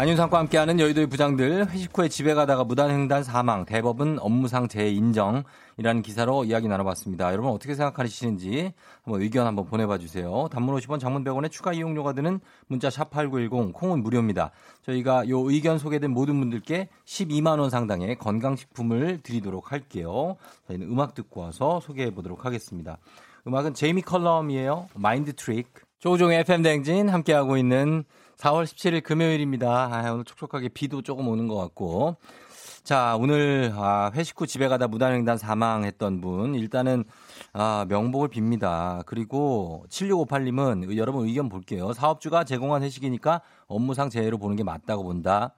안윤상과 0.00 0.38
함께하는 0.38 0.78
여의도의 0.78 1.08
부장들 1.08 1.70
회식 1.70 1.98
후에 1.98 2.08
집에 2.08 2.32
가다가 2.32 2.62
무단횡단 2.62 3.24
사망 3.24 3.64
대법은 3.64 4.20
업무상 4.20 4.68
재해 4.68 4.90
인정이라는 4.90 6.02
기사로 6.04 6.44
이야기 6.44 6.68
나눠봤습니다. 6.68 7.32
여러분 7.32 7.50
어떻게 7.50 7.74
생각하시는지 7.74 8.74
한번 9.02 9.22
의견 9.22 9.48
한번 9.48 9.64
보내봐 9.66 9.98
주세요. 9.98 10.46
단문 10.52 10.76
50원 10.76 11.00
장문 11.00 11.24
100원에 11.24 11.50
추가 11.50 11.72
이용료가 11.72 12.12
드는 12.12 12.38
문자 12.68 12.90
샵8910 12.90 13.72
콩은 13.72 14.04
무료입니다. 14.04 14.52
저희가 14.82 15.28
요 15.28 15.50
의견 15.50 15.78
소개된 15.78 16.12
모든 16.12 16.38
분들께 16.38 16.90
12만 17.04 17.58
원 17.58 17.68
상당의 17.68 18.18
건강식품을 18.18 19.24
드리도록 19.24 19.72
할게요. 19.72 20.36
저희는 20.68 20.88
음악 20.88 21.14
듣고 21.14 21.40
와서 21.40 21.80
소개해 21.80 22.12
보도록 22.12 22.44
하겠습니다. 22.44 22.98
음악은 23.48 23.74
제이미 23.74 24.02
컬럼이에요. 24.02 24.90
Mind 24.94 25.32
Trick. 25.34 25.72
조종의 25.98 26.38
FM 26.42 26.62
댕진 26.62 27.08
함께하고 27.08 27.56
있는 27.56 28.04
4월 28.38 28.64
17일 28.64 29.02
금요일입니다. 29.02 29.68
아, 29.92 30.12
오늘 30.12 30.24
촉촉하게 30.24 30.68
비도 30.68 31.02
조금 31.02 31.26
오는 31.26 31.48
것 31.48 31.56
같고. 31.56 32.16
자, 32.84 33.16
오늘 33.18 33.72
아, 33.74 34.12
회식 34.14 34.40
후 34.40 34.46
집에 34.46 34.68
가다 34.68 34.86
무단횡단 34.86 35.38
사망했던 35.38 36.20
분 36.20 36.54
일단은 36.54 37.02
아, 37.52 37.84
명복을 37.88 38.28
빕니다. 38.28 39.04
그리고 39.06 39.84
7658님은 39.90 40.96
여러분 40.96 41.26
의견 41.26 41.48
볼게요. 41.48 41.92
사업주가 41.92 42.44
제공한 42.44 42.84
회식이니까 42.84 43.42
업무상 43.66 44.08
재해로 44.08 44.38
보는 44.38 44.54
게 44.54 44.62
맞다고 44.62 45.02
본다. 45.02 45.54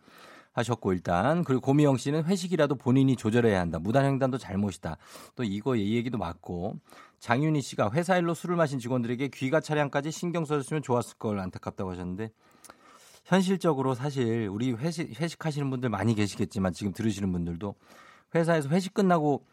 하셨고 0.53 0.95
일단 0.95 1.45
그리고 1.45 1.61
고미영 1.61 1.99
씨는 1.99 2.25
회식이라도 2.25 2.77
본인이 2.77 3.15
조절해야 3.15 3.61
한다. 3.61 3.79
무단횡단도 3.79 4.39
잘못이다. 4.39 4.97
또 5.37 5.45
이거 5.45 5.77
이 5.77 5.95
얘기도 5.97 6.17
맞고 6.17 6.77
장윤희 7.21 7.61
씨가 7.61 7.91
회사 7.93 8.17
일로 8.17 8.33
술을 8.33 8.57
마신 8.57 8.79
직원들에게 8.79 9.29
귀가 9.29 9.61
차량까지 9.61 10.11
신경 10.11 10.47
써줬으면 10.47 10.83
좋았을 10.83 11.19
걸 11.19 11.39
안타깝다고 11.39 11.91
하셨는데 11.91 12.31
현실적으로 13.31 13.95
사실 13.95 14.49
우리 14.51 14.73
회식 14.73 15.21
회식하시는 15.21 15.71
분들 15.71 15.89
많이 15.89 16.17
계시겠지만 16.17 16.73
지금 16.73 16.93
들으시는 16.93 17.31
분들도 17.31 17.77
회사에서 18.35 18.69
회식 18.71 18.93
끝나고 18.93 19.47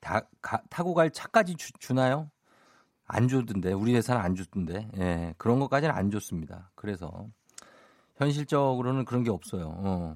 다 0.00 0.28
가, 0.40 0.62
타고 0.70 0.94
갈 0.94 1.10
차까지 1.10 1.56
주, 1.56 1.94
나요 1.94 2.30
안 3.06 3.26
주던데 3.26 3.72
우리 3.72 3.92
회사는 3.96 4.22
안 4.22 4.36
줬던데 4.36 4.88
예, 4.98 5.34
그런 5.36 5.58
것까지는 5.58 5.92
안 5.92 6.12
줬습니다. 6.12 6.70
그래서 6.76 7.26
현실적으로는 8.18 9.04
그런 9.04 9.24
게 9.24 9.30
없어요. 9.30 9.74
어. 9.78 10.14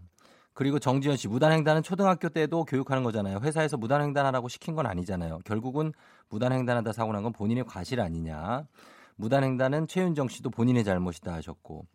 그리고 0.55 0.79
정지현 0.79 1.17
씨 1.17 1.27
무단횡단은 1.27 1.83
초등학교 1.83 2.29
때도 2.29 2.65
교육하는 2.67 3.03
거잖아요. 3.03 3.41
회사에서 3.43 3.77
무단횡단하라고 3.77 4.49
시킨 4.49 4.77
건 4.77 4.87
아니잖아요. 4.87 5.41
결국은 5.45 5.93
무단횡단하다 6.29 6.93
사고 6.93 7.13
난 7.13 7.25
건 7.25 7.33
본인의 7.33 7.65
과실 7.65 8.01
아니냐. 8.01 8.65
무단횡단은 9.17 9.89
최윤정 9.89 10.29
씨도 10.29 10.51
본인의 10.51 10.85
잘못이다 10.85 11.33
하셨고. 11.33 11.87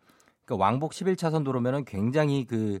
그러니까 0.44 0.64
왕복 0.64 0.92
11차선 0.92 1.44
도로면은 1.44 1.84
굉장히 1.84 2.44
그 2.44 2.80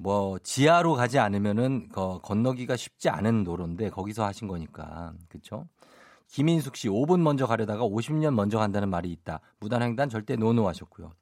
뭐 0.00 0.38
지하로 0.38 0.94
가지 0.94 1.18
않으면은 1.18 1.88
거, 1.88 2.20
건너기가 2.22 2.76
쉽지 2.76 3.08
않은 3.08 3.44
도로인데 3.44 3.90
거기서 3.90 4.24
하신 4.24 4.46
거니까. 4.46 5.12
그렇죠? 5.28 5.66
김인숙 6.28 6.76
씨 6.76 6.88
5분 6.88 7.20
먼저 7.20 7.46
가려다가 7.46 7.84
50년 7.84 8.34
먼저 8.34 8.58
간다는 8.58 8.90
말이 8.90 9.10
있다. 9.10 9.40
무단횡단 9.60 10.08
절대 10.08 10.36
노노 10.36 10.68
하셨고요. 10.68 11.12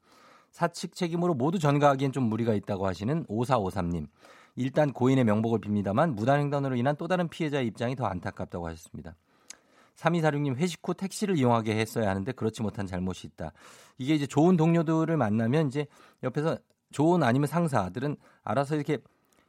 사측 0.51 0.95
책임으로 0.95 1.33
모두 1.33 1.59
전가하기엔 1.59 2.11
좀 2.11 2.23
무리가 2.23 2.53
있다고 2.53 2.85
하시는 2.85 3.25
5453님. 3.25 4.07
일단 4.55 4.91
고인의 4.91 5.23
명복을 5.23 5.59
빕니다만 5.59 6.13
무단횡단으로 6.13 6.75
인한 6.75 6.95
또 6.97 7.07
다른 7.07 7.27
피해자의 7.29 7.67
입장이 7.67 7.95
더 7.95 8.05
안타깝다고 8.05 8.67
하셨습니다. 8.67 9.15
3246님 9.97 10.55
회식 10.57 10.79
후 10.83 10.93
택시를 10.93 11.37
이용하게 11.37 11.75
했어야 11.77 12.09
하는데 12.09 12.31
그렇지 12.31 12.61
못한 12.61 12.85
잘못이 12.87 13.27
있다. 13.27 13.51
이게 13.97 14.15
이제 14.15 14.25
좋은 14.27 14.55
동료들을 14.57 15.15
만나면 15.17 15.67
이제 15.67 15.87
옆에서 16.23 16.57
좋은 16.91 17.23
아니면 17.23 17.47
상사들은 17.47 18.15
알아서 18.43 18.75
이렇게 18.75 18.99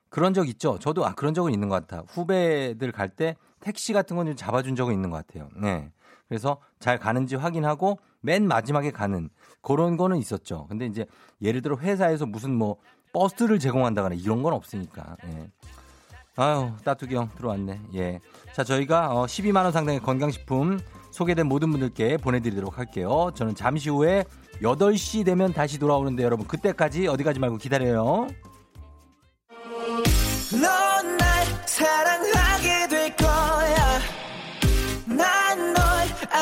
그런 0.09 0.33
적 0.33 0.49
있죠. 0.49 0.79
저도 0.79 1.05
아 1.07 1.15
그런 1.15 1.35
적은 1.35 1.53
있는 1.53 1.69
것 1.69 1.87
같아. 1.87 2.03
후배들 2.09 2.93
갈 2.93 3.09
때 3.11 3.37
택시 3.61 3.93
같은 3.93 4.17
건 4.17 4.27
좀 4.27 4.37
잡아준 4.37 4.75
적은 4.75 4.95
있는 4.95 5.11
것 5.11 5.25
같아요. 5.27 5.49
네. 5.55 5.91
그래서 6.29 6.59
잘 6.79 6.99
가는지 6.99 7.37
확인하고 7.37 7.99
맨 8.21 8.47
마지막에 8.47 8.91
가는 8.91 9.29
그런 9.63 9.97
거는 9.97 10.17
있었죠. 10.19 10.67
근데 10.69 10.87
이제 10.87 11.07
예를 11.43 11.63
들어 11.63 11.77
회사에서 11.77 12.27
무슨 12.27 12.55
뭐 12.55 12.77
버스를 13.13 13.59
제공한다거나 13.59 14.15
이런 14.15 14.43
건 14.43 14.53
없으니까. 14.55 15.17
예. 15.25 15.51
아유, 16.39 16.71
따뚜기 16.85 17.17
형 17.17 17.29
들어왔네. 17.37 17.81
예. 17.97 18.21
자, 18.55 18.63
저희가 18.63 19.11
어 19.13 19.27
12만 19.27 19.65
원 19.65 19.73
상당의 19.73 20.01
건강식품 20.01 20.79
소개된 21.11 21.47
모든 21.47 21.71
분들께 21.73 22.17
보내드리도록 22.19 22.79
할게요. 22.79 23.33
저는 23.35 23.57
잠시 23.57 23.91
후에 23.91 24.25
8시 24.63 25.25
되면 25.25 25.53
다시 25.53 25.81
돌아오는데 25.81 26.23
여러분 26.23 26.47
그때까지 26.47 27.09
어디 27.09 27.25
가지 27.25 27.41
말고 27.41 27.57
기다려요. 27.59 28.29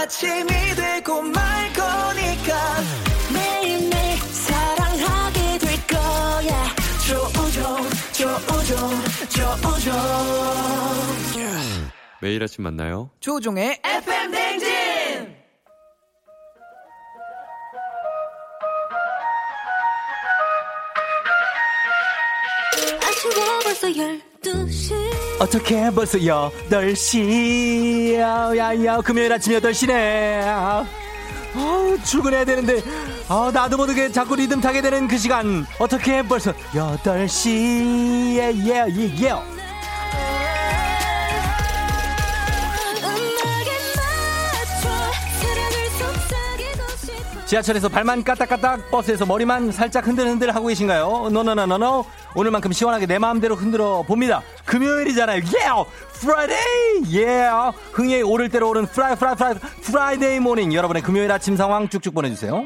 아침이 0.07 0.47
되고 0.77 1.21
말 1.21 1.73
거니까. 1.73 3.06
조우종, 9.29 9.81
조우종. 9.81 11.47
매일 12.21 12.43
아침 12.43 12.65
만나요. 12.65 13.11
조종의 13.21 13.81
FM 13.85 14.31
댕진! 14.31 15.37
아쉬워 23.03 23.59
벌써 23.65 23.89
12시 23.89 24.95
어떻게 25.41 25.91
벌써 25.91 26.19
8시 26.19 28.15
야야 28.15 29.01
금요일 29.01 29.33
아침 29.33 29.53
8시네 29.55 30.87
어, 31.57 31.97
출근해야 32.05 32.45
되는데 32.45 32.83
어, 33.29 33.51
나도 33.51 33.77
모르게 33.77 34.13
자꾸 34.13 34.37
리듬 34.37 34.61
타게 34.61 34.83
되는 34.83 35.09
그 35.09 35.19
시간 35.19 35.67
어떻게 35.79 36.23
벌써 36.23 36.53
8시 36.73 38.37
예예예 38.37 38.87
예, 38.89 39.23
예. 39.23 39.56
지하철에서 47.47 47.89
발만 47.89 48.25
까딱까딱 48.25 48.91
버스에서 48.91 49.25
머리만 49.25 49.71
살짝 49.71 50.07
흔들흔들 50.07 50.53
하고 50.55 50.67
계신가요? 50.67 51.29
노노노노노 51.31 52.05
오늘만큼 52.35 52.73
시원하게 52.73 53.07
내 53.07 53.19
마음대로 53.19 53.55
흔들어 53.55 54.03
봅니다 54.03 54.43
금요일이잖아요 54.65 55.43
예 55.43 55.65
yeah! 55.65 55.91
Friday 56.15 57.15
예 57.15 57.25
yeah! 57.25 57.79
흥에 57.93 58.23
오를 58.23 58.49
대로 58.49 58.69
오른 58.69 58.85
Fri 58.87 59.15
Fri 59.15 59.37
Fri 59.37 59.55
Friday 59.83 60.41
morning 60.41 60.75
여러분의 60.75 61.03
금요일 61.03 61.31
아침 61.31 61.57
상황 61.57 61.89
쭉쭉 61.89 62.15
보내주세요 62.15 62.65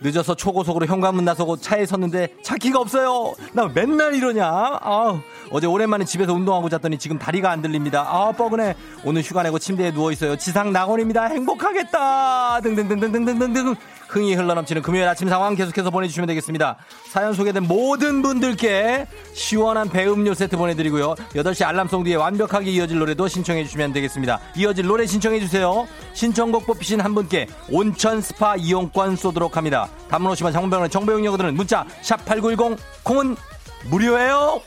늦어서 0.00 0.34
초고속으로 0.34 0.86
현관문 0.86 1.24
나서고 1.24 1.56
차에 1.56 1.86
탔는데 1.86 2.28
차 2.42 2.54
키가 2.54 2.78
없어요. 2.78 3.34
나 3.52 3.68
맨날 3.72 4.14
이러냐? 4.14 4.46
아 4.46 5.20
어제 5.50 5.66
오랜만에 5.66 6.04
집에서 6.04 6.32
운동하고 6.32 6.68
잤더니 6.68 6.98
지금 6.98 7.18
다리가 7.18 7.50
안 7.50 7.62
들립니다. 7.62 8.06
아, 8.08 8.32
뻐근해. 8.32 8.74
오늘 9.04 9.22
휴가 9.22 9.42
내고 9.42 9.58
침대에 9.58 9.92
누워 9.92 10.10
있어요. 10.12 10.36
지상 10.36 10.72
낙원입니다. 10.72 11.24
행복하겠다. 11.24 12.60
등등등등등등등. 12.62 13.74
흥이 14.14 14.34
흘러넘치는 14.34 14.82
금요일 14.82 15.08
아침 15.08 15.28
상황 15.28 15.56
계속해서 15.56 15.90
보내주시면 15.90 16.28
되겠습니다. 16.28 16.76
사연 17.10 17.34
소개된 17.34 17.64
모든 17.64 18.22
분들께 18.22 19.08
시원한 19.32 19.88
배음료 19.88 20.34
세트 20.34 20.56
보내드리고요. 20.56 21.16
8시 21.34 21.66
알람송 21.66 22.04
뒤에 22.04 22.14
완벽하게 22.14 22.70
이어질 22.70 22.98
노래도 22.98 23.26
신청해 23.26 23.64
주시면 23.64 23.92
되겠습니다. 23.92 24.38
이어질 24.56 24.86
노래 24.86 25.04
신청해 25.04 25.40
주세요. 25.40 25.88
신청곡 26.12 26.64
뽑히신 26.64 27.00
한 27.00 27.12
분께 27.12 27.48
온천 27.68 28.20
스파 28.20 28.54
이용권 28.54 29.16
쏘도록 29.16 29.56
합니다. 29.56 29.90
단문 30.08 30.30
오시면 30.30 30.52
장문병원의 30.52 30.90
정보용역들은 30.90 31.54
문자 31.54 31.84
샵 32.00 32.24
8910 32.24 32.78
콩은 33.02 33.34
무료예요. 33.90 34.60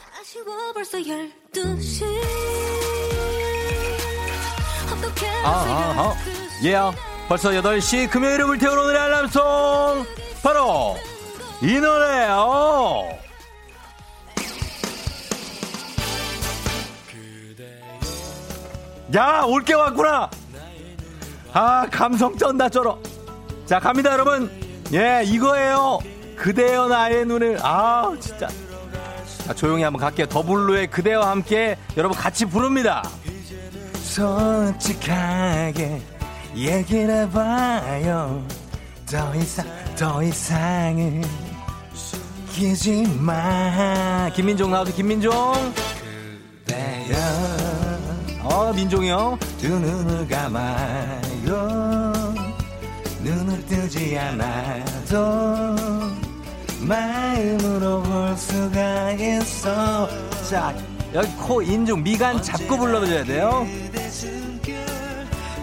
아, 5.43 5.50
아, 5.50 5.93
아. 5.98 6.14
예. 6.64 6.74
Yeah. 6.74 7.16
벌써 7.28 7.50
8시 7.50 8.10
금요일을 8.10 8.46
불태우는 8.46 8.84
오늘의 8.84 9.02
알람송 9.02 10.06
바로 10.42 10.96
이 11.62 11.74
노래요 11.74 13.10
야, 19.16 19.44
올게 19.48 19.74
왔구나. 19.74 20.30
아, 21.54 21.88
감성 21.90 22.38
쩐다, 22.38 22.68
쩔어. 22.68 23.00
자, 23.66 23.80
갑니다, 23.80 24.12
여러분. 24.12 24.52
예, 24.94 25.24
이거예요. 25.26 26.00
그대여 26.36 26.90
나의 26.90 27.26
눈을. 27.26 27.58
아, 27.62 28.14
진짜. 28.20 28.50
자, 29.46 29.54
조용히 29.54 29.84
한번 29.84 30.02
갈게요. 30.02 30.26
더블루의 30.26 30.88
그대와 30.88 31.32
함께 31.32 31.78
여러분 31.96 32.18
같이 32.18 32.44
부릅니다. 32.46 33.02
솔직하게 33.94 36.02
얘기를 36.56 37.10
해봐요. 37.10 38.45
더 39.10 39.36
이상, 39.36 39.66
더 39.95 40.24
이상은 40.24 41.24
기지 42.52 43.04
마. 43.20 44.30
김민종 44.34 44.72
나와서 44.72 44.91
김민종. 44.93 45.32
그대여. 46.66 47.16
어, 48.43 48.74
민종이 48.74 49.10
형. 49.10 49.38
두 49.60 49.68
눈을 49.68 50.28
감아요. 50.28 52.24
눈을 53.22 53.66
뜨지 53.66 54.18
않아도 54.18 55.76
마음으로 56.80 58.02
볼 58.04 58.38
수가 58.38 59.12
있어. 59.12 60.08
자, 60.50 60.74
여기 61.14 61.28
코, 61.36 61.62
인중, 61.62 62.04
미간 62.04 62.41
잡고 62.41 62.78
불러줘야 62.78 63.24
돼요. 63.24 63.68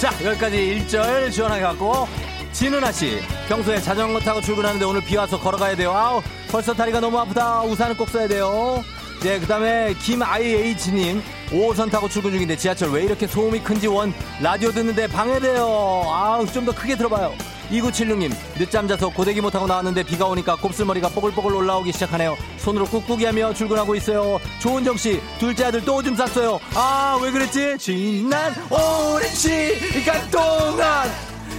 자, 0.00 0.12
여기까지 0.22 0.56
1절 0.86 1.32
시원하게 1.32 1.62
갖고 1.62 2.06
진은아 2.52 2.92
씨, 2.92 3.20
평소에 3.48 3.80
자전거 3.80 4.20
타고 4.20 4.40
출근하는데 4.40 4.84
오늘 4.84 5.00
비 5.02 5.16
와서 5.16 5.38
걸어가야 5.38 5.74
돼요. 5.76 5.92
아우, 5.92 6.22
벌써 6.50 6.72
다리가 6.72 7.00
너무 7.00 7.18
아프다. 7.18 7.62
우산을 7.62 7.96
꼭 7.96 8.08
써야 8.10 8.28
돼요. 8.28 8.84
네, 9.22 9.40
그 9.40 9.46
다음에 9.46 9.94
김IH님, 9.94 11.22
5호선 11.50 11.90
타고 11.90 12.08
출근 12.08 12.32
중인데 12.32 12.56
지하철 12.56 12.90
왜 12.90 13.04
이렇게 13.04 13.26
소음이 13.26 13.60
큰지 13.60 13.86
원 13.88 14.12
라디오 14.40 14.70
듣는데 14.70 15.06
방해돼요. 15.08 15.64
아우, 16.12 16.46
좀 16.46 16.64
더 16.64 16.72
크게 16.72 16.96
들어봐요. 16.96 17.34
2976님, 17.70 18.32
늦잠 18.58 18.86
자서 18.86 19.08
고데기 19.08 19.40
못하고 19.40 19.66
나왔는데 19.66 20.02
비가 20.02 20.26
오니까 20.26 20.56
곱슬머리가 20.56 21.08
뽀글뽀글 21.08 21.54
올라오기 21.54 21.92
시작하네요. 21.92 22.36
손으로 22.58 22.86
꾹꾹이 22.86 23.24
하며 23.24 23.52
출근하고 23.54 23.94
있어요. 23.94 24.38
조은정 24.60 24.96
씨, 24.96 25.20
둘째 25.38 25.64
아들 25.66 25.84
또 25.84 25.96
오줌 25.96 26.16
쌌어요. 26.16 26.60
아, 26.74 27.18
왜 27.22 27.30
그랬지? 27.30 27.78
지난 27.78 28.54
오랜 28.70 29.28
시간 29.34 30.30
동안 30.30 31.10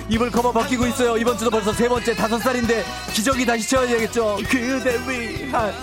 이불 0.10 0.30
커버 0.30 0.52
벗기고 0.52 0.86
있어요. 0.88 1.18
이번 1.18 1.38
주도 1.38 1.50
벌써 1.50 1.74
세 1.74 1.90
번째 1.90 2.14
다섯 2.16 2.38
살인데 2.40 2.84
기저귀 3.14 3.46
다시 3.46 3.68
채워야겠죠. 3.68 4.38
그대 4.48 5.00
위한. 5.10 5.74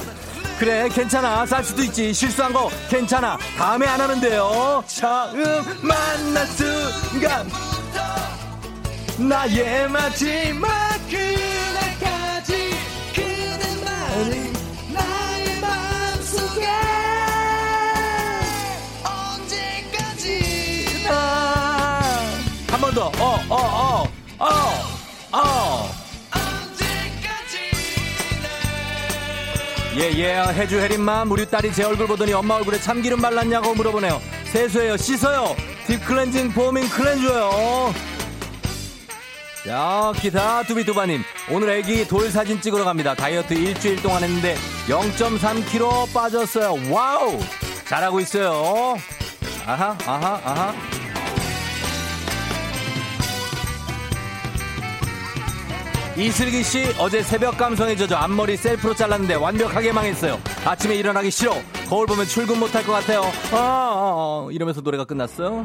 그래, 0.58 0.88
괜찮아. 0.88 1.44
쌀 1.44 1.64
수도 1.64 1.82
있지. 1.82 2.14
실수한 2.14 2.52
거 2.52 2.70
괜찮아. 2.88 3.36
다음에 3.58 3.84
안 3.86 4.00
하면 4.00 4.20
돼요. 4.20 4.84
처음 4.86 5.64
만난 5.82 6.46
순간. 6.46 7.50
나의 9.18 9.88
마지막 9.88 10.70
그날까지 11.08 12.70
그대만이 13.14 14.52
나의 14.92 15.60
마음속에 15.60 16.66
언제까지 19.04 20.96
한 22.70 22.80
번 22.80 22.94
더. 22.94 23.06
어 23.18 23.38
어 23.48 23.54
어 23.54 24.06
어 24.38 25.38
어. 25.38 25.92
예예 29.94 30.38
해주 30.54 30.80
해린맘 30.80 31.30
우리 31.30 31.44
딸이 31.44 31.70
제 31.74 31.84
얼굴 31.84 32.06
보더니 32.06 32.32
엄마 32.32 32.54
얼굴에 32.54 32.80
참기름 32.80 33.20
발랐냐고 33.20 33.74
물어보네요. 33.74 34.22
세수해요. 34.50 34.96
씻어요. 34.96 35.54
deep 35.86 36.07
cleansing 36.07 36.52
foaming 36.52 36.88
cleanser요 36.88 37.92
자, 39.64 40.12
기타 40.16 40.64
두비두바님. 40.64 41.22
오늘 41.50 41.70
애기 41.70 42.06
돌 42.06 42.30
사진 42.30 42.60
찍으러 42.60 42.84
갑니다. 42.84 43.14
다이어트 43.14 43.54
일주일 43.54 44.02
동안 44.02 44.24
했는데 44.24 44.56
0.3kg 44.88 46.12
빠졌어요. 46.12 46.92
wow! 46.92 47.38
잘하고 47.86 48.18
있어요. 48.20 48.96
아하, 49.64 49.96
아하, 50.06 50.40
아하. 50.44 50.74
이슬기 56.16 56.62
씨 56.62 56.92
어제 56.98 57.22
새벽 57.22 57.56
감성에 57.56 57.96
젖어 57.96 58.16
앞머리 58.16 58.56
셀프로 58.56 58.94
잘랐는데 58.94 59.34
완벽하게 59.34 59.92
망했어요. 59.92 60.38
아침에 60.64 60.96
일어나기 60.96 61.30
싫어. 61.30 61.54
거울 61.88 62.06
보면 62.06 62.26
출근 62.26 62.58
못할 62.58 62.84
것 62.84 62.92
같아요. 62.92 63.22
아, 63.52 63.56
아, 63.56 64.46
아. 64.46 64.48
이러면서 64.50 64.80
노래가 64.80 65.04
끝났어. 65.04 65.64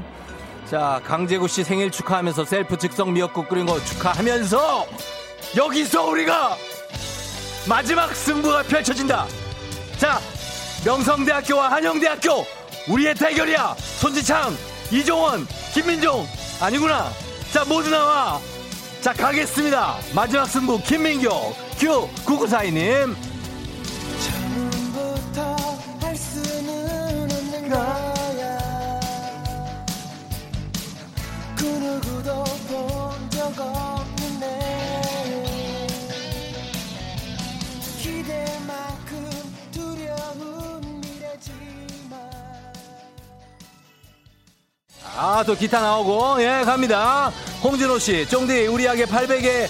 자, 0.70 1.00
강재구 1.06 1.48
씨 1.48 1.64
생일 1.64 1.90
축하하면서 1.90 2.44
셀프 2.44 2.78
즉석 2.78 3.10
미역국 3.12 3.48
끓인 3.48 3.66
거 3.66 3.80
축하하면서 3.86 4.86
여기서 5.56 6.08
우리가 6.08 6.58
마지막 7.70 8.14
승부가 8.14 8.64
펼쳐진다. 8.64 9.28
자, 9.98 10.20
명성대학교와 10.86 11.72
한영대학교 11.72 12.46
우리의 12.90 13.16
대결이야. 13.16 13.76
손지창, 13.78 14.58
이종원, 14.92 15.48
김민종 15.74 16.28
아니구나. 16.60 17.12
자, 17.54 17.64
모두 17.64 17.90
나와. 17.90 18.42
자, 19.00 19.14
가겠습니다. 19.14 19.96
마지막 20.14 20.46
승부 20.48 20.82
김민경, 20.82 21.32
큐 21.80 22.10
9942님. 22.26 23.16
처음부터 24.20 25.56
할 26.02 26.16
수는 26.16 27.22
없는 27.22 27.70
거 27.70 28.07
누구도 32.02 32.44
본 32.68 33.30
적 33.30 33.54
없는데 33.60 34.48
기대만큼 38.02 39.30
두려운 39.72 41.02
미래지만. 41.02 42.20
아 45.16 45.44
또 45.46 45.56
기타 45.56 45.82
나오고. 45.82 46.42
예 46.44 46.64
갑니다. 46.66 47.32
홍진호 47.64 47.98
씨 48.00 48.28
쫑디 48.28 48.68
우리 48.68 48.88
아게 48.88 49.06
800에 49.06 49.68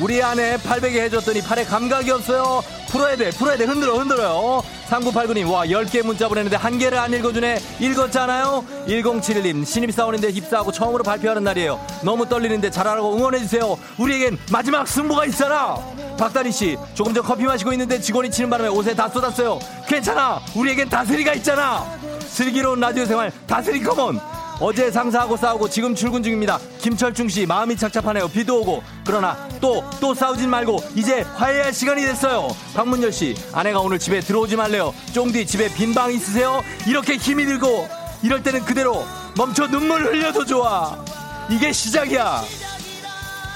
우리 0.00 0.22
아내 0.22 0.56
800에 0.58 1.00
해줬더니 1.04 1.40
팔에 1.42 1.64
감각이 1.64 2.10
없어요. 2.10 2.62
풀어야 2.88 3.16
돼 3.16 3.30
풀어야 3.30 3.56
돼. 3.56 3.64
흔들어 3.64 3.98
흔들어요 3.98 4.62
3989님 4.90 5.50
와 5.50 5.64
10개 5.66 6.04
문자 6.04 6.28
보냈는데 6.28 6.56
한 6.56 6.78
개를 6.78 6.98
안 6.98 7.12
읽어주네. 7.12 7.60
읽었잖아요? 7.78 8.64
1071님 8.88 9.64
신입사원인데 9.64 10.30
입사하고 10.30 10.72
처음으로 10.72 11.04
발표하는 11.04 11.44
날이에요. 11.44 11.80
너무 12.04 12.28
떨리는데 12.28 12.70
잘하라고 12.70 13.16
응원해주세요. 13.16 13.78
우리에겐 13.98 14.38
마지막 14.50 14.86
승부가 14.88 15.26
있어라! 15.26 15.76
박다리 16.18 16.50
씨 16.52 16.76
조금 16.94 17.14
전 17.14 17.22
커피 17.24 17.44
마시고 17.44 17.72
있는데 17.72 18.00
직원이 18.00 18.30
치는 18.30 18.50
바람에 18.50 18.68
옷에 18.68 18.94
다 18.94 19.08
쏟았어요. 19.08 19.60
괜찮아! 19.86 20.40
우리에겐 20.56 20.88
다스리가 20.88 21.34
있잖아! 21.34 21.86
슬기로운 22.26 22.80
라디오 22.80 23.04
생활 23.04 23.32
다스리 23.46 23.80
come 23.80 24.07
on 24.07 24.20
어제 24.62 24.90
상사하고 24.90 25.38
싸우고 25.38 25.70
지금 25.70 25.94
출근 25.94 26.22
중입니다. 26.22 26.58
김철중 26.80 27.28
씨 27.28 27.46
마음이 27.46 27.76
착잡하네요. 27.76 28.28
비도 28.28 28.60
오고 28.60 28.82
그러나 29.06 29.48
또또 29.60 30.14
싸우진 30.14 30.50
말고 30.50 30.82
이제 30.94 31.22
화해할 31.22 31.72
시간이 31.72 32.02
됐어요. 32.02 32.48
박문열 32.74 33.10
씨 33.10 33.34
아내가 33.54 33.80
오늘 33.80 33.98
집에 33.98 34.20
들어오지 34.20 34.56
말래요. 34.56 34.92
쫑디 35.12 35.46
집에 35.46 35.72
빈 35.72 35.94
방 35.94 36.12
있으세요? 36.12 36.62
이렇게 36.86 37.16
힘이 37.16 37.46
들고 37.46 37.88
이럴 38.22 38.42
때는 38.42 38.64
그대로 38.64 39.04
멈춰 39.36 39.66
눈물 39.66 40.04
흘려도 40.04 40.44
좋아. 40.44 41.02
이게 41.48 41.72
시작이야. 41.72 42.42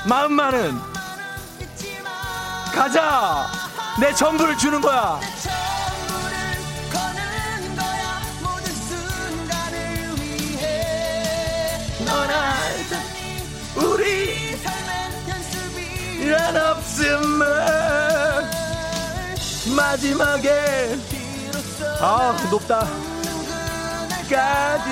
마음만은 0.09 0.75
가자. 2.75 3.47
내 4.01 4.13
전부를 4.15 4.57
주는 4.59 4.81
거야. 4.81 5.21
난 16.31 16.57
없음은 16.57 17.47
마지막에 19.77 20.97
아 22.01 22.37
높다. 22.51 22.81
까지. 24.31 24.91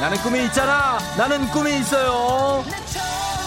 나는 0.00 0.16
꿈이 0.18 0.44
있잖아. 0.44 0.98
나는 1.16 1.48
꿈이 1.50 1.78
있어요. 1.80 2.64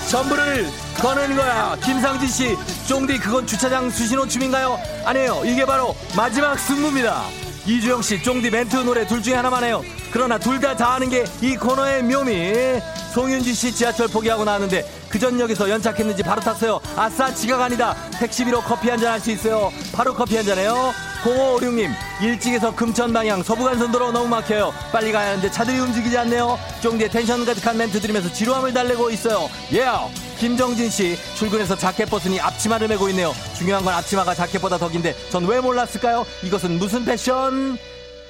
전부를 0.09 0.69
거는 1.01 1.35
거야. 1.35 1.77
김상진 1.83 2.27
씨 2.27 2.57
쫑디 2.87 3.19
그건 3.19 3.47
주차장 3.47 3.89
수신호 3.89 4.27
춤인가요? 4.27 4.77
아니에요. 5.05 5.43
이게 5.45 5.65
바로 5.65 5.95
마지막 6.15 6.59
승부입니다. 6.59 7.23
이주영 7.65 8.01
씨 8.01 8.21
쫑디 8.21 8.49
멘트 8.49 8.75
노래 8.77 9.05
둘 9.05 9.21
중에 9.21 9.35
하나만 9.35 9.63
해요 9.63 9.83
그러나 10.11 10.37
둘 10.37 10.59
다 10.59 10.75
다 10.75 10.93
하는 10.95 11.09
게 11.09 11.25
이 11.41 11.55
코너의 11.55 12.03
묘미. 12.03 12.81
송윤지 13.13 13.53
씨 13.53 13.73
지하철 13.75 14.07
포기하고 14.07 14.45
나왔는데 14.45 14.85
그 15.09 15.19
전역에서 15.19 15.69
연착했는지 15.69 16.23
바로 16.23 16.39
탔어요. 16.41 16.79
아싸 16.95 17.33
지각 17.33 17.59
아니다. 17.61 17.95
택시비로 18.19 18.61
커피 18.61 18.89
한 18.89 18.97
잔 18.99 19.11
할 19.13 19.19
수 19.19 19.31
있어요. 19.31 19.71
바로 19.93 20.13
커피 20.13 20.37
한 20.37 20.45
잔해요. 20.45 20.93
0556님 21.23 21.91
일직에서 22.21 22.73
금천 22.73 23.11
방향 23.13 23.43
서부간선도로 23.43 24.11
너무 24.11 24.27
막혀요. 24.29 24.73
빨리 24.91 25.11
가야 25.11 25.29
하는데 25.31 25.51
차들이 25.51 25.77
움직이지 25.79 26.17
않네요. 26.17 26.57
쫑디의 26.81 27.09
텐션 27.11 27.45
가득한 27.45 27.77
멘트 27.77 27.99
들으면서 27.99 28.31
지루함을 28.31 28.73
달래고 28.73 29.09
있어요. 29.11 29.49
예 29.73 29.81
yeah. 29.85 30.13
김정진 30.39 30.89
씨 30.89 31.17
출근해서 31.35 31.75
자켓 31.75 32.09
벗으니 32.09 32.39
앞치마를 32.39 32.87
메고 32.87 33.09
있네요. 33.09 33.33
중요한 33.57 33.83
건 33.83 33.93
앞치마가 33.93 34.33
자켓보다 34.33 34.77
더 34.77 34.87
긴데 34.89 35.13
전 35.29 35.45
왜 35.45 35.59
몰랐을까요? 35.59 36.25
이것은 36.43 36.79
무슨 36.79 37.03
패션 37.05 37.77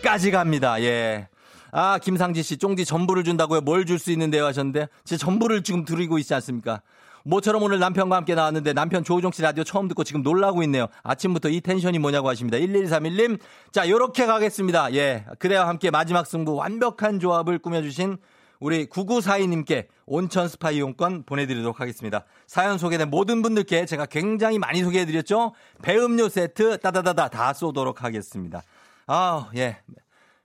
까지 0.04 0.32
갑니다. 0.32 0.82
예 0.82 1.28
아, 1.72 1.98
김상지 2.00 2.44
씨, 2.44 2.58
쫑디 2.58 2.86
전부를 2.86 3.24
준다고요? 3.24 3.62
뭘 3.62 3.86
줄 3.86 3.98
수 4.00 4.12
있는데요? 4.12 4.46
하셨는데, 4.46 4.88
제 5.04 5.18
전부를 5.18 5.64
지금 5.64 5.86
드리고 5.86 6.18
있지 6.20 6.34
않습니까? 6.36 6.82
모처럼 7.24 7.62
오늘 7.62 7.78
남편과 7.80 8.16
함께 8.16 8.34
나왔는데 8.34 8.74
남편 8.74 9.04
조우종 9.04 9.32
씨 9.32 9.44
라디오 9.44 9.64
처음 9.64 9.88
듣고 9.88 10.04
지금 10.04 10.24
놀라고 10.24 10.64
있네요. 10.64 10.88
아침부터 11.04 11.50
이 11.50 11.62
텐션이 11.62 12.00
뭐냐고 12.00 12.30
하십니다. 12.30 12.58
1131님. 12.58 13.40
자, 13.72 13.88
요렇게 13.88 14.26
가겠습니다. 14.26 14.94
예. 14.96 15.26
그대와 15.38 15.68
함께 15.68 15.92
마지막 15.92 16.26
승부 16.26 16.56
완벽한 16.56 17.20
조합을 17.20 17.60
꾸며주신 17.60 18.18
우리 18.60 18.88
9942님께 18.88 19.86
온천 20.08 20.48
스파 20.48 20.72
이용권 20.72 21.24
보내드리도록 21.26 21.80
하겠습니다. 21.80 22.26
사연 22.48 22.80
소개된 22.80 23.12
모든 23.12 23.44
분들께 23.44 23.86
제가 23.86 24.08
굉장히 24.08 24.58
많이 24.58 24.82
소개해드렸죠? 24.82 25.54
배음료 25.84 26.28
세트 26.28 26.80
따다다다 26.80 27.28
다 27.28 27.54
쏘도록 27.54 28.04
하겠습니다. 28.04 28.64
아, 29.06 29.48
예. 29.56 29.78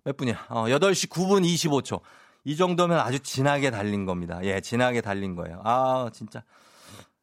몇 0.07 0.17
분이야? 0.17 0.47
어, 0.51 0.67
8시 0.67 1.11
9분 1.11 1.43
25초. 1.45 2.01
이 2.45 2.57
정도면 2.57 3.01
아주 3.01 3.19
진하게 3.19 3.73
달린 3.73 4.07
겁니다. 4.07 4.39
예, 4.45 4.61
진하게 4.61 5.01
달린 5.01 5.35
거예요. 5.35 5.61
아, 5.65 6.09
진짜. 6.13 6.45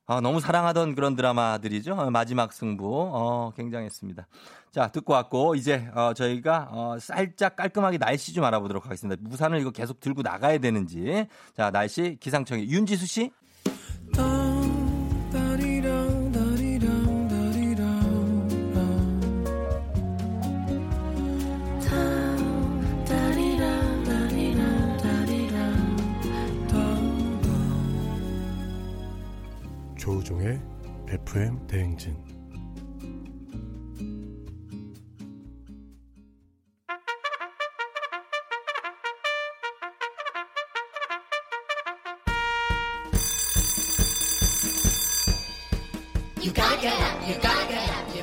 아, 0.06 0.20
너무 0.20 0.42
사랑하던 0.42 0.94
그런 0.94 1.16
드라마들이죠. 1.16 1.94
어, 1.94 2.12
마지막 2.12 2.52
승부. 2.52 3.10
어, 3.14 3.54
굉장했습니다. 3.56 4.28
자, 4.72 4.90
듣고 4.90 5.14
왔고, 5.14 5.56
이제, 5.56 5.90
어, 5.96 6.14
저희가, 6.14 6.68
어, 6.72 6.98
살짝 7.00 7.56
깔끔하게 7.56 8.00
날씨 8.00 8.34
좀 8.34 8.44
알아보도록 8.44 8.84
하겠습니다. 8.84 9.22
무산을 9.30 9.62
이거 9.62 9.72
계속 9.72 10.02
들고 10.02 10.22
나가야 10.22 10.58
되는지. 10.58 11.28
자, 11.56 11.72
날씨 11.72 12.18
기상청에 12.20 12.66
윤지수 12.66 13.06
씨. 13.06 13.32
조우종의 30.04 30.60
FM 31.08 31.66
대행진 31.66 32.14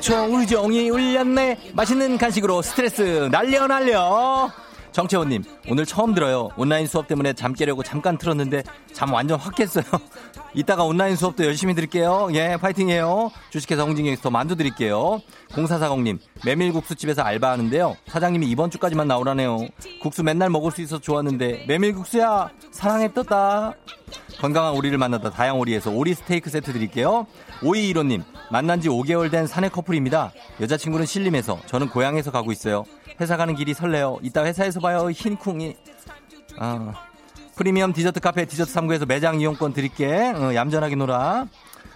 조우종이 0.01 0.91
울렸네. 0.91 1.71
맛있는 1.73 2.19
간식으로 2.19 2.61
스트레스 2.61 3.27
날려 3.31 3.65
날려. 3.65 4.51
정채호님, 4.91 5.43
오늘 5.69 5.85
처음 5.85 6.13
들어요. 6.13 6.49
온라인 6.57 6.85
수업 6.85 7.07
때문에 7.07 7.33
잠 7.33 7.53
깨려고 7.53 7.81
잠깐 7.81 8.17
틀었는데 8.17 8.63
잠 8.91 9.13
완전 9.13 9.39
확 9.39 9.55
깼어요. 9.55 9.85
이따가 10.53 10.83
온라인 10.83 11.15
수업도 11.15 11.45
열심히 11.45 11.73
들을게요. 11.73 12.29
예, 12.33 12.57
파이팅해요. 12.59 13.31
주식회사 13.51 13.83
홍진경에서 13.83 14.29
만두 14.29 14.57
드릴게요. 14.57 15.21
0440님, 15.51 16.19
메밀국수 16.45 16.95
집에서 16.95 17.21
알바하는데요. 17.21 17.95
사장님이 18.07 18.47
이번 18.47 18.69
주까지만 18.69 19.07
나오라네요. 19.07 19.59
국수 20.01 20.23
맨날 20.23 20.49
먹을 20.49 20.71
수 20.71 20.81
있어서 20.81 21.01
좋았는데 21.01 21.65
메밀국수야 21.67 22.49
사랑했었다. 22.71 23.73
건강한 24.41 24.73
오리를 24.73 24.97
만나다 24.97 25.29
다양오리에서 25.29 25.91
오리 25.91 26.13
스테이크 26.13 26.49
세트 26.49 26.73
드릴게요. 26.73 27.27
5215님, 27.61 28.23
만난 28.51 28.81
지 28.81 28.89
5개월 28.89 29.31
된 29.31 29.47
사내 29.47 29.69
커플입니다. 29.69 30.33
여자친구는 30.59 31.05
신림에서, 31.05 31.59
저는 31.67 31.89
고향에서 31.89 32.31
가고 32.31 32.51
있어요. 32.51 32.83
회사 33.21 33.37
가는 33.37 33.55
길이 33.55 33.75
설레요. 33.75 34.17
이따 34.23 34.43
회사에서 34.43 34.79
봐요. 34.79 35.09
흰쿵이. 35.11 35.75
아, 36.57 36.93
프리미엄 37.55 37.93
디저트 37.93 38.19
카페 38.19 38.45
디저트 38.45 38.73
3구에서 38.73 39.07
매장 39.07 39.39
이용권 39.39 39.73
드릴게. 39.73 40.07
어, 40.07 40.55
얌전하게 40.55 40.95
놀아. 40.95 41.45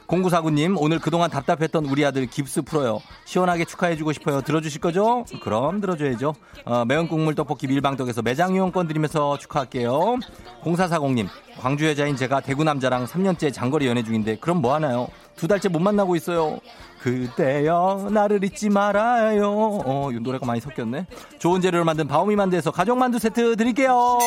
0949님, 0.06 0.76
오늘 0.80 1.00
그동안 1.00 1.32
답답했던 1.32 1.86
우리 1.86 2.06
아들 2.06 2.28
깁스 2.28 2.62
풀어요. 2.62 3.00
시원하게 3.26 3.66
축하해주고 3.66 4.14
싶어요. 4.14 4.42
들어주실 4.42 4.80
거죠? 4.80 5.26
그럼 5.42 5.82
들어줘야죠. 5.82 6.36
어, 6.66 6.86
매운 6.86 7.08
국물 7.08 7.34
떡볶이 7.34 7.66
밀방떡에서 7.66 8.22
매장 8.22 8.54
이용권 8.54 8.88
드리면서 8.88 9.40
축하할게요. 9.40 10.18
0440님, 10.64 11.28
광주 11.58 11.88
여자인 11.88 12.16
제가 12.16 12.42
대구 12.42 12.64
남자랑 12.64 13.06
3년째 13.06 13.52
장거리 13.52 13.88
연애 13.88 14.04
중인데, 14.04 14.38
그럼 14.38 14.62
뭐 14.62 14.76
하나요? 14.76 15.08
두 15.36 15.48
달째 15.48 15.70
못 15.70 15.80
만나고 15.80 16.16
있어요. 16.16 16.60
그때여 17.02 18.10
나를 18.12 18.44
잊지 18.44 18.70
말아요. 18.70 19.82
어, 19.86 20.10
이 20.12 20.20
노래가 20.20 20.46
많이 20.46 20.60
섞였네. 20.62 21.08
좋은 21.40 21.62
재료를 21.62 21.86
만든 21.86 22.08
바오미 22.08 22.36
만두에서 22.36 22.72
가족 22.72 22.98
만두 22.98 23.20
세트 23.20 23.56
드릴게요. 23.58 24.18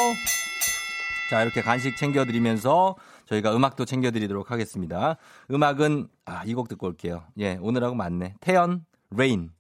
자, 1.30 1.42
이렇게 1.42 1.60
간식 1.60 1.96
챙겨드리면서 1.96 2.96
저희가 3.26 3.54
음악도 3.54 3.84
챙겨드리도록 3.84 4.50
하겠습니다. 4.50 5.16
음악은, 5.50 6.08
아, 6.24 6.42
이 6.46 6.54
곡 6.54 6.68
듣고 6.68 6.86
올게요. 6.86 7.24
예, 7.38 7.58
오늘하고 7.60 7.94
맞네. 7.94 8.34
태연, 8.40 8.84
Rain. 9.10 9.50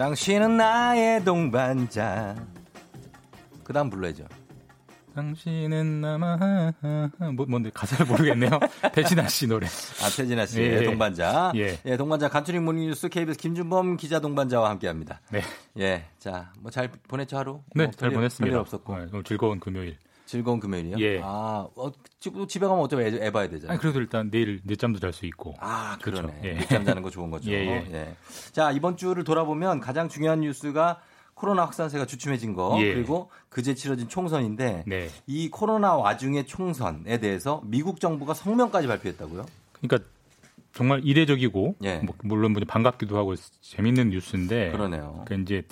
당신은 0.00 0.56
나의 0.56 1.22
동반자. 1.26 2.34
그 3.62 3.70
다음 3.74 3.90
불러야죠. 3.90 4.24
당신은 5.14 6.00
나마 6.00 6.38
뭐 7.34 7.44
뭔데 7.46 7.70
가사를 7.74 8.06
모르겠네요. 8.06 8.58
배진아 8.94 9.28
씨 9.28 9.46
노래. 9.46 9.66
아 9.66 10.08
배진아 10.16 10.46
씨 10.46 10.62
예. 10.62 10.84
동반자. 10.84 11.52
예. 11.56 11.78
예 11.84 11.96
동반자 11.98 12.30
간추린 12.30 12.64
모닝뉴스 12.64 13.10
KBS 13.10 13.36
김준범 13.38 13.98
기자 13.98 14.20
동반자와 14.20 14.70
함께합니다. 14.70 15.20
네. 15.30 15.42
예. 15.78 16.06
자 16.18 16.50
뭐 16.62 16.70
잘 16.70 16.90
보냈죠 17.06 17.36
하루? 17.36 17.60
네, 17.74 17.84
뭐잘 17.84 18.10
보냈습니다. 18.10 18.46
별일 18.50 18.58
없었고. 18.58 18.96
네, 18.98 19.06
즐거운 19.26 19.60
금요일. 19.60 19.98
즐거운 20.30 20.60
금요일이요? 20.60 20.96
예. 21.00 21.20
아, 21.24 21.66
어, 21.74 21.92
집에 22.20 22.64
가면 22.64 22.84
어쩌면 22.84 23.04
애, 23.06 23.26
애 23.26 23.30
봐야 23.32 23.48
되잖아요. 23.48 23.72
아니, 23.72 23.80
그래도 23.80 23.98
일단 24.00 24.30
내일 24.30 24.60
늦잠도 24.64 25.00
잘 25.00 25.12
수 25.12 25.26
있고. 25.26 25.56
아, 25.58 25.98
그러네. 26.00 26.28
그렇죠. 26.28 26.46
예. 26.46 26.54
늦잠 26.54 26.84
자는 26.84 27.02
거 27.02 27.10
좋은 27.10 27.32
거죠. 27.32 27.50
예, 27.52 27.56
예. 27.56 27.92
예. 27.92 28.14
자, 28.52 28.70
이번 28.70 28.96
주를 28.96 29.24
돌아보면 29.24 29.80
가장 29.80 30.08
중요한 30.08 30.42
뉴스가 30.42 31.00
코로나 31.34 31.62
확산세가 31.62 32.06
주춤해진 32.06 32.54
거 32.54 32.78
예. 32.80 32.94
그리고 32.94 33.28
그제 33.48 33.74
치러진 33.74 34.08
총선인데 34.08 34.84
네. 34.86 35.08
이 35.26 35.50
코로나 35.50 35.96
와중의 35.96 36.46
총선에 36.46 37.18
대해서 37.18 37.60
미국 37.64 37.98
정부가 37.98 38.32
성명까지 38.32 38.86
발표했다고요? 38.86 39.46
그러니까 39.80 40.08
정말 40.74 41.04
이례적이고 41.04 41.74
예. 41.82 41.96
뭐 41.98 42.14
물론 42.22 42.52
뭐 42.52 42.62
반갑기도 42.68 43.18
하고 43.18 43.34
재밌는 43.62 44.10
뉴스인데 44.10 44.70
그러네요. 44.70 45.24
그러니까 45.24 45.34
이제 45.42 45.66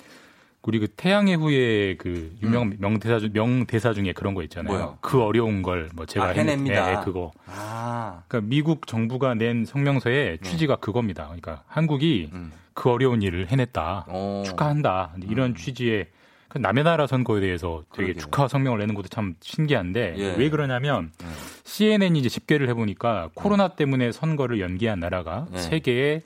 우리 0.61 0.77
그 0.79 0.87
태양의 0.87 1.35
후예 1.37 1.95
그 1.97 2.35
유명 2.43 2.63
음. 2.63 2.77
명대사 2.79 3.27
명대사 3.33 3.93
중에 3.93 4.13
그런 4.13 4.33
거 4.35 4.43
있잖아요. 4.43 4.71
뭐요? 4.73 4.97
그 5.01 5.21
어려운 5.23 5.61
걸 5.61 5.89
뭐 5.95 6.05
제가 6.05 6.25
아, 6.25 6.29
해냅니다. 6.29 6.85
네, 6.99 7.05
그거. 7.05 7.31
아. 7.47 8.21
그러니까 8.27 8.49
미국 8.49 8.85
정부가 8.85 9.33
낸 9.35 9.65
성명서의 9.65 10.37
네. 10.37 10.49
취지가 10.49 10.75
네. 10.75 10.79
그겁니다. 10.81 11.23
그러니까 11.25 11.63
한국이 11.67 12.29
음. 12.33 12.51
그 12.73 12.89
어려운 12.91 13.21
일을 13.21 13.47
해냈다. 13.49 14.05
오. 14.09 14.43
축하한다. 14.45 15.13
이런 15.29 15.51
음. 15.51 15.55
취지의 15.55 16.07
그 16.49 16.57
남의 16.57 16.83
나라 16.83 17.07
선거에 17.07 17.39
대해서 17.41 17.83
되게 17.93 18.07
그러게요. 18.07 18.21
축하 18.21 18.47
성명을 18.47 18.79
내는 18.79 18.95
것도 18.95 19.07
참 19.07 19.35
신기한데 19.39 20.15
예. 20.17 20.35
왜 20.35 20.49
그러냐면 20.49 21.11
예. 21.21 21.27
CNN이 21.63 22.19
이제 22.19 22.27
집계를 22.29 22.67
해보니까 22.69 23.29
코로나 23.35 23.69
때문에 23.69 24.11
선거를 24.11 24.59
연기한 24.59 24.99
나라가 24.99 25.45
예. 25.53 25.57
세계에 25.59 26.21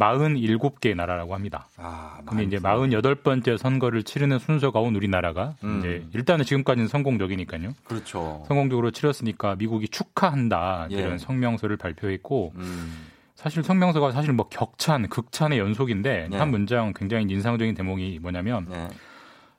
47개 0.00 0.94
나라라고 0.96 1.34
합니다. 1.34 1.68
아, 1.76 2.18
근데 2.26 2.44
이제 2.44 2.58
48번째 2.58 3.56
선거를 3.58 4.02
치르는 4.02 4.38
순서가 4.38 4.80
온 4.80 4.96
우리나라가 4.96 5.54
음. 5.62 5.78
이제 5.78 6.04
일단은 6.14 6.44
지금까지는 6.44 6.88
성공적이니까요. 6.88 7.72
그렇죠. 7.84 8.44
성공적으로 8.48 8.90
치렀으니까 8.90 9.56
미국이 9.56 9.88
축하한다 9.88 10.88
예. 10.90 10.96
이런 10.96 11.18
성명서를 11.18 11.76
발표했고 11.76 12.52
음. 12.56 13.06
사실 13.34 13.62
성명서가 13.62 14.12
사실 14.12 14.32
뭐 14.32 14.48
격찬, 14.48 15.08
극찬의 15.08 15.58
연속인데 15.58 16.28
네. 16.30 16.36
한 16.36 16.50
문장 16.50 16.92
굉장히 16.94 17.24
인상적인 17.28 17.74
대목이 17.74 18.18
뭐냐면 18.20 18.66
네. 18.68 18.88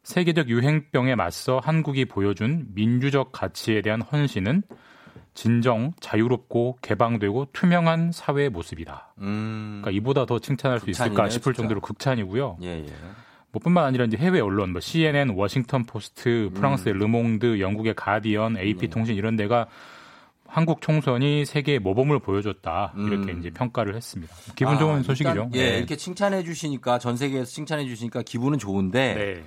세계적 0.03 0.49
유행병에 0.49 1.15
맞서 1.15 1.59
한국이 1.63 2.05
보여준 2.05 2.67
민주적 2.73 3.31
가치에 3.31 3.81
대한 3.81 4.01
헌신은 4.01 4.63
진정, 5.33 5.93
자유롭고 5.99 6.77
개방되고 6.81 7.47
투명한 7.53 8.11
사회의 8.11 8.49
모습이다. 8.49 9.13
음. 9.19 9.79
그러니까 9.81 9.91
이보다 9.91 10.25
더 10.25 10.39
칭찬할 10.39 10.79
수 10.79 10.89
있을까 10.89 11.29
싶을 11.29 11.53
진짜. 11.53 11.63
정도로 11.63 11.81
극찬이고요. 11.81 12.57
예, 12.63 12.67
예. 12.67 12.93
뭐 13.51 13.59
뿐만 13.61 13.85
아니라 13.85 14.05
이제 14.05 14.17
해외 14.17 14.39
언론, 14.39 14.71
뭐 14.71 14.81
CNN, 14.81 15.31
워싱턴 15.31 15.85
포스트, 15.85 16.49
프랑스의 16.53 16.95
음. 16.95 16.99
르몽드, 16.99 17.59
영국의 17.59 17.95
가디언, 17.95 18.57
AP 18.57 18.89
통신 18.89 19.15
이런 19.15 19.35
데가 19.35 19.67
한국 20.47 20.81
총선이 20.81 21.45
세계의 21.45 21.79
모범을 21.79 22.19
보여줬다 22.19 22.93
이렇게 22.97 23.31
음. 23.31 23.39
이제 23.39 23.49
평가를 23.51 23.95
했습니다. 23.95 24.35
기분 24.55 24.77
좋은 24.77 24.99
아, 24.99 25.03
소식이죠. 25.03 25.29
일단, 25.29 25.49
예, 25.53 25.71
네. 25.71 25.77
이렇게 25.77 25.95
칭찬해 25.95 26.43
주시니까 26.43 26.99
전 26.99 27.15
세계에서 27.15 27.49
칭찬해 27.49 27.85
주시니까 27.85 28.21
기분은 28.23 28.59
좋은데 28.59 29.13
네. 29.13 29.43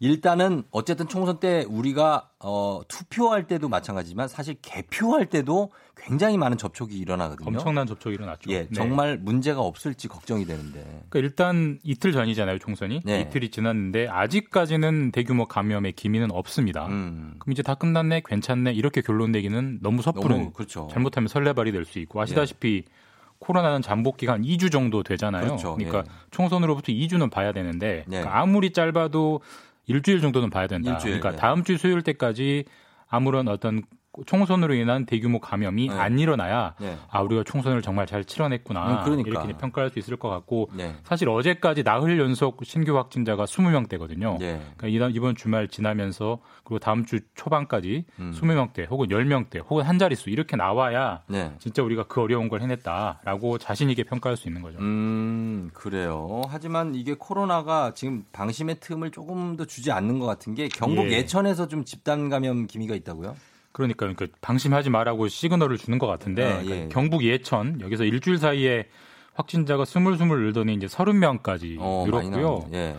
일단은 0.00 0.62
어쨌든 0.70 1.08
총선 1.08 1.40
때 1.40 1.64
우리가 1.68 2.28
어, 2.38 2.80
투표할 2.86 3.48
때도 3.48 3.68
마찬가지지만 3.68 4.28
사실 4.28 4.54
개표할 4.62 5.26
때도 5.26 5.72
굉장히 5.96 6.38
많은 6.38 6.56
접촉이 6.56 6.94
일어나거든요. 6.94 7.48
엄청난 7.48 7.86
접촉이 7.88 8.14
일어났죠. 8.14 8.48
예, 8.52 8.60
네. 8.60 8.68
정말 8.72 9.18
문제가 9.18 9.60
없을지 9.60 10.06
걱정이 10.06 10.44
되는데. 10.44 10.82
그러니까 11.08 11.18
일단 11.18 11.80
이틀 11.82 12.12
전이잖아요, 12.12 12.60
총선이. 12.60 13.00
네. 13.04 13.22
이틀이 13.22 13.50
지났는데 13.50 14.06
아직까지는 14.08 15.10
대규모 15.10 15.46
감염의 15.46 15.92
기미는 15.92 16.30
없습니다. 16.30 16.86
음. 16.86 17.34
그럼 17.40 17.52
이제 17.52 17.62
다 17.64 17.74
끝났네, 17.74 18.22
괜찮네 18.24 18.74
이렇게 18.74 19.00
결론 19.00 19.32
내기는 19.32 19.80
너무 19.82 20.02
섣부른. 20.02 20.36
너무, 20.38 20.52
그렇죠. 20.52 20.88
잘못하면 20.92 21.26
설레발이 21.26 21.72
될 21.72 21.84
수 21.88 21.98
있고 22.00 22.20
아시다시피 22.20 22.84
예. 22.86 22.92
코로나는 23.38 23.82
잠복 23.82 24.16
기간 24.18 24.42
2주 24.42 24.70
정도 24.70 25.02
되잖아요. 25.02 25.44
그렇죠. 25.44 25.74
그러니까 25.76 25.98
예. 26.00 26.12
총선으로부터 26.32 26.92
2주는 26.92 27.30
봐야 27.30 27.52
되는데 27.52 27.98
예. 28.00 28.04
그러니까 28.10 28.38
아무리 28.40 28.72
짧아도 28.72 29.40
일주일 29.88 30.20
정도는 30.20 30.50
봐야 30.50 30.66
된다. 30.66 30.92
일주일, 30.92 31.18
그러니까 31.18 31.30
네. 31.32 31.36
다음 31.38 31.64
주 31.64 31.76
수요일 31.76 32.02
때까지 32.02 32.64
아무런 33.08 33.48
어떤 33.48 33.82
총선으로 34.26 34.74
인한 34.74 35.06
대규모 35.06 35.40
감염이 35.40 35.88
네. 35.88 35.94
안 35.94 36.18
일어나야 36.18 36.74
네. 36.80 36.96
아 37.10 37.20
우리가 37.22 37.44
총선을 37.44 37.82
정말 37.82 38.06
잘 38.06 38.24
치러냈구나 38.24 39.00
음, 39.00 39.04
그러니까. 39.04 39.30
이렇게 39.30 39.52
평가할 39.56 39.90
수 39.90 39.98
있을 39.98 40.16
것 40.16 40.28
같고 40.28 40.70
네. 40.74 40.94
사실 41.04 41.28
어제까지 41.28 41.82
나흘 41.82 42.18
연속 42.18 42.64
신규 42.64 42.96
확진자가 42.96 43.44
20명대거든요. 43.44 44.38
네. 44.38 44.60
그러니까 44.76 45.08
이번 45.08 45.36
주말 45.36 45.68
지나면서 45.68 46.38
그리고 46.64 46.78
다음 46.78 47.04
주 47.04 47.20
초반까지 47.34 48.04
음. 48.18 48.32
20명대 48.34 48.88
혹은 48.90 49.08
10명대 49.08 49.64
혹은 49.68 49.84
한 49.84 49.98
자릿수 49.98 50.30
이렇게 50.30 50.56
나와야 50.56 51.22
네. 51.28 51.52
진짜 51.58 51.82
우리가 51.82 52.04
그 52.04 52.20
어려운 52.20 52.48
걸 52.48 52.60
해냈다라고 52.60 53.58
자신 53.58 53.90
있게 53.90 54.04
평가할 54.04 54.36
수 54.36 54.48
있는 54.48 54.62
거죠. 54.62 54.78
음 54.78 55.70
그래요. 55.74 56.42
하지만 56.48 56.94
이게 56.94 57.14
코로나가 57.14 57.92
지금 57.94 58.24
방심의 58.32 58.80
틈을 58.80 59.10
조금 59.10 59.56
더 59.56 59.64
주지 59.64 59.92
않는 59.92 60.18
것 60.18 60.26
같은 60.26 60.54
게 60.54 60.68
경북 60.68 61.06
예. 61.10 61.18
예천에서 61.18 61.68
좀 61.68 61.84
집단 61.84 62.28
감염 62.28 62.66
기미가 62.66 62.94
있다고요? 62.94 63.34
그러니까, 63.78 64.12
그러니까 64.12 64.26
방심하지 64.40 64.90
말라고 64.90 65.28
시그널을 65.28 65.78
주는 65.78 65.98
것 65.98 66.06
같은데 66.06 66.44
아, 66.44 66.60
예. 66.62 66.64
그러니까 66.64 66.88
경북 66.88 67.24
예천 67.24 67.80
여기서 67.80 68.04
일주일 68.04 68.38
사이에 68.38 68.88
확진자가 69.34 69.84
스물스물 69.84 70.42
늘더니 70.42 70.74
이제 70.74 70.88
서른 70.88 71.20
명까지 71.20 71.76
어, 71.78 72.04
늘었고요. 72.06 72.68
예. 72.72 72.96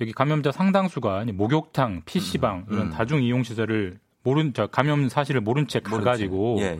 여기 0.00 0.12
감염자 0.12 0.50
상당수가 0.50 1.26
목욕탕, 1.34 2.02
PC방 2.06 2.64
음, 2.68 2.72
이런 2.72 2.86
음. 2.86 2.90
다중 2.90 3.22
이용 3.22 3.42
시설을 3.42 3.98
모른 4.22 4.54
저 4.54 4.66
감염 4.66 5.08
사실을 5.08 5.42
모른 5.42 5.68
채 5.68 5.80
가가지고 5.80 6.56
예, 6.60 6.64
예. 6.64 6.78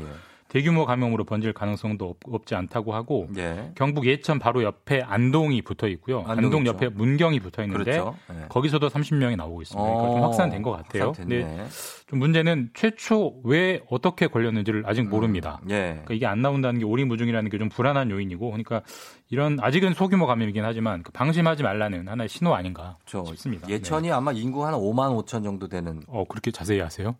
대규모 0.53 0.85
감염으로 0.85 1.25
번질 1.25 1.55
가능성도 1.55 2.15
없, 2.27 2.45
지 2.45 2.55
않다고 2.55 2.93
하고 2.93 3.27
예. 3.39 3.73
경북 3.75 4.05
예천 4.05 4.39
바로 4.39 4.63
옆에 4.63 5.01
안동이 5.01 5.63
붙어 5.63 5.89
있고요. 5.89 6.19
안동, 6.27 6.45
안동 6.45 6.67
옆에 6.67 6.91
문경이 6.91 7.41
붙어 7.41 7.63
있는데 7.63 7.85
그렇죠. 7.93 8.17
예. 8.35 8.49
거기서도 8.51 8.89
30명이 8.89 9.37
나오고 9.37 9.63
있습니다. 9.63 9.83
그러니까 9.83 10.11
좀 10.13 10.21
어, 10.21 10.27
확산된 10.27 10.61
것 10.61 10.73
같아요. 10.73 11.13
근데 11.13 11.67
좀 12.07 12.19
문제는 12.19 12.69
최초 12.75 13.41
왜 13.45 13.81
어떻게 13.89 14.27
걸렸는지를 14.27 14.83
아직 14.85 15.01
음. 15.03 15.09
모릅니다. 15.09 15.61
음. 15.63 15.71
예. 15.71 15.81
그러니까 15.93 16.15
이게 16.15 16.27
안 16.27 16.43
나온다는 16.43 16.81
게 16.81 16.85
오리무중이라는 16.85 17.49
게 17.51 17.63
좀 17.63 17.69
불안한 17.69 18.11
요인이고 18.11 18.47
그러니까 18.51 18.83
이런 19.31 19.57
아직은 19.61 19.95
소규모 19.95 20.27
감염이긴 20.27 20.65
하지만 20.65 21.03
그 21.05 21.13
방심하지 21.13 21.63
말라는 21.63 22.09
하나의 22.09 22.29
신호 22.29 22.55
아닌가 22.55 22.99
그렇죠. 23.07 23.25
싶습니다. 23.27 23.69
예천이 23.69 24.09
네. 24.09 24.13
아마 24.13 24.33
인구 24.33 24.67
한 24.67 24.75
5만 24.75 25.17
5천 25.25 25.45
정도 25.45 25.69
되는. 25.69 26.03
어 26.09 26.25
그렇게 26.29 26.51
자세히 26.51 26.83
아세요? 26.83 27.15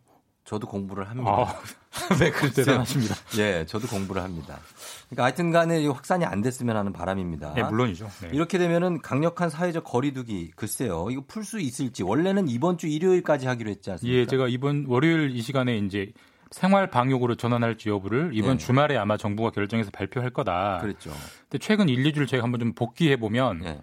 저도 0.45 0.67
공부를 0.67 1.09
합니다. 1.09 1.31
아, 1.31 1.55
네, 2.19 2.31
그렇죠. 2.31 2.55
대단하십니다. 2.65 3.15
예, 3.39 3.65
저도 3.67 3.87
공부를 3.87 4.23
합니다. 4.23 4.59
그러니까 5.09 5.25
하여튼 5.25 5.51
간에 5.53 5.87
확산이 5.87 6.25
안 6.25 6.43
됐으면 6.43 6.77
하는 6.77 6.93
바람입니다. 6.93 7.55
네, 7.55 7.63
물론이죠. 7.63 8.09
네. 8.23 8.31
이렇게 8.33 8.59
되면은 8.59 9.03
강력한 9.03 9.51
사회적 9.51 9.85
거리두기 9.85 10.51
글쎄요. 10.57 11.09
이거 11.11 11.23
풀 11.27 11.45
수 11.45 11.61
있을지 11.61 12.03
원래는 12.03 12.49
이번 12.49 12.79
주 12.79 12.87
일요일까지 12.87 13.47
하기로 13.47 13.71
했지 13.71 13.91
않습니까? 13.91 14.19
예, 14.19 14.27
제가 14.27 14.49
이번 14.49 14.87
월요일 14.89 15.31
이 15.35 15.43
시간에 15.43 15.77
이제 15.79 16.13
생활 16.51 16.91
방역으로 16.91 17.37
전환할지 17.37 17.89
여부를 17.89 18.31
이번 18.35 18.59
네. 18.59 18.65
주말에 18.65 18.97
아마 18.97 19.17
정부가 19.17 19.51
결정해서 19.51 19.91
발표할 19.91 20.31
거다. 20.31 20.79
그랬죠. 20.81 21.11
근데 21.49 21.59
최근 21.59 21.89
1, 21.89 22.03
2주를 22.05 22.29
제가 22.29 22.43
한번 22.43 22.61
좀 22.61 22.73
복귀해 22.75 23.17
보면 23.17 23.59
네. 23.61 23.81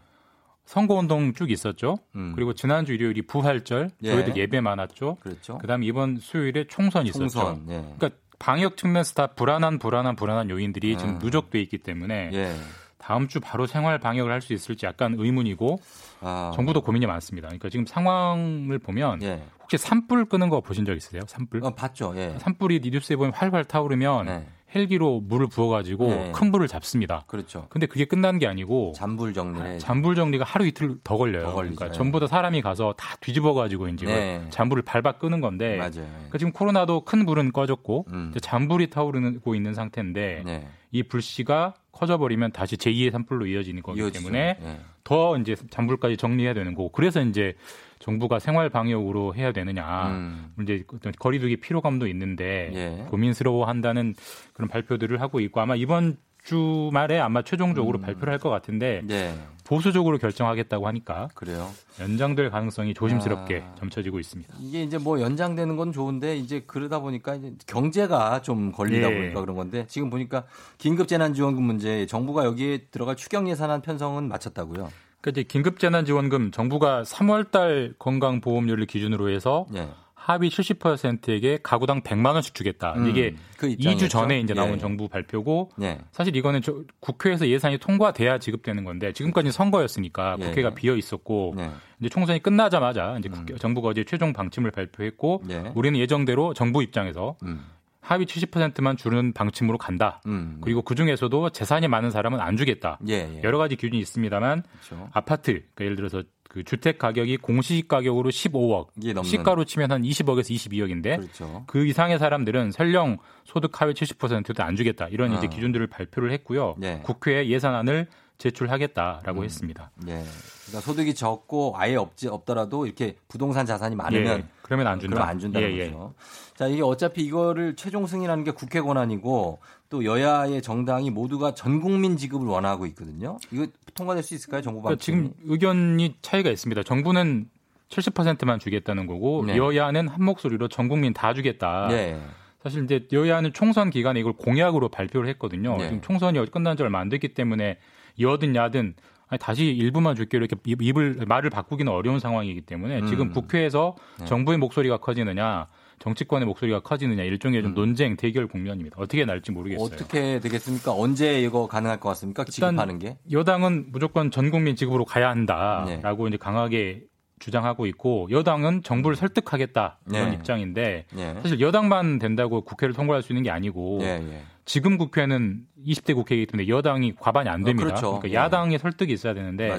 선거운동 0.70 1.34
쭉 1.34 1.50
있었죠. 1.50 1.98
음. 2.16 2.34
그리고 2.36 2.54
지난주 2.54 2.94
일요일이 2.94 3.24
부활절, 3.24 3.90
예. 4.04 4.12
교회들 4.12 4.38
예배 4.38 4.62
많았죠. 4.62 5.18
그렇죠. 5.20 5.58
그다음 5.58 5.82
이번 5.84 6.18
수요일에 6.18 6.66
총선이 6.68 7.12
총선, 7.12 7.56
있었죠. 7.66 7.74
예. 7.74 7.82
그러니까 7.98 8.10
방역 8.38 8.78
측면에서 8.78 9.16
다 9.16 9.28
불안한 9.28 9.80
불안한 9.80 10.16
불안한 10.16 10.52
요인들이 10.52 10.94
음. 10.94 10.98
지금 11.00 11.18
누적돼 11.18 11.60
있기 11.62 11.80
때문에 11.80 12.30
예. 12.34 12.56
다음 13.00 13.28
주 13.28 13.40
바로 13.40 13.66
생활 13.66 13.98
방역을 13.98 14.32
할 14.32 14.42
수 14.42 14.54
있을지 14.54 14.86
약간 14.86 15.16
의문이고 15.18 15.82
아. 16.22 16.52
정부도 16.54 16.82
고민이 16.82 17.08
많습니다. 17.08 17.48
그러니까 17.48 17.70
지금 17.70 17.88
상황을 17.88 18.78
보면 18.78 19.24
예. 19.24 19.42
혹시 19.62 19.78
산불 19.80 20.26
끄는 20.26 20.50
거 20.50 20.62
보신 20.62 20.86
적 20.86 20.96
있으세요? 20.96 21.24
산불? 21.26 21.64
어, 21.64 21.74
봤죠. 21.74 22.14
예. 22.16 22.36
산불이 22.38 22.82
뉴스에 22.84 23.16
보면 23.16 23.34
활활 23.34 23.66
타오르면 23.66 24.26
네. 24.28 24.48
헬기로 24.76 25.22
물을 25.22 25.48
부어가지고 25.48 26.08
네. 26.08 26.32
큰 26.34 26.52
불을 26.52 26.68
잡습니다. 26.68 27.24
그렇죠. 27.28 27.68
근데 27.70 27.88
그게 27.88 28.06
끝난 28.06 28.38
게 28.38 28.48
아니고 28.48 28.94
잔불 28.96 29.34
정리. 29.34 29.60
아, 29.60 29.78
잔불 29.80 30.16
정리가 30.16 30.46
하루 30.46 30.66
이틀 30.66 30.98
더 31.04 31.18
걸려요. 31.18 31.46
더 31.46 31.56
그러니까 31.56 31.86
네. 31.86 31.92
전부 31.92 32.20
다 32.20 32.28
사람이 32.28 32.62
가서 32.62 32.94
다 32.98 33.16
뒤집어가지고 33.22 33.88
이제 33.90 34.06
네. 34.06 34.46
잔불을 34.50 34.84
밟아 34.84 35.14
끄는 35.14 35.42
건데. 35.42 35.78
맞아요. 35.78 35.92
그러니까 35.92 36.38
지금 36.38 36.52
코로나도 36.52 37.02
큰 37.02 37.26
불은 37.26 37.52
꺼졌고 37.52 38.06
음. 38.12 38.34
잔불이 38.40 38.90
타오르고 38.92 39.56
있는 39.56 39.74
상태인데 39.74 40.44
네. 40.46 40.68
이 40.92 41.04
불씨가 41.04 41.74
커져버리면 41.92 42.52
다시 42.52 42.78
제2의 42.78 43.12
산불로 43.12 43.48
이어지는 43.48 43.82
거기 43.82 44.00
이어지죠. 44.00 44.20
때문에 44.20 44.58
네. 44.62 44.80
더 45.04 45.38
이제 45.38 45.56
잔불까지 45.72 46.18
정리해야 46.18 46.54
되는 46.54 46.76
거고 46.76 46.92
그래서 46.92 47.22
이제 47.22 47.56
정부가 48.00 48.40
생활 48.40 48.70
방역으로 48.70 49.36
해야 49.36 49.52
되느냐 49.52 50.08
음. 50.08 50.54
이제 50.62 50.84
어떤 50.94 51.12
거리두기 51.20 51.58
피로감도 51.58 52.08
있는데 52.08 52.72
예. 52.74 53.06
고민스러워한다는 53.10 54.16
그런 54.54 54.70
발표들을 54.70 55.20
하고 55.22 55.40
있고 55.42 55.60
아마 55.62 55.76
이번 55.76 56.18
주말에 56.44 57.20
아마 57.20 57.42
최종적으로 57.44 58.00
음. 58.00 58.02
발표를 58.02 58.32
할 58.32 58.40
것 58.40 58.50
같은데 58.50 59.02
네. 59.04 59.36
보수적으로 59.66 60.18
결정하겠다고 60.18 60.88
하니까 60.88 61.28
그래요. 61.36 61.70
연장될 62.00 62.50
가능성이 62.50 62.94
조심스럽게 62.94 63.64
아. 63.70 63.76
점쳐지고 63.76 64.20
있습니다. 64.20 64.56
이게 64.62 64.82
이제 64.82 64.98
뭐 64.98 65.20
연장되는 65.20 65.76
건 65.76 65.92
좋은데 65.92 66.38
이제 66.38 66.64
그러다 66.66 67.00
보니까 67.00 67.36
이제 67.36 67.54
경제가 67.68 68.42
좀 68.42 68.72
걸리다 68.72 69.12
예. 69.12 69.16
보니까 69.16 69.42
그런 69.42 69.58
건데 69.58 69.86
지금 69.90 70.10
보니까 70.10 70.46
긴급 70.78 71.10
재난지원금 71.10 71.62
문제 71.62 72.06
정부가 72.08 72.46
여기에 72.46 72.86
들어갈 72.92 73.18
추경 73.18 73.50
예산안 73.50 73.82
편성은 73.82 74.30
마쳤다고요. 74.30 74.90
그러니까 75.22 75.42
이제 75.42 75.44
긴급재난지원금 75.44 76.52
정부가 76.52 77.04
3월달 77.04 77.98
건강보험료를 78.00 78.86
기준으로 78.86 79.30
해서 79.30 79.66
네. 79.72 79.90
합의 80.14 80.50
70%에게 80.52 81.60
가구당 81.64 82.02
100만 82.02 82.34
원씩 82.34 82.54
주겠다. 82.54 82.94
음, 82.98 83.10
이게 83.10 83.36
그 83.58 83.68
2주 83.70 84.10
전에 84.10 84.40
이제 84.40 84.54
나온 84.54 84.74
예. 84.74 84.78
정부 84.78 85.08
발표고 85.08 85.72
예. 85.82 85.98
사실 86.12 86.36
이거는 86.36 86.62
국회에서 87.00 87.48
예산이 87.48 87.80
통과돼야 87.80 88.38
지급되는 88.38 88.84
건데 88.84 89.12
지금까지 89.12 89.52
선거였으니까 89.52 90.36
예. 90.40 90.46
국회가 90.46 90.76
비어 90.76 90.96
있었고 90.96 91.56
예. 91.58 91.72
이제 92.00 92.10
총선이 92.10 92.44
끝나자마자 92.44 93.16
이제 93.18 93.30
음. 93.34 93.58
정부가 93.58 93.90
어제 93.90 94.04
최종 94.04 94.32
방침을 94.34 94.72
발표했고 94.72 95.44
예. 95.50 95.72
우리는 95.74 95.98
예정대로 95.98 96.54
정부 96.54 96.84
입장에서 96.84 97.36
음. 97.44 97.66
합의 98.10 98.26
70%만 98.26 98.98
주는 98.98 99.34
방침으로 99.34 99.78
간다. 99.78 100.20
음. 100.26 100.58
그리고 100.62 100.82
그 100.82 100.96
중에서도 100.96 101.52
재산이 101.52 101.88
많은 101.88 102.10
사람은 102.10 102.40
안 102.40 102.58
주겠다. 102.58 102.98
예, 103.08 103.14
예. 103.14 103.42
여러 103.44 103.60
가지 103.60 103.76
기준이 103.76 104.00
있습니다만 104.00 104.64
그렇죠. 104.64 105.10
아파트, 105.14 105.52
그러니까 105.52 105.86
예를 105.86 105.96
들어서 105.96 106.24
그 106.50 106.64
주택 106.64 106.98
가격이 106.98 107.38
공시지 107.38 107.88
가격으로 107.88 108.32
15억, 108.32 109.24
시가로 109.24 109.66
치면 109.66 109.92
한 109.92 110.02
20억에서 110.02 110.50
22억인데 110.50 111.18
그렇죠. 111.18 111.64
그 111.68 111.86
이상의 111.86 112.18
사람들은 112.18 112.72
설령 112.72 113.20
소득 113.46 113.80
하위 113.80 113.94
70%도 113.94 114.64
안 114.64 114.76
주겠다 114.76 115.08
이런 115.10 115.32
아. 115.32 115.38
이제 115.38 115.46
기준들을 115.46 115.86
발표를 115.86 116.32
했고요. 116.32 116.74
네. 116.80 117.02
국회에 117.04 117.48
예산안을 117.48 118.08
제출하겠다라고 118.40 119.42
음. 119.42 119.44
했습니다. 119.44 119.92
예. 120.08 120.24
그러니까 120.66 120.82
소득이 120.82 121.14
적고 121.14 121.74
아예 121.78 121.96
없지 121.96 122.28
없더라도 122.30 122.88
이렇게 122.88 123.18
부동산 123.28 123.68
자산이 123.68 123.96
많으면 123.96 124.40
예. 124.40 124.46
그러면 124.64 124.88
안 124.88 125.00
준다. 125.00 125.16
그러면 125.16 125.30
안 125.30 125.40
준다는 125.40 125.72
예, 125.72 125.78
예. 125.78 125.86
거죠. 125.92 126.14
자, 126.60 126.68
이게 126.68 126.82
어차피 126.82 127.22
이거를 127.22 127.78
최종 127.78 128.06
승인하는 128.06 128.44
게 128.44 128.52
국회 128.52 128.82
권한이고 128.82 129.60
또 129.90 130.04
여야의 130.04 130.62
정당이 130.62 131.10
모두가 131.10 131.54
전 131.54 131.80
국민 131.80 132.18
지급을 132.18 132.46
원하고 132.48 132.86
있거든요. 132.88 133.38
이거 133.54 133.66
통과될 133.94 134.24
수 134.24 134.36
있을까요, 134.36 134.62
정부 134.62 134.82
방 134.82 134.90
그러니까 134.90 135.02
지금 135.02 135.32
의견이 135.46 136.16
차이가 136.22 136.50
있습니다. 136.50 136.84
정부는 136.84 137.50
70%만 137.88 138.60
주겠다는 138.60 139.08
거고 139.08 139.46
네. 139.48 139.56
여야는 139.56 140.10
한 140.10 140.22
목소리로 140.22 140.68
전 140.68 140.90
국민 140.90 141.14
다 141.14 141.34
주겠다. 141.34 141.88
네. 141.88 142.20
사실 142.62 142.84
이제 142.84 143.08
여야는 143.14 143.54
총선 143.54 143.90
기간에 143.90 144.20
이걸 144.20 144.34
공약으로 144.34 144.90
발표를 144.90 145.30
했거든요. 145.30 145.78
네. 145.78 145.86
지금 145.86 146.02
총선이 146.02 146.46
끝난 146.52 146.76
지 146.76 146.84
얼마 146.84 147.00
안 147.00 147.08
됐기 147.08 147.36
때문에 147.36 147.78
여든 148.20 148.58
야든 148.58 148.96
아니, 149.30 149.40
다시 149.40 149.64
일부만 149.64 150.16
줄게 150.16 150.36
이렇게 150.36 150.58
입을 150.66 151.24
말을 151.26 151.52
바꾸기는 151.52 151.90
어려운 151.90 152.20
상황이기 152.20 152.62
때문에 152.62 153.00
음. 153.00 153.08
지금 153.08 153.32
국회에서 153.32 153.96
네. 154.20 154.26
정부의 154.26 154.58
목소리가 154.58 154.98
커지느냐 154.98 155.68
정치권의 156.00 156.46
목소리가 156.48 156.80
커지느냐 156.80 157.24
일종의 157.24 157.62
좀 157.62 157.72
음. 157.72 157.76
논쟁 157.76 158.16
대결 158.16 158.48
국면입니다. 158.48 158.96
어떻게 159.00 159.26
날지 159.26 159.52
모르겠어요. 159.52 159.86
어떻게 159.86 160.40
되겠습니까? 160.40 160.94
언제 160.94 161.42
이거 161.42 161.68
가능할 161.68 162.00
것 162.00 162.10
같습니까? 162.10 162.46
지급하는 162.46 163.00
게? 163.00 163.18
여당은 163.32 163.92
무조건 163.92 164.32
전 164.32 164.50
국민 164.50 164.76
지급으로 164.76 165.06
가야 165.06 165.30
한다라고 165.30 166.24
네. 166.24 166.30
이제 166.30 166.38
강하게 166.38 167.04
주장하고 167.40 167.86
있고 167.88 168.28
여당은 168.32 168.84
정부를 168.84 169.16
설득하겠다 169.16 170.00
이런 170.10 170.30
네. 170.30 170.36
입장인데 170.36 171.06
네. 171.14 171.36
사실 171.42 171.60
여당만 171.60 172.20
된다고 172.20 172.62
국회를 172.62 172.94
통과할 172.94 173.24
수 173.24 173.32
있는 173.32 173.44
게 173.44 173.50
아니고 173.50 174.00
네, 174.02 174.20
네. 174.20 174.44
지금 174.66 174.98
국회는 174.98 175.62
20대 175.84 176.14
국회이기 176.14 176.46
때문에 176.46 176.68
여당이 176.68 177.16
과반이 177.16 177.50
안 177.50 177.64
됩니다. 177.64 177.88
어, 177.88 177.90
그렇죠. 177.90 178.08
그러니까 178.20 178.30
예. 178.30 178.34
야당의 178.36 178.78
설득이 178.78 179.12
있어야 179.12 179.34
되는데. 179.34 179.76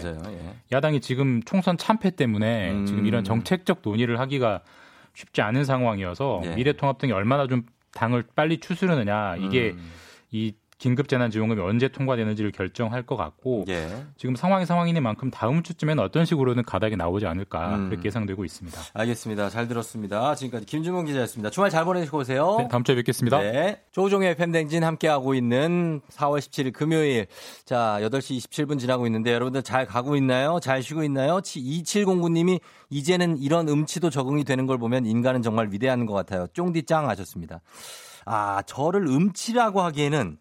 야당이 0.73 1.01
지금 1.01 1.41
총선 1.45 1.77
참패 1.77 2.11
때문에 2.16 2.73
음. 2.73 2.87
지금 2.87 3.07
이런 3.07 3.23
정책적 3.23 3.83
논의를 3.85 4.18
하기가 4.18 4.62
쉽지 5.15 5.43
않은 5.43 5.65
상황이어서 5.65 6.43
예. 6.45 6.55
미래통합당이 6.55 7.13
얼마나 7.13 7.47
좀 7.47 7.63
당을 7.93 8.25
빨리 8.35 8.59
추스르느냐 8.59 9.37
이게 9.37 9.71
음. 9.71 9.93
이 10.31 10.53
긴급재난지원금이 10.81 11.61
언제 11.61 11.89
통과되는지를 11.89 12.53
결정할 12.53 13.03
것 13.03 13.16
같고 13.16 13.64
예. 13.68 14.07
지금 14.16 14.35
상황이 14.35 14.64
상황이니만큼 14.64 15.31
다음 15.31 15.62
주쯤에는 15.62 16.03
어떤 16.03 16.24
식으로는 16.24 16.64
가닥이 16.64 16.97
나오지 16.97 17.26
않을까 17.26 17.76
음. 17.76 17.91
그렇게 17.91 18.07
예상되고 18.07 18.45
있습니다. 18.45 18.81
알겠습니다. 18.95 19.51
잘 19.51 19.68
들었습니다. 19.68 20.35
지금까지 20.35 20.64
김준범 20.64 21.05
기자였습니다. 21.05 21.51
주말 21.51 21.70
잘 21.70 21.85
보내시고 21.85 22.18
오세요. 22.18 22.57
네, 22.59 22.68
다음 22.68 22.83
주에 22.83 22.95
뵙겠습니다. 22.97 23.39
네. 23.41 23.83
조종의 23.93 24.37
팬댕진 24.37 24.83
함께하고 24.83 25.35
있는 25.35 26.01
4월 26.11 26.39
17일 26.39 26.72
금요일 26.72 27.26
자 27.66 27.99
8시 28.01 28.39
27분 28.39 28.78
지나고 28.78 29.07
있는데 29.07 29.35
여러분들 29.35 29.62
잘 29.62 29.85
가고 29.85 30.16
있나요? 30.16 30.61
잘 30.62 30.83
쉬고 30.83 31.05
있나요? 31.05 31.39
2709님이 31.41 32.59
이제는 32.89 33.37
이런 33.37 33.68
음치도 33.68 34.09
적응이 34.09 34.45
되는 34.45 34.66
걸 34.66 34.78
보면 34.78 35.05
인간은 35.05 35.43
정말 35.43 35.68
위대한 35.70 36.07
것 36.07 36.14
같아요. 36.14 36.47
쫑디 36.55 36.85
짱 36.85 37.07
하셨습니다. 37.11 37.61
아 38.24 38.62
저를 38.62 39.07
음치라고 39.07 39.83
하기에는 39.83 40.39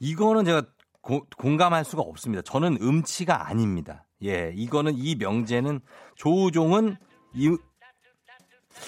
이거는 0.00 0.44
제가 0.44 0.62
고, 1.00 1.26
공감할 1.38 1.84
수가 1.84 2.02
없습니다. 2.02 2.42
저는 2.42 2.78
음치가 2.80 3.48
아닙니다. 3.48 4.06
예, 4.24 4.52
이거는 4.54 4.94
이 4.96 5.14
명제는 5.14 5.80
조우종은 6.16 6.96
이 7.34 7.56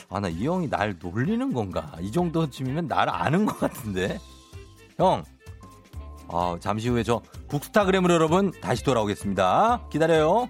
아, 0.08 0.20
나 0.20 0.28
이 0.28 0.46
형이 0.46 0.68
날 0.68 0.96
놀리는 1.00 1.52
건가? 1.52 1.92
이 2.00 2.10
정도쯤이면 2.10 2.86
나를 2.86 3.12
아는 3.12 3.46
것 3.46 3.58
같은데. 3.58 4.18
형. 4.96 5.22
아, 6.28 6.56
잠시 6.60 6.88
후에 6.88 7.02
저 7.02 7.20
북스타그램으로 7.48 8.14
여러분 8.14 8.50
다시 8.62 8.84
돌아오겠습니다. 8.84 9.88
기다려요. 9.90 10.48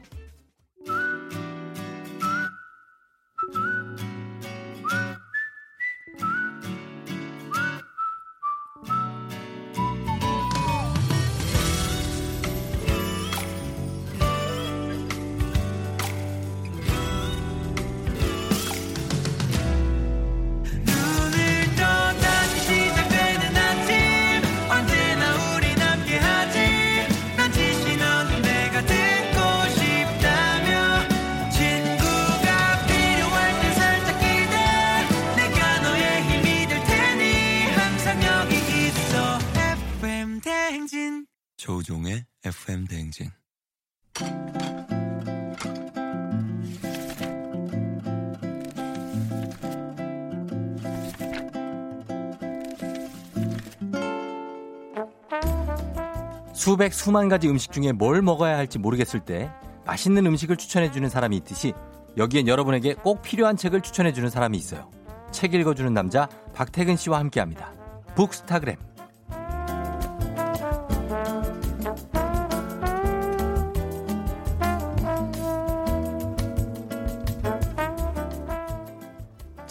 수백 56.72 56.94
수만 56.94 57.28
가지 57.28 57.50
음식 57.50 57.70
중에 57.70 57.92
뭘 57.92 58.22
먹어야 58.22 58.56
할지 58.56 58.78
모르겠을 58.78 59.20
때 59.20 59.50
맛있는 59.84 60.24
음식을 60.24 60.56
추천해주는 60.56 61.06
사람이 61.06 61.36
있듯이 61.36 61.74
여기엔 62.16 62.48
여러분에게 62.48 62.94
꼭 62.94 63.20
필요한 63.20 63.58
책을 63.58 63.82
추천해주는 63.82 64.30
사람이 64.30 64.56
있어요. 64.56 64.88
책 65.32 65.52
읽어주는 65.52 65.92
남자 65.92 66.30
박태근 66.54 66.96
씨와 66.96 67.18
함께합니다. 67.18 67.74
북스타그램. 68.14 68.76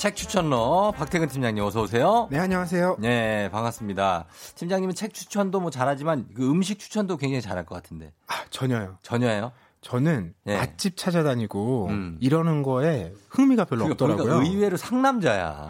책 0.02 0.16
추천러 0.16 0.92
박태근 0.98 1.28
팀장님 1.28 1.64
어서 1.64 1.84
오세요. 1.84 2.28
네 2.32 2.40
안녕하세요. 2.40 2.96
네 2.98 3.52
반갑습니다. 3.52 4.26
팀장님은 4.56 4.96
책 4.96 5.14
추천도 5.14 5.60
뭐 5.60 5.70
잘하지만 5.70 6.26
그 6.34 6.50
음식 6.50 6.80
추천도 6.80 7.18
굉장히 7.18 7.40
잘할 7.44 7.68
것 7.68 7.76
같은데. 7.76 8.12
아 8.26 8.44
전혀요. 8.50 8.98
전혀요? 9.04 9.52
저는 9.82 10.34
네. 10.44 10.58
맛집 10.58 10.98
찾아다니고 10.98 11.90
음. 11.92 12.18
이러는 12.20 12.64
거에 12.64 13.14
흥미가 13.30 13.66
별로 13.66 13.84
그러니까 13.84 14.06
없더라고요. 14.06 14.26
그러니까 14.26 14.52
의외로 14.52 14.76
상남자야. 14.76 15.70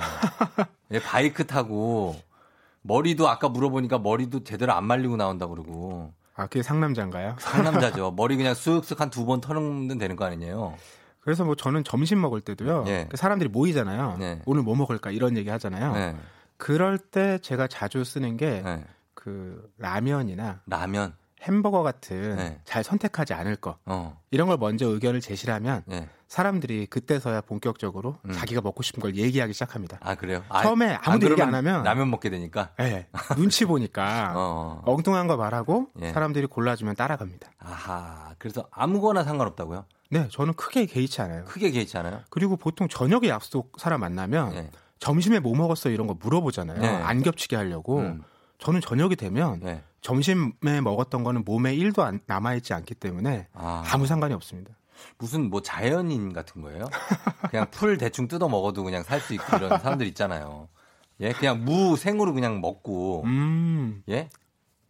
예, 0.91 1.01
바이크 1.01 1.45
타고 1.45 2.15
머리도 2.83 3.27
아까 3.27 3.49
물어보니까 3.49 3.99
머리도 3.99 4.45
제대로 4.45 4.71
안 4.71 4.85
말리고 4.85 5.17
나온다 5.17 5.45
그러고. 5.45 6.13
아 6.35 6.43
그게 6.47 6.63
상남자인가요? 6.63 7.35
상남자죠. 7.37 8.11
머리 8.15 8.37
그냥 8.37 8.53
쓱쓱 8.53 8.97
한 8.97 9.09
두번 9.09 9.41
터는 9.41 9.97
되는 9.97 10.15
거 10.15 10.23
아니에요? 10.23 10.77
그래서 11.21 11.45
뭐 11.45 11.55
저는 11.55 11.83
점심 11.83 12.19
먹을 12.19 12.41
때도요. 12.41 12.83
네. 12.83 13.07
사람들이 13.13 13.49
모이잖아요. 13.49 14.17
네. 14.19 14.41
오늘 14.45 14.63
뭐 14.63 14.75
먹을까 14.75 15.11
이런 15.11 15.37
얘기 15.37 15.49
하잖아요. 15.49 15.93
네. 15.93 16.15
그럴 16.57 16.97
때 16.97 17.37
제가 17.39 17.67
자주 17.67 18.03
쓰는 18.03 18.37
게그 18.37 18.63
네. 18.65 19.65
라면이나 19.77 20.61
라면 20.65 21.13
햄버거 21.41 21.81
같은 21.81 22.35
네. 22.35 22.59
잘 22.65 22.83
선택하지 22.83 23.33
않을 23.33 23.55
거 23.55 23.77
어. 23.85 24.19
이런 24.29 24.47
걸 24.47 24.57
먼저 24.57 24.87
의견을 24.87 25.21
제시를 25.21 25.53
하면 25.55 25.83
네. 25.87 26.07
사람들이 26.27 26.85
그때서야 26.85 27.41
본격적으로 27.41 28.17
음. 28.25 28.31
자기가 28.31 28.61
먹고 28.61 28.83
싶은 28.83 29.01
걸 29.01 29.15
얘기하기 29.15 29.53
시작합니다. 29.53 29.97
아 30.01 30.15
그래요? 30.15 30.43
처음에 30.61 30.97
아, 31.01 31.13
무도 31.13 31.31
얘기 31.31 31.41
안 31.41 31.53
하면 31.53 31.83
라면 31.83 32.09
먹게 32.11 32.29
되니까. 32.29 32.69
네, 32.77 33.07
눈치 33.35 33.65
보니까 33.65 34.33
어. 34.37 34.81
엉뚱한 34.85 35.27
거 35.27 35.35
말하고 35.35 35.89
예. 36.01 36.11
사람들이 36.11 36.45
골라주면 36.45 36.95
따라갑니다. 36.95 37.51
아하. 37.59 38.35
그래서 38.37 38.67
아무거나 38.71 39.23
상관없다고요? 39.23 39.85
네, 40.11 40.27
저는 40.29 40.53
크게 40.55 40.85
개의치 40.85 41.21
않아요. 41.21 41.45
크게 41.45 41.71
개의치 41.71 41.97
않아요? 41.97 42.19
그리고 42.29 42.57
보통 42.57 42.87
저녁에 42.89 43.29
약속 43.29 43.71
사람 43.79 44.01
만나면 44.01 44.49
네. 44.53 44.69
점심에 44.99 45.39
뭐 45.39 45.55
먹었어 45.55 45.89
이런 45.89 46.05
거 46.05 46.15
물어보잖아요. 46.21 46.79
네. 46.81 46.87
안 46.87 47.23
겹치게 47.23 47.55
하려고. 47.55 47.99
음. 47.99 48.21
저는 48.59 48.81
저녁이 48.81 49.15
되면 49.15 49.59
네. 49.61 49.81
점심에 50.01 50.81
먹었던 50.83 51.23
거는 51.23 51.43
몸에 51.45 51.75
1도 51.77 51.99
안, 52.01 52.19
남아있지 52.25 52.73
않기 52.73 52.95
때문에 52.95 53.47
아. 53.53 53.83
아무 53.87 54.05
상관이 54.05 54.33
없습니다. 54.33 54.71
무슨 55.17 55.49
뭐 55.49 55.61
자연인 55.61 56.33
같은 56.33 56.61
거예요? 56.61 56.85
그냥 57.49 57.65
풀 57.71 57.97
대충 57.97 58.27
뜯어 58.27 58.49
먹어도 58.49 58.83
그냥 58.83 59.01
살 59.03 59.19
수 59.21 59.33
있고 59.33 59.57
이런 59.57 59.79
사람들 59.79 60.05
있잖아요. 60.07 60.67
예, 61.21 61.31
그냥 61.31 61.63
무 61.63 61.95
생으로 61.95 62.33
그냥 62.33 62.59
먹고. 62.61 63.23
음. 63.25 64.03
예? 64.09 64.29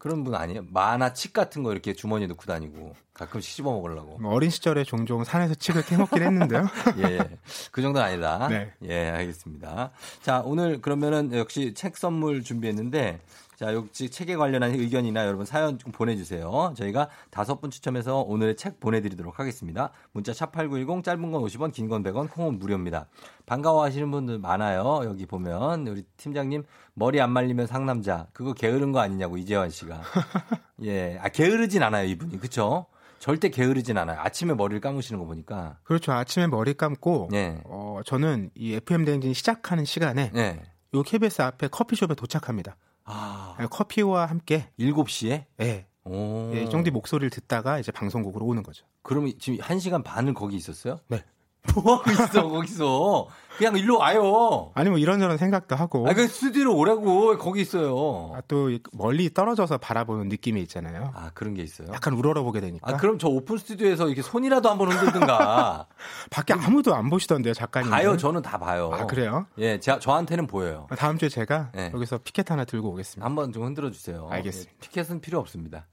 그런 0.02 0.24
분 0.24 0.34
아니에요? 0.34 0.66
만화 0.72 1.14
칡 1.14 1.32
같은 1.32 1.62
거 1.62 1.72
이렇게 1.72 1.94
주머니에 1.94 2.26
넣고 2.26 2.46
다니고 2.48 2.96
가끔씩 3.14 3.58
씹어 3.58 3.72
먹으려고. 3.72 4.18
뭐 4.18 4.34
어린 4.34 4.50
시절에 4.50 4.84
종종 4.84 5.24
산에서 5.24 5.54
칡을 5.54 5.86
캐먹긴 5.86 6.24
했는데요. 6.24 6.68
예, 6.98 7.20
예. 7.20 7.30
그 7.72 7.84
정도는 7.84 8.08
아니다. 8.08 8.48
네. 8.48 8.74
예, 8.86 9.10
알겠습니다. 9.12 9.92
자, 10.24 10.42
오늘 10.44 10.82
그러면은 10.82 11.32
역시 11.34 11.76
책 11.76 11.98
선물 11.98 12.44
준비했는데 12.44 13.20
자, 13.62 13.76
역시 13.76 14.10
책에 14.10 14.36
관련한 14.38 14.72
의견이나 14.72 15.28
여러분 15.28 15.46
사연 15.46 15.78
좀 15.78 15.92
보내주세요. 15.92 16.74
저희가 16.76 17.10
다섯 17.30 17.62
분 17.62 17.70
추첨해서 17.70 18.22
오늘의 18.22 18.56
책 18.56 18.80
보내드리도록 18.80 19.38
하겠습니다. 19.38 19.92
문자 20.14 20.32
샵8910 20.32 21.04
짧은 21.04 21.32
건 21.32 21.44
50원, 21.44 21.72
긴 21.72 21.88
건 21.88 22.02
100원, 22.02 22.32
콩은 22.32 22.58
무료입니다. 22.58 23.06
반가워하시는 23.46 24.10
분들 24.10 24.40
많아요. 24.40 25.02
여기 25.04 25.28
보면 25.28 25.86
우리 25.86 26.02
팀장님 26.18 26.64
머리 26.96 27.22
안 27.22 27.30
말리면 27.30 27.68
상남자 27.68 28.26
그거 28.34 28.54
게으른 28.54 28.92
거 28.94 29.00
아니냐고 29.00 29.38
이재환 29.38 29.70
씨가. 29.70 30.02
예, 30.82 31.20
아 31.22 31.30
게으르진 31.30 31.84
않아요 31.84 32.08
이분이 32.08 32.40
그렇죠? 32.40 32.88
절대 33.20 33.50
게으르진 33.50 33.96
않아요. 34.00 34.20
아침에 34.22 34.56
머리를 34.56 34.82
감으시는 34.82 35.20
거 35.20 35.28
보니까. 35.28 35.78
그렇죠. 35.84 36.14
아침에 36.14 36.48
머리 36.48 36.74
감고 36.74 37.28
네. 37.30 37.62
어, 37.66 38.00
저는 38.08 38.50
이 38.56 38.74
FM 38.74 39.06
대행진 39.06 39.36
시작하는 39.36 39.86
시간에 39.86 40.32
네. 40.34 40.64
요 40.96 41.04
KBS 41.04 41.44
앞에 41.44 41.68
커피숍에 41.68 42.16
도착합니다. 42.16 42.76
아. 43.06 43.56
커피와 43.70 44.26
함께 44.26 44.70
7시에? 44.80 45.46
네. 45.58 45.88
오. 46.04 46.52
예, 46.56 46.68
정디 46.68 46.92
목소리를 46.92 47.30
듣다가 47.30 47.80
이제 47.80 47.92
방송국으로 47.92 48.46
오는 48.46 48.64
거죠. 48.64 48.86
그러면 49.04 49.34
지금 49.40 49.60
1시간 49.60 50.04
반을 50.04 50.34
거기 50.34 50.56
있었어요? 50.56 51.00
네. 51.08 51.24
뭐 51.76 51.98
하고 51.98 52.12
있어, 52.12 52.50
거기서. 52.50 53.28
그냥 53.58 53.76
일로 53.78 54.00
와요. 54.00 54.72
아니 54.74 54.90
뭐 54.90 54.98
이런저런 54.98 55.38
생각도 55.38 55.76
하고. 55.76 56.08
아, 56.10 56.14
그 56.14 56.28
스튜디오로 56.28 56.76
오라고 56.76 57.38
거기 57.38 57.62
있어요. 57.62 58.32
아, 58.36 58.42
또 58.48 58.70
멀리 58.94 59.32
떨어져서 59.34 59.78
바라보는 59.78 60.30
느낌이 60.30 60.62
있잖아요. 60.64 61.12
아 61.16 61.30
그런 61.34 61.54
게 61.54 61.62
있어요. 61.62 61.88
약간 61.94 62.14
우러러보게 62.14 62.60
되니까. 62.62 62.92
아 62.92 62.98
그럼 62.98 63.20
저 63.20 63.28
오픈 63.28 63.58
스튜디오에서 63.58 64.08
이렇게 64.08 64.22
손이라도 64.22 64.70
한번 64.70 64.92
흔들든가. 64.92 65.86
밖에 66.32 66.54
아무도 66.54 66.96
안 66.96 67.10
보시던데요, 67.10 67.54
작가님. 67.54 67.90
봐요, 67.92 68.18
저는 68.18 68.42
다 68.42 68.58
봐요. 68.58 68.90
아 68.94 69.06
그래요? 69.06 69.46
예, 69.58 69.80
제, 69.80 70.00
저한테는 70.00 70.48
보여요. 70.48 70.88
아, 70.90 70.96
다음 70.96 71.18
주에 71.18 71.30
제가 71.30 71.72
네. 71.74 71.92
여기서 71.94 72.20
피켓 72.24 72.50
하나 72.50 72.66
들고 72.66 72.90
오겠습니다. 72.90 73.26
한번 73.26 73.52
좀 73.54 73.64
흔들어 73.66 73.92
주세요. 73.92 74.28
알겠습니다. 74.32 74.72
예, 74.72 74.78
피켓은 74.80 75.22
필요 75.22 75.40
없습니다. 75.40 75.86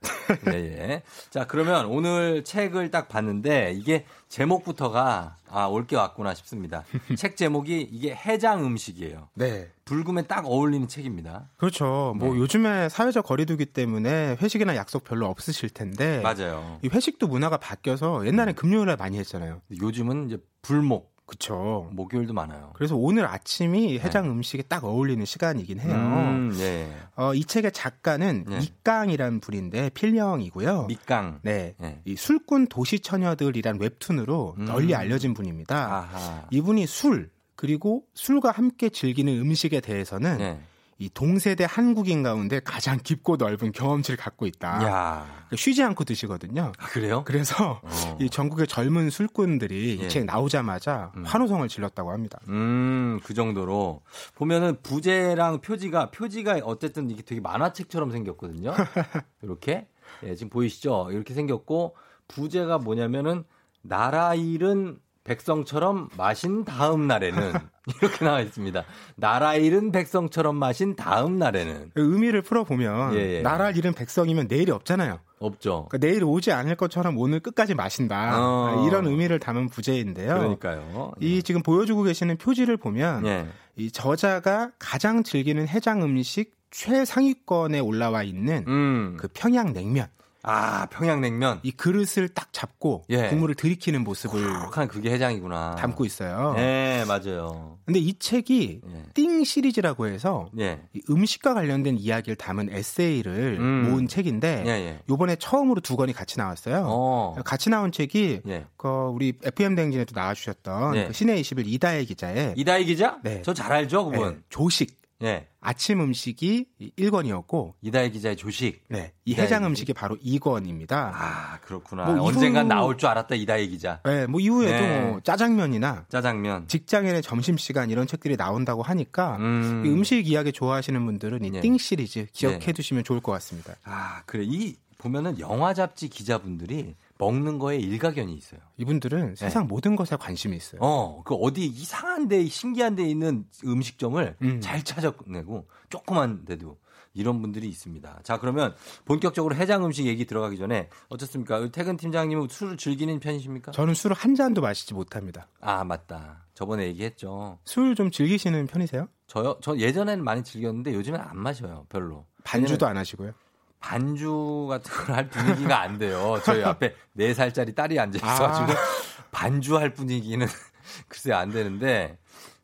예, 0.49 0.53
예. 0.55 1.03
자 1.31 1.47
그러면 1.47 1.87
오늘 1.87 2.45
책을 2.45 2.91
딱 2.91 3.09
봤는데 3.09 3.73
이게 3.75 4.05
제목부터가 4.29 5.37
아, 5.51 5.65
올 5.67 5.87
게 5.87 5.97
왔구나 5.97 6.35
싶습니다. 6.35 6.85
책 7.17 7.37
제목 7.39 7.48
이 7.49 7.81
이게 7.91 8.15
해장 8.15 8.65
음식이에요. 8.65 9.29
네. 9.35 9.69
불금에 9.85 10.23
딱 10.23 10.47
어울리는 10.47 10.87
책입니다. 10.89 11.49
그렇죠. 11.57 12.15
뭐 12.19 12.33
네. 12.35 12.41
요즘에 12.41 12.89
사회적 12.89 13.25
거리두기 13.27 13.67
때문에 13.67 14.37
회식이나 14.41 14.77
약속 14.77 15.05
별로 15.05 15.27
없으실 15.27 15.71
텐데. 15.71 16.21
맞아요. 16.21 16.79
이 16.83 16.89
회식도 16.89 17.27
문화가 17.27 17.57
바뀌어서 17.57 18.27
옛날엔 18.27 18.55
금요일에 18.55 18.97
많이 18.97 19.19
했잖아요. 19.19 19.61
요즘은 19.81 20.27
이제 20.27 20.39
불목 20.63 21.19
그쵸. 21.29 21.91
목요일도 21.93 22.33
많아요. 22.33 22.71
그래서 22.75 22.97
오늘 22.97 23.27
아침이 23.27 23.99
네. 23.99 23.99
해장 23.99 24.25
네. 24.25 24.31
음식에 24.31 24.63
딱 24.63 24.83
어울리는 24.85 25.23
시간이긴 25.27 25.79
해요. 25.79 25.95
음, 25.95 26.51
네. 26.57 26.91
어, 27.17 27.35
이 27.35 27.45
책의 27.45 27.73
작가는 27.73 28.45
네. 28.49 28.59
밑강이라는 28.59 29.41
분인데 29.41 29.91
필명이고요. 29.91 30.87
밑강. 30.87 31.41
네. 31.43 31.75
네. 31.77 32.01
이 32.07 32.17
술꾼 32.17 32.69
도시 32.69 33.01
처녀들이란 33.01 33.79
웹툰으로 33.79 34.55
음. 34.59 34.65
널리 34.65 34.95
알려진 34.95 35.35
분입니다. 35.35 35.77
아하. 35.77 36.47
이분이 36.51 36.87
술 36.87 37.29
그리고 37.59 38.05
술과 38.15 38.53
함께 38.53 38.89
즐기는 38.89 39.37
음식에 39.37 39.81
대해서는 39.81 40.39
네. 40.39 40.61
이 40.97 41.11
동세대 41.13 41.67
한국인 41.69 42.23
가운데 42.23 42.61
가장 42.61 43.01
깊고 43.03 43.37
넓은 43.37 43.73
경험치를 43.73 44.17
갖고 44.17 44.47
있다. 44.47 44.69
야. 44.85 45.27
그러니까 45.27 45.57
쉬지 45.57 45.83
않고 45.83 46.05
드시거든요. 46.05 46.71
아, 46.79 46.87
그래요? 46.87 47.25
그래서 47.27 47.81
어. 47.83 48.19
이 48.21 48.31
전국의 48.31 48.69
젊은 48.69 49.11
술꾼들이 49.11 49.99
예. 50.01 50.07
이책 50.07 50.25
나오자마자 50.27 51.11
음. 51.17 51.25
환호성을 51.25 51.67
질렀다고 51.67 52.13
합니다. 52.13 52.39
음, 52.47 53.19
그 53.25 53.35
정도로 53.35 54.03
보면은 54.37 54.81
부제랑 54.81 55.61
표지가 55.61 56.13
표지가 56.13 56.61
어쨌든 56.63 57.11
이게 57.11 57.23
되게 57.23 57.41
만화책처럼 57.41 58.13
생겼거든요. 58.13 58.73
이렇게 59.43 59.89
예, 60.23 60.37
지금 60.37 60.49
보이시죠? 60.51 61.09
이렇게 61.11 61.35
생겼고 61.35 61.97
부제가 62.29 62.79
뭐냐면은 62.79 63.43
나라 63.83 64.37
일은 64.37 65.01
백성처럼 65.29 66.09
마신 66.17 66.65
다음 66.65 67.07
날에는 67.07 67.53
이렇게 68.01 68.25
나와 68.25 68.41
있습니다. 68.41 68.83
나라 69.17 69.55
잃은 69.55 69.93
백성처럼 69.93 70.57
마신 70.57 70.97
다음 70.97 71.39
날에는 71.39 71.93
의미를 71.95 72.41
풀어보면 72.43 73.15
예, 73.15 73.37
예. 73.37 73.43
나라 73.43 73.71
잃은 73.71 73.93
백성이면 73.93 74.49
내일이 74.49 74.73
없잖아요. 74.73 75.21
없죠. 75.39 75.87
그러니까 75.89 75.99
내일 75.99 76.25
오지 76.25 76.51
않을 76.51 76.77
것처럼 76.77 77.19
오늘 77.19 77.41
끝까지 77.41 77.75
마신다. 77.75 78.33
어. 78.41 78.87
이런 78.87 79.07
의미를 79.07 79.39
담은 79.39 79.69
부제인데요. 79.69 80.39
그러니까요. 80.39 81.13
이 81.21 81.37
네. 81.37 81.43
지금 81.43 81.63
보여주고 81.63 82.03
계시는 82.05 82.39
표지를 82.39 82.77
보면 82.79 83.27
예. 83.27 83.47
이 83.77 83.91
저자가 83.91 84.73
가장 84.79 85.23
즐기는 85.23 85.69
해장 85.69 86.03
음식 86.03 86.57
최상위권에 86.71 87.81
올라와 87.81 88.23
있는 88.23 88.65
음. 88.67 89.17
그 89.19 89.29
평양 89.33 89.73
냉면. 89.73 90.09
아 90.43 90.87
평양냉면 90.87 91.61
이 91.63 91.73
그릇을 91.73 92.29
딱 92.29 92.53
잡고 92.53 93.05
예. 93.11 93.29
국물을 93.29 93.55
들이키는 93.55 94.05
모습을 94.05 94.41
한 94.71 94.89
그게 94.89 95.11
해장이구나 95.11 95.77
담고 95.77 96.05
있어요. 96.05 96.55
네 96.57 97.05
맞아요. 97.07 97.79
근데 97.85 97.99
이 97.99 98.17
책이 98.19 98.81
예. 98.87 99.03
띵 99.15 99.43
시리즈라고 99.45 100.07
해서 100.07 100.49
예. 100.59 100.81
음식과 101.11 101.55
관련된 101.55 101.97
이야기를 101.99 102.37
담은 102.37 102.69
에세이를 102.73 103.57
음. 103.59 103.91
모은 103.91 104.09
책인데 104.09 104.65
예, 104.67 104.71
예. 104.71 105.01
요번에 105.11 105.37
처음으로 105.37 105.81
두 105.81 105.97
권이 105.97 106.13
같이 106.13 106.39
나왔어요. 106.39 106.85
어. 106.87 107.35
같이 107.45 107.69
나온 107.71 107.91
책이 107.93 108.43
예. 108.49 108.65
그 108.77 108.89
우리 108.89 109.33
FM 109.45 109.75
대행진에도 109.75 110.13
나와주셨던 110.15 111.09
그 111.09 111.13
신의 111.13 111.41
21 111.41 111.67
이다혜 111.67 112.05
기자의 112.05 112.55
이다혜 112.57 112.85
기자? 112.85 113.19
네. 113.25 113.43
저 113.43 113.53
잘 113.53 113.73
알죠 113.73 114.05
그분. 114.05 114.35
네. 114.35 114.39
조식 114.51 114.98
예. 115.23 115.49
아침 115.61 116.01
음식이 116.01 116.67
1권이었고 116.99 117.75
이다혜 117.83 118.11
기자의 118.11 118.37
조식. 118.37 118.85
네. 118.89 119.13
이 119.25 119.35
해장 119.35 119.65
음식이 119.67 119.93
바로 119.93 120.17
2권입니다. 120.17 120.93
아, 120.93 121.59
그렇구나. 121.63 122.05
뭐 122.05 122.27
언젠간 122.27 122.67
이후... 122.67 122.69
나올 122.69 122.97
줄 122.97 123.09
알았다 123.09 123.35
이다혜 123.35 123.67
기자. 123.67 124.01
네, 124.05 124.27
뭐 124.27 124.41
이후에도 124.41 124.73
네. 124.73 125.01
뭐 125.01 125.21
짜장면이나 125.21 126.07
짜장면, 126.09 126.69
직장인의 126.69 127.23
점심 127.23 127.57
시간 127.57 127.91
이런 127.91 128.07
책들이 128.07 128.37
나온다고 128.37 128.83
하니까 128.83 129.37
음. 129.39 130.05
식 130.05 130.29
이야기 130.29 130.53
좋아하시는 130.53 131.05
분들은 131.05 131.45
이띵 131.45 131.73
네. 131.73 131.79
시리즈 131.79 132.27
기억해 132.33 132.59
네. 132.59 132.73
두시면 132.73 133.05
좋을 133.05 133.21
것 133.21 133.33
같습니다. 133.33 133.75
아, 133.85 134.23
그래. 134.27 134.45
이 134.47 134.77
보면은 134.99 135.39
영화 135.39 135.75
잡지 135.75 136.09
기자분들이 136.09 136.95
먹는 137.19 137.59
거에 137.59 137.77
일가견이 137.79 138.33
있어요. 138.35 138.61
이분들은 138.77 139.29
네. 139.31 139.35
세상 139.35 139.67
모든 139.67 139.97
것에 139.97 140.17
관심이 140.17 140.57
있어요. 140.57 140.81
어, 140.81 141.23
그 141.25 141.35
어디 141.35 141.67
이상한 141.67 142.29
데, 142.29 142.45
신기한 142.47 142.95
데 142.95 143.03
있는 143.09 143.45
음식점을 143.65 144.37
음. 144.41 144.61
잘 144.61 144.83
찾아내고 144.85 145.69
조그만 145.91 146.45
데도 146.45 146.79
이런 147.15 147.43
분들이 147.43 147.69
있습니다. 147.69 148.21
자, 148.23 148.39
그러면 148.39 148.75
본격적으로 149.05 149.57
해장 149.57 149.85
음식 149.85 150.07
얘기 150.07 150.25
들어가기 150.25 150.57
전에 150.57 150.89
어떻습니까? 151.09 151.69
퇴근 151.73 151.97
팀장님은 151.97 152.47
술을 152.49 152.77
즐기는 152.77 153.19
편이십니까? 153.19 153.73
저는 153.73 153.95
술을 153.95 154.15
한 154.15 154.37
잔도 154.37 154.61
마시지 154.61 154.95
못합니다. 154.95 155.49
아, 155.61 155.83
맞다. 155.83 156.45
저번에 156.55 156.87
얘기했죠. 156.87 157.59
술 157.65 157.95
좀 157.97 158.11
즐기시는 158.13 158.69
편이세요? 158.69 159.09
저요? 159.27 159.59
저 159.63 159.77
예전에는 159.77 160.23
많이 160.23 160.45
즐겼는데 160.45 160.95
요즘엔 160.95 161.21
안 161.21 161.39
마셔요. 161.39 161.87
별로. 161.89 162.27
반주도 162.45 162.87
안 162.87 162.97
하시고요? 162.97 163.33
반주 163.81 164.67
같은 164.69 164.91
걸 164.93 165.15
할 165.17 165.29
분위기가 165.29 165.81
안 165.81 165.99
돼요. 165.99 166.41
저희 166.45 166.63
앞에 166.65 166.95
4살짜리 167.17 167.75
딸이 167.75 167.99
앉아 167.99 168.17
있어가지고 168.19 168.73
아. 168.73 168.83
반주할 169.31 169.95
분위기는 169.95 170.47
글쎄 171.09 171.33
안 171.33 171.51
되는데 171.51 172.19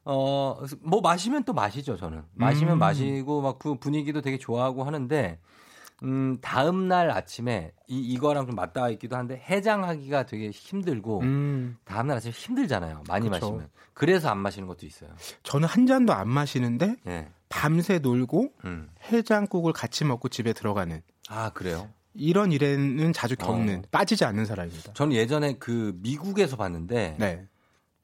어, 0.05 0.59
뭐 0.83 1.01
마시면 1.01 1.45
또 1.45 1.53
마시죠, 1.55 1.97
저는. 1.97 2.23
마시면 2.35 2.75
음. 2.75 2.79
마시고 2.79 3.41
막 3.43 3.59
그 3.59 3.77
분위기도 3.79 4.21
되게 4.21 4.37
좋아하고 4.39 4.85
하는데 4.85 5.39
음, 6.03 6.37
다음 6.43 6.89
날 6.89 7.11
아침에 7.11 7.73
이 7.89 7.99
이거랑 8.01 8.47
좀 8.47 8.55
맞닿아 8.57 8.91
있기도 8.91 9.17
한데 9.17 9.43
해장하기가 9.49 10.25
되게 10.27 10.51
힘들고 10.51 11.21
음. 11.21 11.77
다음 11.85 12.09
날 12.09 12.17
아침에 12.19 12.33
힘들잖아요. 12.33 13.05
많이 13.09 13.31
그쵸. 13.31 13.47
마시면. 13.47 13.69
그래서 13.95 14.29
안 14.29 14.39
마시는 14.39 14.67
것도 14.69 14.85
있어요. 14.85 15.11
저는 15.45 15.69
한 15.69 15.87
잔도 15.87 16.13
안 16.13 16.29
마시는데 16.29 16.97
네. 17.05 17.29
밤새 17.49 17.99
놀고 17.99 18.53
음. 18.65 18.91
해장국을 19.11 19.73
같이 19.73 20.05
먹고 20.05 20.29
집에 20.29 20.53
들어가는. 20.53 21.03
아 21.29 21.51
그래요? 21.51 21.89
이런 22.15 22.53
일에는 22.53 23.13
자주 23.13 23.37
겪는 23.37 23.79
어. 23.79 23.83
빠지지 23.91 24.25
않는 24.25 24.47
사람입니다. 24.47 24.93
저는 24.95 25.15
예전에 25.15 25.55
그 25.59 25.93
미국에서 25.97 26.57
봤는데 26.57 27.17
네. 27.19 27.47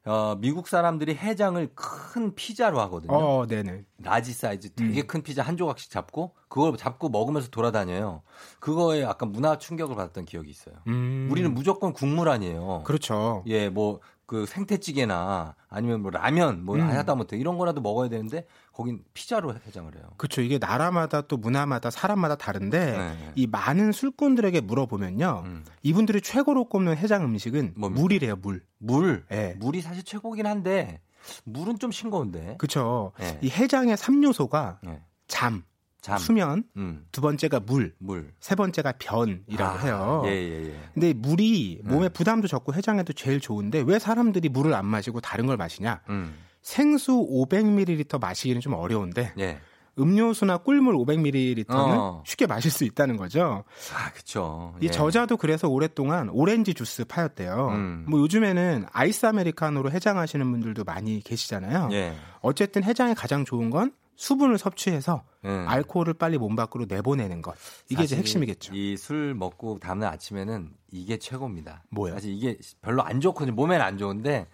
어, 0.03 0.35
미국 0.39 0.67
사람들이 0.67 1.13
해장을 1.15 1.69
큰 1.75 2.33
피자로 2.33 2.79
하거든요. 2.81 3.13
어, 3.13 3.45
네네. 3.45 3.83
large 3.99 4.33
사이즈 4.33 4.73
되게 4.73 5.01
음. 5.01 5.07
큰 5.07 5.21
피자 5.21 5.43
한 5.43 5.57
조각씩 5.57 5.91
잡고 5.91 6.33
그걸 6.49 6.75
잡고 6.75 7.09
먹으면서 7.09 7.49
돌아다녀요. 7.49 8.23
그거에 8.59 9.03
약간 9.03 9.31
문화 9.31 9.59
충격을 9.59 9.95
받았던 9.95 10.25
기억이 10.25 10.49
있어요. 10.49 10.75
음. 10.87 11.27
우리는 11.31 11.53
무조건 11.53 11.93
국물 11.93 12.29
아니에요. 12.29 12.81
그렇죠. 12.83 13.43
예, 13.45 13.69
뭐 13.69 13.99
그 14.31 14.45
생태찌개나 14.45 15.55
아니면 15.67 16.01
뭐 16.01 16.09
라면 16.09 16.63
뭐 16.63 16.77
음. 16.77 16.81
하다못해 16.83 17.35
이런 17.35 17.57
거라도 17.57 17.81
먹어야 17.81 18.07
되는데 18.07 18.45
거긴 18.71 19.03
피자로 19.13 19.53
해장을 19.53 19.93
해요. 19.93 20.05
그렇죠. 20.15 20.39
이게 20.39 20.57
나라마다 20.57 21.19
또 21.19 21.35
문화마다 21.35 21.91
사람마다 21.91 22.37
다른데 22.37 22.97
네. 22.97 23.31
이 23.35 23.45
많은 23.45 23.91
술꾼들에게 23.91 24.61
물어보면요. 24.61 25.43
음. 25.43 25.65
이분들이 25.83 26.21
최고로 26.21 26.69
꼽는 26.69 26.95
해장 26.95 27.25
음식은 27.25 27.73
뭡니까? 27.75 28.01
물이래요, 28.01 28.35
물. 28.37 28.63
물. 28.77 29.25
네. 29.27 29.55
물이 29.59 29.81
사실 29.81 30.01
최고긴 30.05 30.47
한데 30.47 31.01
물은 31.43 31.79
좀 31.79 31.91
싱거운데. 31.91 32.55
그렇죠. 32.57 33.11
네. 33.19 33.37
이 33.41 33.49
해장의 33.49 33.97
3요소가 33.97 34.77
네. 34.81 35.01
잠, 35.27 35.65
잠. 36.01 36.17
수면, 36.17 36.63
음. 36.77 37.05
두 37.11 37.21
번째가 37.21 37.61
물, 37.61 37.93
물, 37.99 38.33
세 38.39 38.55
번째가 38.55 38.93
변이라고 38.99 39.63
아, 39.63 39.77
해요. 39.77 40.23
예, 40.25 40.31
예, 40.31 40.65
예. 40.65 40.75
근데 40.93 41.13
물이 41.13 41.81
몸에 41.83 42.07
음. 42.07 42.09
부담도 42.11 42.47
적고 42.47 42.73
해장에도 42.73 43.13
제일 43.13 43.39
좋은데 43.39 43.83
왜 43.85 43.99
사람들이 43.99 44.49
물을 44.49 44.73
안 44.73 44.85
마시고 44.87 45.21
다른 45.21 45.45
걸 45.45 45.57
마시냐? 45.57 46.01
음. 46.09 46.33
생수 46.61 47.13
500ml 47.13 48.19
마시기는 48.19 48.61
좀 48.61 48.73
어려운데 48.73 49.33
예. 49.39 49.59
음료수나 49.99 50.59
꿀물 50.59 50.95
500ml는 50.95 51.65
어. 51.69 52.23
쉽게 52.25 52.47
마실 52.47 52.71
수 52.71 52.83
있다는 52.83 53.17
거죠. 53.17 53.63
아, 53.93 54.11
그렇죠. 54.11 54.73
이 54.81 54.85
예. 54.85 54.91
저자도 54.91 55.37
그래서 55.37 55.67
오랫동안 55.67 56.29
오렌지 56.29 56.73
주스 56.73 57.03
파였대요. 57.05 57.69
음. 57.73 58.05
뭐 58.07 58.19
요즘에는 58.21 58.85
아이스 58.91 59.25
아메리카노로 59.25 59.91
해장하시는 59.91 60.49
분들도 60.49 60.83
많이 60.83 61.21
계시잖아요. 61.21 61.89
예. 61.91 62.15
어쨌든 62.39 62.83
해장에 62.83 63.13
가장 63.13 63.43
좋은 63.45 63.69
건 63.69 63.91
수분을 64.21 64.59
섭취해서 64.59 65.23
음. 65.45 65.65
알코올을 65.67 66.13
빨리 66.13 66.37
몸 66.37 66.55
밖으로 66.55 66.85
내보내는 66.87 67.41
것. 67.41 67.55
이게 67.89 68.03
이제 68.03 68.15
핵심이겠죠. 68.15 68.71
이 68.75 68.95
술 68.95 69.33
먹고 69.33 69.79
다음날 69.79 70.13
아침에는 70.13 70.71
이게 70.91 71.17
최고입니다. 71.17 71.81
뭐요? 71.89 72.13
사실 72.13 72.31
이게 72.31 72.55
별로 72.83 73.01
안 73.01 73.19
좋거든요. 73.19 73.55
몸에는 73.55 73.83
안 73.83 73.97
좋은데 73.97 74.47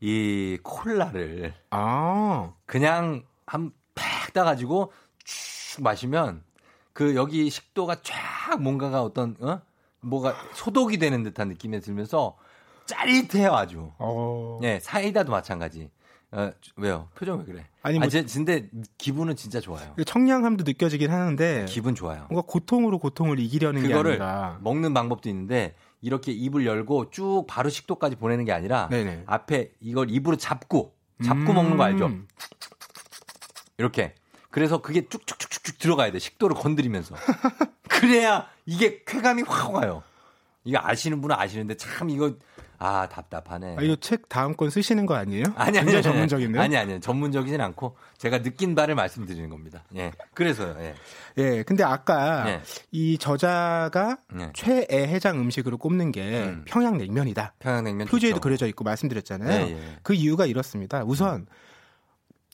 이 0.00 0.58
콜라를 0.64 1.54
아. 1.70 2.52
그냥 2.66 3.22
한 3.46 3.72
팍 3.94 4.32
따가지고 4.32 4.92
쭉 5.24 5.82
마시면 5.82 6.42
그 6.92 7.14
여기 7.14 7.48
식도가 7.50 7.96
쫙 8.02 8.60
뭔가가 8.60 9.02
어떤 9.02 9.36
어 9.40 9.60
뭐가 10.00 10.34
소독이 10.54 10.96
되는 10.98 11.22
듯한 11.22 11.48
느낌이 11.48 11.80
들면서 11.80 12.36
짜릿해요 12.86 13.52
아주. 13.54 13.92
어. 13.98 14.58
네 14.62 14.80
사이다도 14.80 15.30
마찬가지. 15.30 15.90
어, 16.32 16.52
왜요? 16.76 17.08
표정 17.16 17.40
왜 17.40 17.44
그래? 17.44 17.66
아니, 17.82 17.98
뭐, 17.98 18.06
아, 18.06 18.08
제, 18.08 18.22
근데 18.22 18.68
기분은 18.98 19.36
진짜 19.36 19.58
좋아요. 19.60 19.94
청량함도 20.06 20.64
느껴지긴 20.64 21.10
하는데 21.10 21.66
기분 21.68 21.94
좋아요. 21.94 22.26
뭔가 22.30 22.46
고통으로 22.46 22.98
고통을 22.98 23.40
이기려는 23.40 23.86
게 23.86 23.94
아니라 23.94 24.58
먹는 24.62 24.94
방법도 24.94 25.28
있는데 25.28 25.74
이렇게 26.00 26.32
입을 26.32 26.66
열고 26.66 27.10
쭉 27.10 27.44
바로 27.48 27.68
식도까지 27.68 28.16
보내는 28.16 28.44
게 28.44 28.52
아니라 28.52 28.88
네네. 28.90 29.24
앞에 29.26 29.72
이걸 29.80 30.10
입으로 30.10 30.36
잡고 30.36 30.94
잡고 31.22 31.52
음~ 31.52 31.54
먹는 31.54 31.76
거 31.76 31.84
알죠? 31.84 32.10
이렇게. 33.78 34.14
그래서 34.50 34.80
그게 34.82 35.08
쭉쭉쭉쭉 35.08 35.78
들어가야 35.78 36.10
돼. 36.12 36.18
식도를 36.18 36.56
건드리면서. 36.56 37.14
그래야 37.88 38.48
이게 38.66 39.02
쾌감이 39.04 39.42
확 39.42 39.74
와요. 39.74 40.02
이거 40.64 40.78
아시는 40.82 41.20
분은 41.20 41.36
아시는데 41.36 41.76
참 41.76 42.10
이거 42.10 42.34
아 42.82 43.06
답답하네. 43.10 43.76
아, 43.78 43.82
이거 43.82 43.94
책 43.96 44.28
다음 44.30 44.56
건 44.56 44.70
쓰시는 44.70 45.04
거 45.04 45.14
아니에요? 45.14 45.44
아니 45.54 45.78
아니 45.78 45.90
아니, 45.92 46.02
전문적인데. 46.02 46.58
아니 46.58 46.76
아니 46.78 46.98
전문적이진 46.98 47.60
않고 47.60 47.94
제가 48.16 48.40
느낀 48.40 48.74
바를 48.74 48.94
말씀드리는 48.94 49.50
겁니다. 49.50 49.84
예. 49.96 50.12
그래서요. 50.32 50.76
예. 50.80 50.94
예. 51.36 51.62
근데 51.62 51.84
아까 51.84 52.48
예. 52.48 52.62
이 52.90 53.18
저자가 53.18 54.16
예. 54.40 54.50
최애 54.54 54.86
해장 55.08 55.38
음식으로 55.38 55.76
꼽는 55.76 56.10
게 56.10 56.22
음. 56.44 56.64
평양냉면이다. 56.66 57.52
평양냉면 57.58 58.06
표지에도. 58.06 58.40
그려져 58.40 58.66
있고 58.68 58.82
말씀드렸잖아요. 58.82 59.66
예, 59.66 59.72
예. 59.72 59.98
그 60.02 60.14
이유가 60.14 60.46
이렇습니다. 60.46 61.04
우선 61.04 61.40
음. 61.40 61.46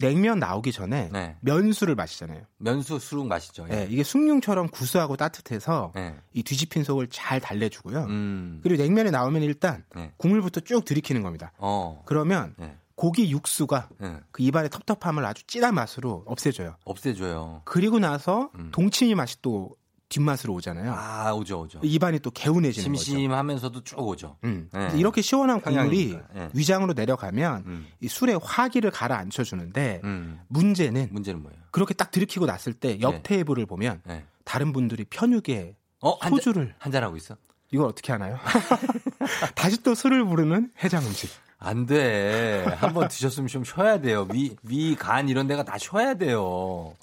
냉면 0.00 0.38
나오기 0.38 0.72
전에 0.72 1.08
네. 1.12 1.36
면수를 1.40 1.94
마시잖아요. 1.94 2.42
면수 2.58 2.98
수룩 2.98 3.26
마시죠. 3.26 3.66
예. 3.70 3.74
네, 3.74 3.86
이게 3.90 4.02
숭늉처럼 4.02 4.68
구수하고 4.68 5.16
따뜻해서 5.16 5.92
네. 5.94 6.16
이 6.32 6.42
뒤집힌 6.42 6.84
속을 6.84 7.08
잘 7.10 7.40
달래주고요. 7.40 8.04
음. 8.04 8.60
그리고 8.62 8.82
냉면에 8.82 9.10
나오면 9.10 9.42
일단 9.42 9.84
네. 9.94 10.12
국물부터 10.16 10.60
쭉 10.60 10.84
들이키는 10.84 11.22
겁니다. 11.22 11.52
어. 11.58 12.02
그러면 12.04 12.54
네. 12.58 12.76
고기 12.94 13.30
육수가 13.30 13.88
네. 14.00 14.16
그 14.30 14.42
입안의 14.42 14.70
텁텁함을 14.70 15.24
아주 15.24 15.46
진한 15.46 15.74
맛으로 15.74 16.24
없애줘요. 16.26 16.76
없애줘요. 16.84 17.62
그리고 17.64 17.98
나서 17.98 18.50
음. 18.58 18.70
동치미 18.72 19.14
맛이 19.14 19.40
또 19.42 19.76
뒷맛으로 20.08 20.54
오잖아요. 20.54 20.92
아 20.94 21.32
오죠 21.32 21.60
오죠. 21.62 21.80
입안이 21.82 22.20
또 22.20 22.30
개운해지는 22.30 22.92
거죠. 22.92 23.04
심심하면서도 23.04 23.82
쭉 23.82 23.98
오죠. 23.98 24.36
음. 24.44 24.68
네. 24.72 24.90
이렇게 24.94 25.20
시원한 25.20 25.60
국물이 25.60 26.18
네. 26.34 26.48
위장으로 26.54 26.92
내려가면 26.92 27.64
음. 27.66 27.86
이 28.00 28.08
술의 28.08 28.38
화기를 28.42 28.90
가라앉혀 28.90 29.42
주는데 29.42 30.00
음. 30.04 30.40
문제는 30.48 31.08
문제는 31.10 31.42
뭐예요? 31.42 31.58
그렇게 31.70 31.94
딱 31.94 32.10
들이키고 32.10 32.46
났을 32.46 32.72
때옆 32.72 33.14
네. 33.14 33.22
테이블을 33.22 33.66
보면 33.66 34.00
네. 34.04 34.24
다른 34.44 34.72
분들이 34.72 35.04
편육에 35.04 35.74
어? 36.00 36.28
소주를 36.28 36.74
한잔 36.78 37.02
하고 37.02 37.16
있어. 37.16 37.36
이걸 37.72 37.86
어떻게 37.88 38.12
하나요? 38.12 38.38
다시 39.56 39.82
또 39.82 39.94
술을 39.94 40.24
부르는 40.24 40.70
해장 40.84 41.04
음식. 41.04 41.30
안 41.58 41.86
돼. 41.86 42.64
한번 42.78 43.08
드셨으면 43.08 43.48
좀 43.48 43.64
쉬어야 43.64 44.00
돼요. 44.00 44.28
위, 44.32 44.54
위, 44.62 44.94
간 44.94 45.28
이런 45.28 45.46
데가 45.46 45.64
다 45.64 45.78
쉬어야 45.78 46.14
돼요. 46.14 46.94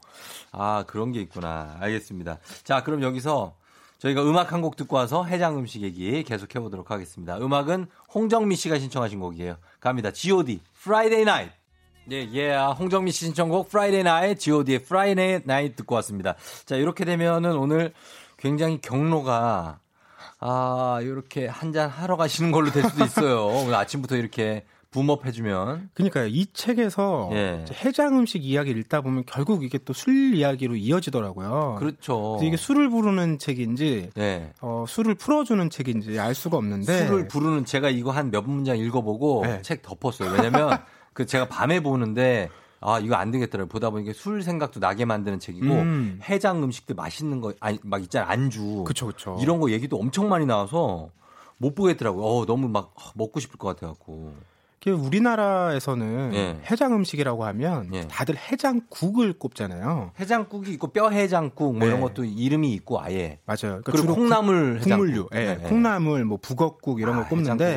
아, 0.54 0.86
그런 0.88 1.12
게 1.12 1.20
있구나. 1.22 1.76
알겠습니다. 1.82 2.38
자, 2.64 2.84
그럼 2.84 3.02
여기서 3.04 3.56
저희가 4.00 4.22
음악 4.24 4.52
한 4.54 4.62
곡 4.62 4.76
듣고 4.76 4.96
와서 4.96 5.24
해장 5.26 5.58
음식 5.58 5.82
얘기 5.82 6.24
계속 6.24 6.54
해보도록 6.56 6.92
하겠습니다. 6.92 7.38
음악은 7.38 7.88
홍정미 8.14 8.56
씨가 8.56 8.78
신청하신 8.80 9.20
곡이에요. 9.20 9.58
갑니다. 9.80 10.12
G.O.D. 10.12 10.62
Friday 10.80 11.22
Night. 11.24 11.54
예, 12.12 12.30
예, 12.34 12.54
홍정미 12.56 13.12
씨 13.12 13.26
신청곡 13.26 13.68
Friday 13.70 14.02
Night, 14.02 14.40
G.O.D의 14.44 14.80
Friday 14.84 15.36
Night 15.46 15.76
듣고 15.78 15.96
왔습니다. 15.96 16.36
자, 16.66 16.76
이렇게 16.76 17.06
되면은 17.06 17.56
오늘 17.58 17.94
굉장히 18.38 18.80
경로가 18.82 19.80
아, 20.40 21.00
이렇게 21.02 21.48
한 21.48 21.72
잔 21.72 21.90
하러 21.90 22.18
가시는 22.18 22.52
걸로 22.52 22.70
될 22.72 22.84
수도 22.84 23.06
있어요. 23.06 23.46
오늘 23.48 23.74
아침부터 23.76 24.18
이렇게 24.18 24.66
붐업 24.94 25.26
해주면. 25.26 25.90
그러니까 25.94 26.24
이 26.26 26.46
책에서 26.54 27.30
예. 27.34 27.66
해장 27.84 28.18
음식 28.18 28.46
이야기를 28.46 28.80
읽다 28.82 29.02
보면 29.02 29.24
결국 29.26 29.64
이게 29.64 29.78
또 29.80 29.94
술 29.94 30.36
이야기로 30.36 30.76
이어지더라고요. 30.76 31.78
그렇죠. 31.80 32.40
이게 32.42 32.56
술을 32.58 32.90
부르는 32.90 33.40
책인지, 33.40 34.12
예. 34.18 34.54
어, 34.62 34.86
술을 34.88 35.16
풀어주는 35.16 35.70
책인지 35.70 36.20
알 36.20 36.34
수가 36.36 36.58
없는데. 36.58 37.08
술을 37.08 37.28
부르는 37.28 37.66
제가 37.66 37.90
이거 37.90 38.12
한 38.12 38.32
몇 38.32 38.44
문장 38.48 38.78
읽어보고 38.78 39.44
예. 39.48 39.62
책 39.64 39.82
덮었어요. 39.82 40.32
왜냐면 40.32 40.78
그 41.14 41.26
제가 41.26 41.48
밤에 41.50 41.82
보는데 41.82 42.50
아 42.80 43.00
이거 43.00 43.16
안 43.16 43.32
되겠더라고요. 43.32 43.70
보다 43.70 43.90
보니까 43.92 44.12
술 44.14 44.42
생각도 44.44 44.80
나게 44.80 45.06
만드는 45.06 45.40
책이고 45.40 45.66
음. 45.74 46.20
해장 46.24 46.64
음식들 46.64 46.96
맛있는 46.96 47.40
거 47.42 47.54
아니 47.60 47.80
막 47.84 48.02
있잖아 48.02 48.30
안주. 48.30 48.84
그쵸 48.86 49.08
그쵸. 49.08 49.38
이런 49.42 49.60
거 49.60 49.72
얘기도 49.72 49.98
엄청 49.98 50.28
많이 50.30 50.46
나와서 50.46 51.10
못 51.58 51.76
보겠더라고요. 51.76 52.26
어 52.26 52.46
너무 52.46 52.68
막 52.68 52.94
먹고 53.16 53.40
싶을 53.40 53.58
것 53.58 53.68
같아 53.70 53.88
갖고. 53.88 54.34
우리나라에서는 54.92 56.32
예. 56.34 56.60
해장 56.70 56.94
음식이라고 56.94 57.46
하면 57.46 57.90
예. 57.94 58.08
다들 58.08 58.36
해장국을 58.38 59.34
꼽잖아요. 59.34 60.12
해장국이 60.20 60.72
있고 60.74 60.88
뼈 60.88 61.10
해장국 61.10 61.74
뭐 61.78 61.80
네. 61.82 61.88
이런 61.88 62.02
것도 62.02 62.26
이름이 62.26 62.74
있고 62.74 63.02
아예 63.02 63.40
맞아요. 63.46 63.82
그러니까 63.84 63.92
그리고 63.92 64.16
콩나물 64.16 64.80
국물류, 64.80 65.30
예. 65.34 65.56
네. 65.56 65.58
콩나물 65.58 66.26
뭐 66.26 66.38
북엇국 66.42 67.00
이런 67.00 67.16
아, 67.16 67.18
걸 67.20 67.30
꼽는데. 67.30 67.76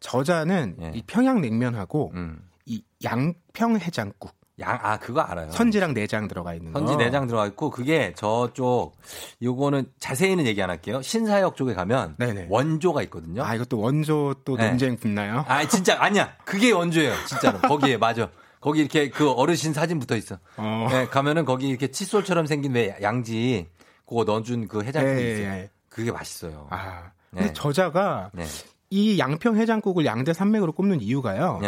저자는 0.00 0.76
예. 0.80 0.92
이 0.94 1.02
평양냉면하고 1.06 2.12
음. 2.14 2.48
이 2.66 2.82
양평 3.02 3.78
해장국 3.78 4.34
양, 4.60 4.78
아, 4.82 4.98
그거 4.98 5.20
알아요. 5.20 5.50
선지랑 5.50 5.94
내장 5.94 6.28
들어가 6.28 6.54
있는 6.54 6.72
거. 6.72 6.78
선지 6.78 6.96
내장 6.96 7.26
들어가 7.26 7.46
있고, 7.48 7.70
그게 7.70 8.12
저쪽, 8.16 8.96
요거는 9.42 9.86
자세히는 9.98 10.46
얘기 10.46 10.62
안 10.62 10.70
할게요. 10.70 11.02
신사역 11.02 11.56
쪽에 11.56 11.74
가면 11.74 12.14
네네. 12.18 12.46
원조가 12.50 13.02
있거든요. 13.04 13.42
아, 13.42 13.54
이것도 13.54 13.80
원조 13.80 14.34
또 14.44 14.56
네. 14.56 14.68
논쟁 14.68 14.96
붙나요? 14.96 15.44
아, 15.48 15.66
진짜, 15.66 15.96
아니야. 16.00 16.36
그게 16.44 16.70
원조예요. 16.70 17.14
진짜로. 17.26 17.58
거기에, 17.60 17.96
맞아. 17.96 18.30
거기 18.60 18.80
이렇게 18.80 19.10
그 19.10 19.30
어르신 19.30 19.72
사진 19.72 19.98
붙어 19.98 20.16
있어. 20.16 20.38
어. 20.56 20.86
네, 20.88 21.06
가면은 21.06 21.44
거기 21.44 21.68
이렇게 21.68 21.90
칫솔처럼 21.90 22.46
생긴 22.46 22.74
왜 22.74 22.96
양지, 23.02 23.66
그거 24.06 24.24
넣어준 24.24 24.68
그 24.68 24.82
해장국이 24.84 25.20
예, 25.20 25.32
있어요. 25.32 25.46
예. 25.46 25.70
그게 25.88 26.12
맛있어요. 26.12 26.68
아. 26.70 27.10
근데 27.30 27.46
네. 27.46 27.52
저자가 27.52 28.30
네. 28.32 28.44
이 28.90 29.18
양평 29.18 29.56
해장국을 29.56 30.06
양대 30.06 30.32
산맥으로 30.32 30.72
꼽는 30.72 31.00
이유가요. 31.00 31.60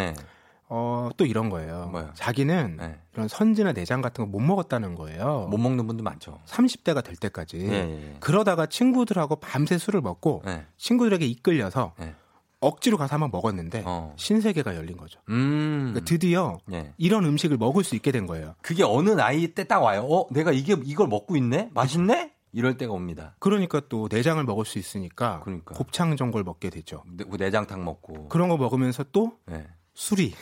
네. 0.69 0.75
어, 0.75 1.09
또 1.17 1.25
이런 1.25 1.49
거예요. 1.49 1.87
뭐요? 1.91 2.11
자기는 2.13 2.77
네. 2.77 2.99
이런 3.13 3.27
선지나 3.27 3.73
내장 3.73 4.01
같은 4.01 4.25
거 4.25 4.27
못 4.29 4.39
먹었다는 4.41 4.95
거예요. 4.95 5.47
못 5.49 5.57
먹는 5.57 5.87
분도 5.87 6.03
많죠. 6.03 6.39
30대가 6.45 7.03
될 7.03 7.15
때까지. 7.15 7.57
네, 7.59 7.85
네. 7.85 8.17
그러다가 8.19 8.65
친구들하고 8.65 9.37
밤새 9.37 9.77
술을 9.77 10.01
먹고 10.01 10.41
네. 10.45 10.65
친구들에게 10.77 11.25
이끌려서 11.25 11.93
네. 11.99 12.13
억지로 12.59 12.97
가서 12.97 13.13
한번 13.13 13.29
먹었는데 13.31 13.83
어. 13.85 14.13
신세계가 14.17 14.75
열린 14.75 14.97
거죠. 14.97 15.19
음. 15.29 15.91
그러니까 15.93 16.05
드디어 16.05 16.57
네. 16.65 16.91
이런 16.97 17.23
음식을 17.25 17.55
먹을 17.57 17.83
수 17.83 17.95
있게 17.95 18.11
된 18.11 18.25
거예요. 18.27 18.55
그게 18.61 18.83
어느 18.83 19.11
나이 19.11 19.47
때 19.49 19.63
딱 19.63 19.81
와요. 19.83 20.05
어, 20.09 20.27
내가 20.31 20.51
이게 20.51 20.75
이걸 20.83 21.07
먹고 21.07 21.37
있네? 21.37 21.69
맛있네? 21.73 22.33
이럴 22.53 22.75
때가 22.77 22.91
옵니다. 22.93 23.35
그러니까 23.39 23.81
또 23.89 24.07
내장을 24.11 24.43
먹을 24.43 24.65
수 24.65 24.79
있으니까 24.79 25.41
그러니까. 25.43 25.75
곱창 25.75 26.15
전골 26.17 26.43
먹게 26.43 26.69
되죠. 26.71 27.03
네, 27.15 27.23
내장탕 27.37 27.85
먹고 27.85 28.27
그런 28.29 28.49
거 28.49 28.57
먹으면서 28.57 29.05
또 29.11 29.33
네. 29.45 29.67
술이 29.97 30.35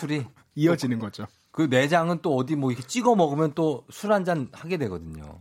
술이 0.00 0.26
이어지는 0.56 0.98
거죠. 0.98 1.26
그 1.52 1.62
내장은 1.62 2.18
또 2.20 2.36
어디 2.36 2.56
뭐 2.56 2.72
이렇게 2.72 2.84
찍어 2.86 3.14
먹으면 3.14 3.52
또 3.54 3.84
술 3.90 4.12
한 4.12 4.24
잔 4.24 4.48
하게 4.52 4.76
되거든요. 4.76 5.38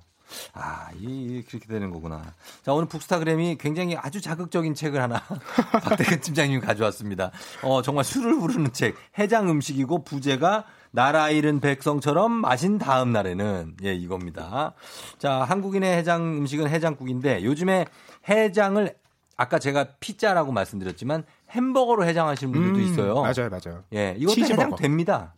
아, 0.53 0.89
이, 0.99 1.41
그렇게 1.47 1.65
되는 1.67 1.89
거구나. 1.89 2.21
자, 2.61 2.73
오늘 2.73 2.87
북스타그램이 2.87 3.57
굉장히 3.59 3.95
아주 3.95 4.19
자극적인 4.21 4.75
책을 4.75 5.01
하나 5.01 5.23
박대근 5.81 6.19
팀장님이 6.19 6.59
가져왔습니다. 6.61 7.31
어, 7.63 7.81
정말 7.81 8.03
술을 8.03 8.37
부르는 8.37 8.73
책. 8.73 8.95
해장 9.17 9.49
음식이고 9.49 10.03
부제가 10.03 10.65
나라 10.91 11.29
잃은 11.29 11.59
백성처럼 11.61 12.31
마신 12.31 12.77
다음 12.77 13.11
날에는 13.11 13.77
예, 13.85 13.93
이겁니다. 13.95 14.73
자, 15.17 15.43
한국인의 15.43 15.95
해장 15.97 16.21
음식은 16.39 16.67
해장국인데 16.69 17.43
요즘에 17.43 17.85
해장을 18.29 18.95
아까 19.37 19.59
제가 19.59 19.87
피자라고 19.99 20.51
말씀드렸지만 20.51 21.23
햄버거로 21.51 22.05
해장하시는 22.05 22.51
분들도 22.51 22.79
음, 22.79 22.83
있어요. 22.83 23.15
맞아요, 23.21 23.49
맞아요. 23.49 23.83
예, 23.93 24.15
이것도 24.17 24.41
해장됩니다. 24.41 25.33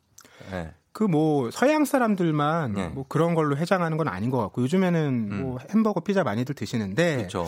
예. 0.52 0.74
그뭐 0.92 1.52
서양 1.52 1.86
사람들만 1.86 2.74
네. 2.74 2.88
뭐 2.90 3.06
그런 3.08 3.36
걸로 3.36 3.56
해장하는 3.56 3.98
건 3.98 4.08
아닌 4.08 4.30
것 4.30 4.38
같고 4.40 4.64
요즘에는 4.64 5.30
음. 5.32 5.42
뭐 5.42 5.58
햄버거 5.70 6.02
피자 6.02 6.24
많이들 6.24 6.56
드시는데 6.56 7.18
그렇죠. 7.18 7.46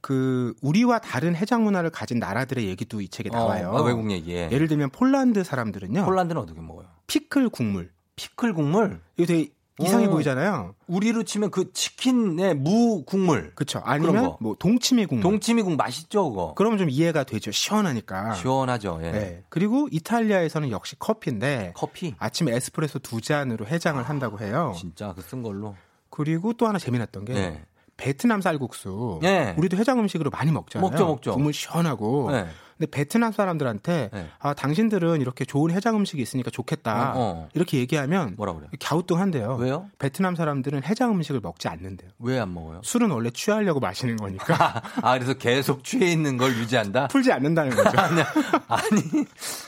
그 0.00 0.54
우리와 0.60 0.98
다른 0.98 1.34
해장 1.34 1.64
문화를 1.64 1.90
가진 1.90 2.18
나라들의 2.18 2.66
얘기도 2.66 3.00
이 3.00 3.08
책에 3.08 3.30
어, 3.32 3.36
나와요. 3.36 3.70
어, 3.70 3.82
외국 3.82 4.10
얘기에. 4.10 4.50
예를 4.52 4.68
들면 4.68 4.90
폴란드 4.90 5.42
사람들은요. 5.42 6.04
폴란드는 6.04 6.40
어떻게 6.40 6.60
먹어요? 6.60 6.86
피클 7.06 7.48
국물. 7.48 7.90
피클 8.16 8.52
국물? 8.52 9.00
이거 9.16 9.26
되게 9.26 9.50
이상해 9.80 10.06
오. 10.06 10.10
보이잖아요. 10.10 10.74
우리로 10.86 11.22
치면 11.22 11.50
그 11.50 11.72
치킨의 11.72 12.54
무 12.56 13.04
국물. 13.04 13.52
그렇죠. 13.54 13.80
아니면 13.84 14.36
뭐 14.40 14.54
동치미 14.58 15.06
국물. 15.06 15.22
동치미 15.22 15.62
국 15.62 15.76
맛있죠, 15.76 16.28
그거. 16.30 16.52
그러면 16.56 16.78
좀 16.78 16.90
이해가 16.90 17.24
되죠. 17.24 17.50
시원하니까. 17.50 18.34
시원하죠. 18.34 19.00
예. 19.02 19.10
네. 19.12 19.44
그리고 19.48 19.88
이탈리아에서는 19.90 20.70
역시 20.70 20.96
커피인데 20.98 21.72
커피. 21.74 22.14
아침에 22.18 22.54
에스프레소 22.54 22.98
두 22.98 23.20
잔으로 23.20 23.66
해장을 23.66 24.02
아, 24.02 24.06
한다고 24.08 24.38
해요. 24.40 24.74
진짜 24.78 25.14
그 25.14 25.22
쓴 25.26 25.42
걸로. 25.42 25.74
그리고 26.10 26.52
또 26.52 26.66
하나 26.66 26.78
재미났던 26.78 27.24
게 27.24 27.32
네. 27.32 27.62
베트남 27.96 28.40
쌀국수. 28.42 29.20
네. 29.22 29.54
우리도 29.56 29.76
해장 29.78 29.98
음식으로 30.00 30.30
많이 30.30 30.52
먹잖아요. 30.52 30.90
먹죠, 30.90 31.06
먹죠. 31.06 31.32
국물 31.34 31.52
시원하고. 31.54 32.30
네. 32.30 32.46
근데 32.82 32.90
베트남 32.90 33.30
사람들한테 33.30 34.10
네. 34.12 34.26
아 34.40 34.54
당신들은 34.54 35.20
이렇게 35.20 35.44
좋은 35.44 35.70
해장 35.70 35.94
음식이 35.94 36.20
있으니까 36.20 36.50
좋겠다 36.50 37.12
어, 37.14 37.14
어. 37.14 37.48
이렇게 37.54 37.78
얘기하면 37.78 38.34
뭐라 38.36 38.54
그래요? 38.54 38.68
갸우뚱한데요. 38.80 39.54
왜요? 39.60 39.86
베트남 40.00 40.34
사람들은 40.34 40.82
해장 40.82 41.12
음식을 41.12 41.40
먹지 41.40 41.68
않는데요. 41.68 42.10
왜 42.18 42.40
안 42.40 42.52
먹어요? 42.52 42.80
술은 42.82 43.10
원래 43.12 43.30
취하려고 43.30 43.78
마시는 43.78 44.16
거니까. 44.16 44.82
아 45.00 45.12
그래서 45.14 45.34
계속 45.34 45.84
취해 45.84 46.10
있는 46.10 46.36
걸 46.36 46.56
유지한다? 46.56 47.06
풀지 47.12 47.30
않는다는 47.30 47.76
거죠. 47.76 47.90
아니, 48.66 49.26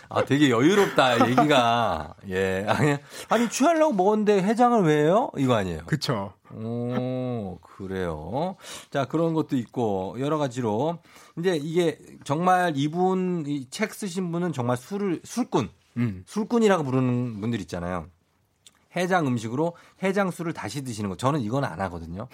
아 0.08 0.24
되게 0.24 0.50
여유롭다 0.50 1.28
얘기가 1.30 2.14
예 2.30 2.64
아니 2.66 2.96
아니 3.28 3.48
취하려고 3.48 3.92
먹었는데 3.92 4.42
해장을 4.42 4.82
왜 4.82 5.04
해요? 5.04 5.30
이거 5.36 5.54
아니에요? 5.54 5.82
그렇죠. 5.86 6.32
오, 6.52 7.58
그래요. 7.62 8.56
자, 8.90 9.06
그런 9.06 9.34
것도 9.34 9.56
있고, 9.56 10.16
여러 10.18 10.38
가지로. 10.38 10.98
근데 11.34 11.56
이게 11.56 11.98
정말 12.24 12.74
이분, 12.76 13.44
이 13.46 13.66
책 13.70 13.94
쓰신 13.94 14.30
분은 14.30 14.52
정말 14.52 14.76
술을, 14.76 15.20
술꾼. 15.24 15.70
음. 15.96 16.24
술꾼이라고 16.26 16.84
부르는 16.84 17.40
분들 17.40 17.60
있잖아요. 17.62 18.06
해장 18.96 19.26
음식으로 19.26 19.74
해장술을 20.02 20.52
다시 20.52 20.82
드시는 20.82 21.10
거. 21.10 21.16
저는 21.16 21.40
이건 21.40 21.64
안 21.64 21.80
하거든요. 21.82 22.28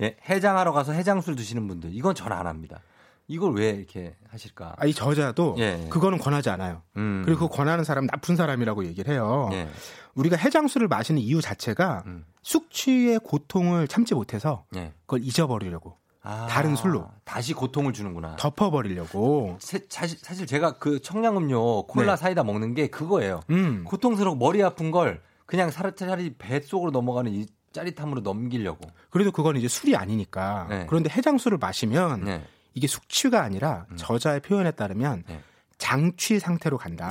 예, 0.00 0.16
해장하러 0.28 0.72
가서 0.72 0.92
해장술 0.92 1.36
드시는 1.36 1.66
분들. 1.68 1.94
이건 1.94 2.14
전 2.14 2.32
안 2.32 2.46
합니다. 2.46 2.80
이걸 3.28 3.54
왜 3.54 3.70
이렇게 3.70 4.14
하실까? 4.28 4.74
아, 4.78 4.86
이 4.86 4.94
저자도 4.94 5.56
예. 5.58 5.86
그거는 5.90 6.18
권하지 6.18 6.50
않아요. 6.50 6.82
음. 6.96 7.22
그리고 7.24 7.48
그 7.48 7.56
권하는 7.56 7.84
사람 7.84 8.06
나쁜 8.06 8.36
사람이라고 8.36 8.84
얘기를 8.86 9.12
해요. 9.12 9.48
예. 9.52 9.68
우리가 10.14 10.36
해장술을 10.36 10.88
마시는 10.88 11.20
이유 11.20 11.40
자체가 11.40 12.04
음. 12.06 12.24
숙취의 12.42 13.20
고통을 13.20 13.88
참지 13.88 14.14
못해서 14.14 14.64
예. 14.76 14.92
그걸 15.06 15.22
잊어버리려고. 15.22 15.96
아, 16.22 16.46
다른 16.48 16.74
술로 16.74 17.08
다시 17.24 17.54
고통을 17.54 17.92
주는구나. 17.92 18.34
덮어버리려고. 18.36 19.58
사실, 19.60 20.18
사실 20.20 20.46
제가 20.46 20.78
그 20.78 21.00
청량음료 21.00 21.86
콜라 21.86 22.16
네. 22.16 22.20
사이다 22.20 22.42
먹는 22.42 22.74
게 22.74 22.88
그거예요. 22.88 23.40
음. 23.50 23.84
고통스럽고 23.84 24.36
머리 24.36 24.62
아픈 24.62 24.90
걸 24.90 25.22
그냥 25.46 25.70
차라리 25.70 26.34
뱃속으로 26.34 26.90
넘어가는 26.90 27.32
이 27.32 27.46
짜릿함으로 27.72 28.22
넘기려고. 28.22 28.90
그래도 29.10 29.30
그건 29.30 29.56
이제 29.56 29.68
술이 29.68 29.94
아니니까. 29.94 30.66
네. 30.68 30.86
그런데 30.88 31.10
해장술을 31.10 31.58
마시면 31.58 32.24
네. 32.24 32.44
이게 32.76 32.86
숙취가 32.86 33.42
아니라 33.42 33.86
음. 33.90 33.96
저자의 33.96 34.40
표현에 34.40 34.70
따르면 34.70 35.24
네. 35.26 35.40
장취 35.78 36.38
상태로 36.38 36.78
간다. 36.78 37.08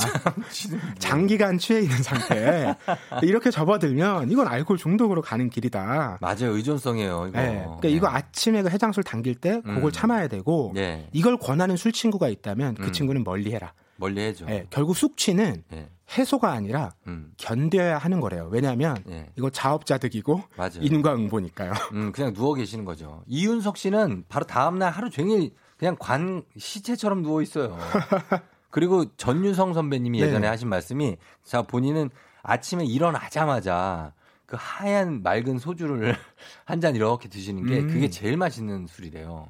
장기간 1.00 1.58
취해 1.58 1.82
있는 1.82 2.02
상태. 2.02 2.76
이렇게 3.22 3.52
접어들면 3.52 4.32
이건 4.32 4.48
알코올 4.48 4.78
중독으로 4.78 5.22
가는 5.22 5.50
길이다. 5.50 6.20
맞아요. 6.22 6.56
의존성이에요. 6.56 7.28
이거. 7.30 7.40
네. 7.40 7.60
그러니까 7.60 7.80
네. 7.82 7.90
이거 7.90 8.08
아침에 8.08 8.62
그 8.62 8.70
해장술 8.70 9.04
당길 9.04 9.36
때 9.36 9.62
그걸 9.62 9.86
음. 9.86 9.92
참아야 9.92 10.28
되고 10.28 10.72
네. 10.74 11.10
이걸 11.14 11.38
권하는 11.38 11.78
술 11.78 11.92
친구가 11.92 12.30
있다면 12.30 12.76
그 12.76 12.88
음. 12.88 12.92
친구는 12.92 13.24
멀리 13.24 13.54
해라. 13.54 13.74
멀리 13.98 14.22
해죠. 14.22 14.46
네. 14.46 14.66
결국 14.70 14.96
숙취는 14.96 15.64
네. 15.70 15.90
해소가 16.18 16.52
아니라 16.52 16.92
음. 17.08 17.32
견뎌야 17.38 17.98
하는 17.98 18.20
거래요. 18.20 18.48
왜냐하면 18.52 18.98
네. 19.06 19.30
이거 19.36 19.50
자업자득이고 19.50 20.44
맞아요. 20.56 20.80
인과응보니까요. 20.82 21.72
음, 21.94 22.12
그냥 22.12 22.34
누워 22.34 22.54
계시는 22.54 22.86
거죠. 22.86 23.24
이윤석 23.28 23.78
씨는 23.78 24.26
바로 24.30 24.46
다음 24.46 24.78
날 24.78 24.92
하루 24.92 25.10
종일 25.10 25.54
그냥 25.78 25.96
관 26.00 26.44
시체처럼 26.58 27.22
누워 27.24 27.42
있어요. 27.42 27.78
그리고 28.70 29.06
전유성 29.16 29.74
선배님이 29.74 30.20
예전에 30.22 30.42
네. 30.42 30.48
하신 30.48 30.70
말씀이 30.70 31.18
자 31.44 31.62
본인은 31.64 32.10
아침에 32.44 32.86
일어나자마자 32.86 34.14
그 34.46 34.56
하얀 34.60 35.24
맑은 35.24 35.58
소주를 35.58 36.16
한 36.66 36.82
잔 36.82 36.96
이렇게 36.96 37.28
드시는 37.30 37.66
게 37.66 37.80
음. 37.80 37.88
그게 37.88 38.10
제일 38.10 38.38
맛있는 38.38 38.86
술이래요. 38.88 39.50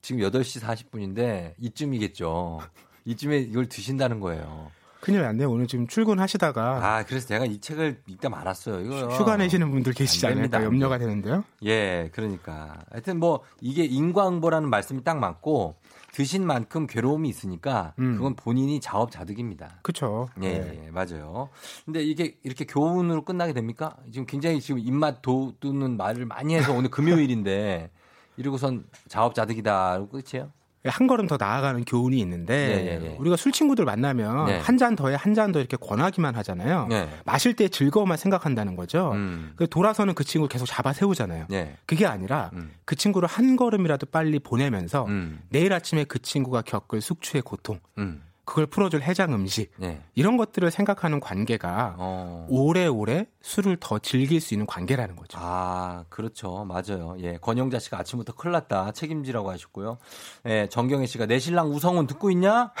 지금 0.00 0.20
8시 0.20 0.60
40분인데 0.62 1.54
이쯤이겠죠. 1.58 2.60
이쯤에 3.06 3.38
이걸 3.38 3.66
드신다는 3.68 4.20
거예요. 4.20 4.70
큰일 5.04 5.20
났네요. 5.20 5.50
오늘 5.50 5.66
지금 5.66 5.86
출근하시다가. 5.86 6.62
아, 6.82 7.04
그래서 7.04 7.26
제가 7.28 7.44
이 7.44 7.60
책을 7.60 8.00
읽다 8.06 8.30
말았어요. 8.30 8.80
이거 8.80 9.08
휴가 9.08 9.36
내시는 9.36 9.70
분들 9.70 9.92
계시지 9.92 10.26
않을까 10.26 10.64
염려가 10.64 10.96
되는데요. 10.96 11.44
예, 11.62 12.08
그러니까. 12.14 12.78
하여튼 12.90 13.20
뭐 13.20 13.42
이게 13.60 13.84
인과응보라는 13.84 14.70
말씀이 14.70 15.04
딱 15.04 15.18
맞고 15.18 15.74
드신 16.12 16.46
만큼 16.46 16.86
괴로움이 16.86 17.28
있으니까 17.28 17.92
음. 17.98 18.14
그건 18.16 18.34
본인이 18.34 18.80
자업자득입니다. 18.80 19.80
그렇죠. 19.82 20.30
예, 20.40 20.58
네. 20.60 20.82
예, 20.86 20.90
맞아요. 20.90 21.50
근데 21.84 22.02
이게 22.02 22.38
이렇게 22.42 22.64
교훈으로 22.64 23.26
끝나게 23.26 23.52
됩니까? 23.52 23.96
지금 24.10 24.24
굉장히 24.24 24.62
지금 24.62 24.80
입맛 24.80 25.20
돋는 25.20 25.98
말을 25.98 26.24
많이 26.24 26.54
해서 26.54 26.72
오늘 26.72 26.88
금요일인데 26.90 27.90
이러고선 28.38 28.86
자업자득이다. 29.08 30.06
끝이에요? 30.06 30.50
한 30.86 31.06
걸음 31.06 31.26
더 31.26 31.36
나아가는 31.40 31.82
교훈이 31.84 32.18
있는데 32.20 32.66
네, 32.68 32.84
네, 32.84 32.98
네. 33.08 33.16
우리가 33.18 33.36
술 33.36 33.52
친구들 33.52 33.84
만나면 33.86 34.46
네. 34.46 34.58
한잔 34.58 34.94
더해 34.96 35.16
한 35.18 35.34
잔 35.34 35.50
더 35.50 35.58
이렇게 35.58 35.76
권하기만 35.76 36.34
하잖아요. 36.36 36.86
네. 36.88 37.08
마실 37.24 37.54
때 37.54 37.68
즐거움만 37.68 38.16
생각한다는 38.18 38.76
거죠. 38.76 39.12
음. 39.12 39.52
그 39.56 39.66
돌아서는 39.68 40.14
그 40.14 40.24
친구 40.24 40.46
계속 40.46 40.66
잡아 40.66 40.92
세우잖아요. 40.92 41.46
네. 41.48 41.74
그게 41.86 42.06
아니라 42.06 42.50
음. 42.52 42.70
그 42.84 42.96
친구를 42.96 43.26
한 43.28 43.56
걸음이라도 43.56 44.06
빨리 44.06 44.38
보내면서 44.38 45.06
음. 45.06 45.40
내일 45.48 45.72
아침에 45.72 46.04
그 46.04 46.20
친구가 46.20 46.62
겪을 46.62 47.00
숙취의 47.00 47.42
고통 47.42 47.80
음. 47.98 48.22
그걸 48.44 48.66
풀어줄 48.66 49.02
해장 49.02 49.32
음식 49.32 49.72
네. 49.78 50.02
이런 50.14 50.36
것들을 50.36 50.70
생각하는 50.70 51.20
관계가 51.20 51.96
어. 51.98 52.46
오래오래 52.50 53.26
술을 53.40 53.78
더 53.80 53.98
즐길 53.98 54.40
수 54.40 54.54
있는 54.54 54.66
관계라는 54.66 55.16
거죠. 55.16 55.38
아 55.40 56.04
그렇죠, 56.08 56.64
맞아요. 56.64 57.16
예, 57.20 57.38
권영자 57.38 57.78
씨가 57.78 57.98
아침부터 57.98 58.34
큰일 58.34 58.52
났다 58.52 58.92
책임지라고 58.92 59.50
하셨고요. 59.50 59.98
예, 60.46 60.68
정경혜 60.70 61.06
씨가 61.06 61.26
내 61.26 61.38
신랑 61.38 61.70
우성훈 61.70 62.06
듣고 62.06 62.30
있냐? 62.30 62.72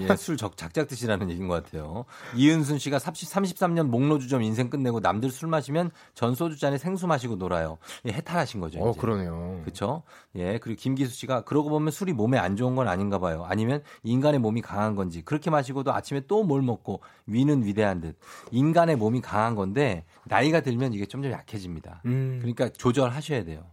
예, 0.00 0.14
술 0.16 0.36
적, 0.36 0.56
작작 0.56 0.88
드시라는 0.88 1.30
얘기인 1.30 1.48
것 1.48 1.62
같아요. 1.64 2.04
이은순 2.34 2.78
씨가 2.78 2.98
30, 2.98 3.28
33년 3.28 3.86
목로주점 3.88 4.42
인생 4.42 4.70
끝내고 4.70 5.00
남들 5.00 5.30
술 5.30 5.48
마시면 5.48 5.90
전 6.14 6.34
소주 6.34 6.58
잔에 6.58 6.78
생수 6.78 7.06
마시고 7.06 7.36
놀아요. 7.36 7.78
예, 8.06 8.12
해탈하신 8.12 8.60
거죠. 8.60 8.80
어, 8.80 8.90
이제. 8.90 9.00
그러네요. 9.00 9.60
그렇죠. 9.62 10.02
예, 10.34 10.58
그리고 10.58 10.80
김기수 10.80 11.14
씨가 11.14 11.42
그러고 11.42 11.70
보면 11.70 11.90
술이 11.90 12.12
몸에 12.12 12.38
안 12.38 12.56
좋은 12.56 12.74
건 12.74 12.88
아닌가 12.88 13.18
봐요. 13.18 13.44
아니면 13.48 13.82
인간의 14.02 14.40
몸이 14.40 14.62
강한 14.62 14.96
건지. 14.96 15.11
건지 15.12 15.22
그렇게 15.22 15.50
마시고도 15.50 15.92
아침에 15.92 16.20
또 16.26 16.42
뭘 16.42 16.60
먹고 16.62 17.00
위는 17.26 17.64
위대한 17.64 18.00
듯 18.00 18.18
인간의 18.50 18.96
몸이 18.96 19.20
강한 19.20 19.54
건데 19.54 20.04
나이가 20.26 20.60
들면 20.60 20.92
이게 20.92 21.06
점점 21.06 21.30
약해집니다. 21.30 22.02
음. 22.06 22.38
그러니까 22.40 22.68
조절하셔야 22.70 23.44
돼요. 23.44 23.64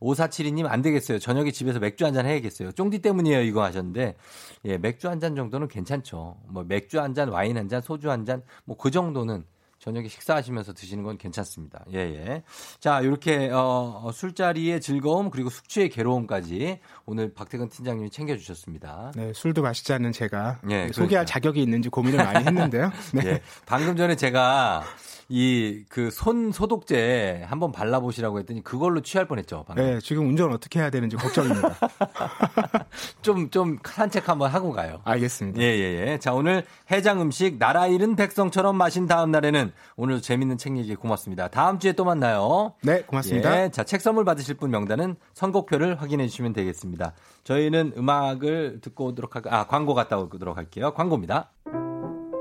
5472님 0.00 0.66
안 0.66 0.82
되겠어요. 0.82 1.18
저녁에 1.18 1.50
집에서 1.50 1.78
맥주 1.80 2.04
한 2.04 2.14
잔 2.14 2.26
해야겠어요. 2.26 2.72
쫑디 2.72 3.00
때문이에요. 3.00 3.42
이거 3.42 3.62
하셨는데 3.62 4.16
예, 4.64 4.78
맥주 4.78 5.08
한 5.08 5.20
잔 5.20 5.34
정도는 5.36 5.68
괜찮죠. 5.68 6.36
뭐 6.48 6.64
맥주 6.64 7.00
한 7.00 7.14
잔, 7.14 7.28
와인 7.28 7.56
한 7.58 7.68
잔, 7.68 7.80
소주 7.80 8.10
한 8.10 8.24
잔, 8.24 8.42
뭐 8.64 8.76
그 8.76 8.90
정도는 8.90 9.44
저녁에 9.84 10.08
식사하시면서 10.08 10.72
드시는 10.72 11.04
건 11.04 11.18
괜찮습니다. 11.18 11.84
예, 11.92 11.98
예. 11.98 12.42
자, 12.80 13.02
이렇게, 13.02 13.50
어, 13.50 14.00
어, 14.02 14.12
술자리의 14.12 14.80
즐거움, 14.80 15.28
그리고 15.28 15.50
숙취의 15.50 15.90
괴로움까지 15.90 16.80
오늘 17.04 17.34
박태근 17.34 17.68
팀장님이 17.68 18.08
챙겨주셨습니다. 18.08 19.12
네, 19.14 19.34
술도 19.34 19.60
마시지 19.60 19.92
않는 19.92 20.12
제가 20.12 20.60
예, 20.70 20.86
소개할 20.86 21.08
그러니까. 21.08 21.24
자격이 21.26 21.62
있는지 21.62 21.90
고민을 21.90 22.16
많이 22.16 22.46
했는데요. 22.46 22.90
네. 23.12 23.22
예, 23.26 23.42
방금 23.66 23.94
전에 23.94 24.16
제가 24.16 24.84
이 25.28 25.84
그 25.88 26.08
손 26.10 26.52
소독제 26.52 27.44
한번 27.48 27.72
발라보시라고 27.72 28.38
했더니 28.40 28.62
그걸로 28.62 29.00
취할 29.02 29.26
뻔했죠. 29.26 29.64
방금. 29.66 29.84
네, 29.84 29.98
지금 30.00 30.28
운전 30.28 30.52
어떻게 30.52 30.80
해야 30.80 30.90
되는지 30.90 31.16
걱정입니다. 31.16 31.76
좀, 33.22 33.50
좀 33.50 33.78
산책 33.84 34.28
한번 34.28 34.50
하고 34.50 34.72
가요. 34.72 35.00
알겠습니다. 35.04 35.60
예, 35.60 35.64
예, 35.64 36.06
예. 36.12 36.18
자, 36.18 36.32
오늘 36.34 36.64
해장 36.90 37.20
음식 37.20 37.58
나라 37.58 37.86
잃은 37.86 38.16
백성처럼 38.16 38.76
마신 38.76 39.06
다음 39.06 39.30
날에는 39.30 39.72
오늘 39.96 40.20
재밌는 40.20 40.58
책 40.58 40.76
얘기 40.76 40.94
고맙습니다. 40.94 41.48
다음 41.48 41.78
주에 41.78 41.92
또 41.92 42.04
만나요. 42.04 42.74
네, 42.82 43.02
고맙습니다. 43.02 43.62
예, 43.64 43.70
자, 43.70 43.84
책 43.84 44.00
선물 44.00 44.24
받으실 44.24 44.56
분 44.56 44.70
명단은 44.70 45.16
선곡표를 45.34 46.00
확인해 46.00 46.26
주시면 46.28 46.52
되겠습니다. 46.52 47.12
저희는 47.44 47.92
음악을 47.96 48.80
듣고 48.82 49.06
오도록 49.06 49.36
할, 49.36 49.42
아, 49.48 49.66
광고 49.66 49.94
갔다 49.94 50.18
오도록 50.18 50.56
할게요. 50.56 50.92
광고입니다. 50.94 51.50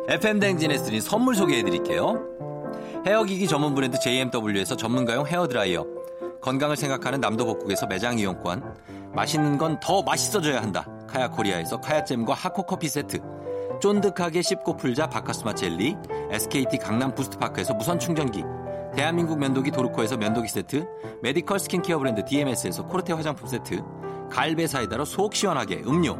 FM 0.10 0.40
댕진에 0.40 0.78
쓰린 0.78 1.00
선물 1.02 1.36
소개해 1.36 1.64
드릴게요. 1.64 2.53
헤어기기 3.06 3.48
전문 3.48 3.76
브랜드 3.76 4.00
JMW에서 4.00 4.78
전문가용 4.78 5.28
헤어드라이어. 5.28 5.86
건강을 6.42 6.78
생각하는 6.78 7.20
남도복국에서 7.20 7.88
매장 7.88 8.18
이용권. 8.18 8.64
맛있는 9.14 9.58
건 9.58 9.78
더 9.82 10.02
맛있어져야 10.02 10.62
한다. 10.62 10.86
카야 11.08 11.30
코리아에서 11.30 11.82
카야잼과 11.82 12.34
하코커피 12.34 12.88
세트. 12.88 13.20
쫀득하게 13.82 14.42
씹고 14.42 14.78
풀자 14.78 15.08
바카스마 15.08 15.54
젤리. 15.54 15.98
SKT 16.32 16.78
강남 16.78 17.14
부스트파크에서 17.14 17.74
무선 17.74 18.00
충전기. 18.00 18.44
대한민국 18.96 19.38
면도기 19.38 19.72
도르코에서 19.72 20.16
면도기 20.16 20.48
세트. 20.48 20.88
medical 21.22 21.60
스킨케어 21.60 22.00
브랜드 22.00 22.24
DMS에서 22.24 22.86
코르테 22.88 23.14
화장품 23.14 23.48
세트. 23.48 23.84
갈배 24.32 24.66
사이다로 24.68 25.04
속 25.04 25.36
시원하게 25.36 25.84
음료. 25.86 26.18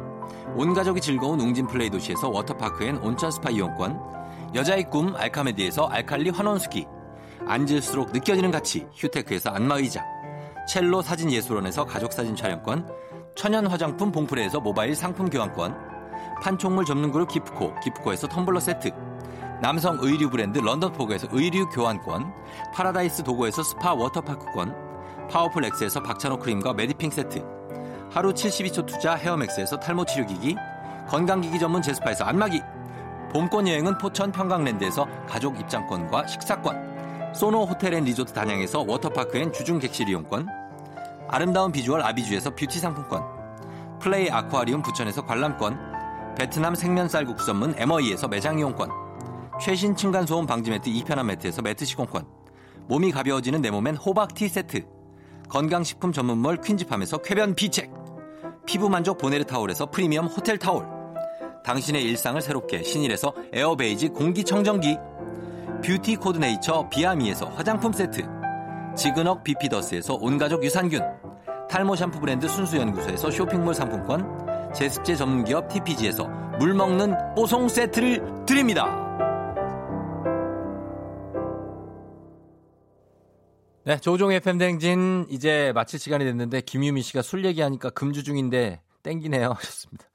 온 0.54 0.74
가족이 0.74 1.00
즐거운 1.00 1.40
웅진 1.40 1.66
플레이 1.66 1.88
도시에서 1.88 2.28
워터파크 2.28 2.84
and 2.84 2.98
온천 2.98 3.30
스파 3.30 3.48
이용권. 3.48 4.23
여자의 4.54 4.88
꿈 4.88 5.16
알카메디에서 5.16 5.86
알칼리 5.86 6.30
환원수기. 6.30 6.86
앉을수록 7.46 8.12
느껴지는 8.12 8.52
가치 8.52 8.86
휴테크에서 8.94 9.50
안마의자. 9.50 10.04
첼로 10.68 11.02
사진예술원에서 11.02 11.84
가족사진 11.84 12.36
촬영권. 12.36 12.88
천연 13.34 13.66
화장품 13.66 14.12
봉프레에서 14.12 14.60
모바일 14.60 14.94
상품 14.94 15.28
교환권. 15.28 15.76
판촉물 16.40 16.84
전문 16.84 17.10
그룹 17.10 17.28
기프코 17.30 17.74
기프코에서 17.80 18.28
텀블러 18.28 18.60
세트. 18.60 18.90
남성 19.60 19.98
의류 20.00 20.30
브랜드 20.30 20.58
런던포그에서 20.58 21.26
의류 21.32 21.68
교환권. 21.70 22.32
파라다이스 22.72 23.24
도고에서 23.24 23.64
스파 23.64 23.92
워터파크권. 23.92 25.28
파워풀 25.30 25.64
엑스에서 25.64 26.00
박찬호 26.00 26.38
크림과 26.38 26.74
메디핑 26.74 27.10
세트. 27.10 27.44
하루 28.08 28.32
72초 28.32 28.86
투자 28.86 29.16
헤어맥스에서 29.16 29.80
탈모 29.80 30.04
치료기기. 30.04 30.54
건강기기 31.08 31.58
전문 31.58 31.82
제스파에서 31.82 32.24
안마기 32.24 32.62
봄권 33.34 33.66
여행은 33.66 33.98
포천 33.98 34.30
평강랜드에서 34.30 35.08
가족 35.26 35.58
입장권과 35.58 36.28
식사권, 36.28 37.34
소노 37.34 37.64
호텔 37.64 37.94
앤 37.94 38.04
리조트 38.04 38.32
단양에서 38.32 38.84
워터파크 38.86 39.36
and 39.38 39.52
주중 39.52 39.80
객실 39.80 40.08
이용권, 40.08 40.46
아름다운 41.26 41.72
비주얼 41.72 42.00
아비주에서 42.00 42.54
뷰티 42.54 42.78
상품권, 42.78 43.24
플레이 43.98 44.30
아쿠아리움 44.30 44.82
부천에서 44.82 45.26
관람권, 45.26 45.76
베트남 46.38 46.76
생면 46.76 47.08
쌀 47.08 47.24
국수 47.24 47.46
전문 47.46 47.74
MOE에서 47.76 48.28
매장 48.28 48.56
이용권, 48.60 48.88
최신 49.60 49.96
층간소음 49.96 50.46
방지 50.46 50.70
매트 50.70 50.88
이편한 50.88 51.26
매트에서 51.26 51.60
매트 51.60 51.84
시공권, 51.86 52.24
몸이 52.86 53.10
가벼워지는 53.10 53.62
내 53.62 53.72
몸엔 53.72 53.96
호박 53.96 54.32
티 54.34 54.48
세트, 54.48 54.86
건강식품 55.48 56.12
전문몰 56.12 56.58
퀸즈팜에서 56.60 57.18
쾌변 57.18 57.56
비책, 57.56 57.92
피부 58.64 58.88
만족 58.88 59.18
보네르 59.18 59.42
타올에서 59.42 59.90
프리미엄 59.90 60.26
호텔 60.26 60.56
타올, 60.56 60.93
당신의 61.64 62.04
일상을 62.04 62.40
새롭게 62.40 62.82
신일에서 62.82 63.34
에어베이지 63.52 64.10
공기청정기 64.10 64.96
뷰티 65.84 66.16
코드네이처 66.16 66.88
비아미에서 66.90 67.46
화장품 67.46 67.92
세트 67.92 68.22
지그넉 68.96 69.42
비피더스에서 69.42 70.14
온가족 70.14 70.62
유산균 70.62 71.02
탈모 71.68 71.96
샴푸 71.96 72.20
브랜드 72.20 72.46
순수연구소에서 72.46 73.30
쇼핑몰 73.30 73.74
상품권 73.74 74.72
제습제 74.74 75.16
전문기업 75.16 75.68
TPG에서 75.68 76.28
물먹는 76.58 77.34
뽀송 77.34 77.68
세트를 77.68 78.44
드립니다. 78.46 79.00
네, 83.84 83.98
조종의 83.98 84.40
팬댕진 84.40 85.26
이제 85.28 85.72
마칠 85.74 85.98
시간이 85.98 86.24
됐는데 86.24 86.62
김유미 86.62 87.02
씨가 87.02 87.22
술 87.22 87.44
얘기하니까 87.44 87.90
금주 87.90 88.22
중인데 88.22 88.80
땡기네요 89.02 89.50
하셨습니다. 89.52 90.06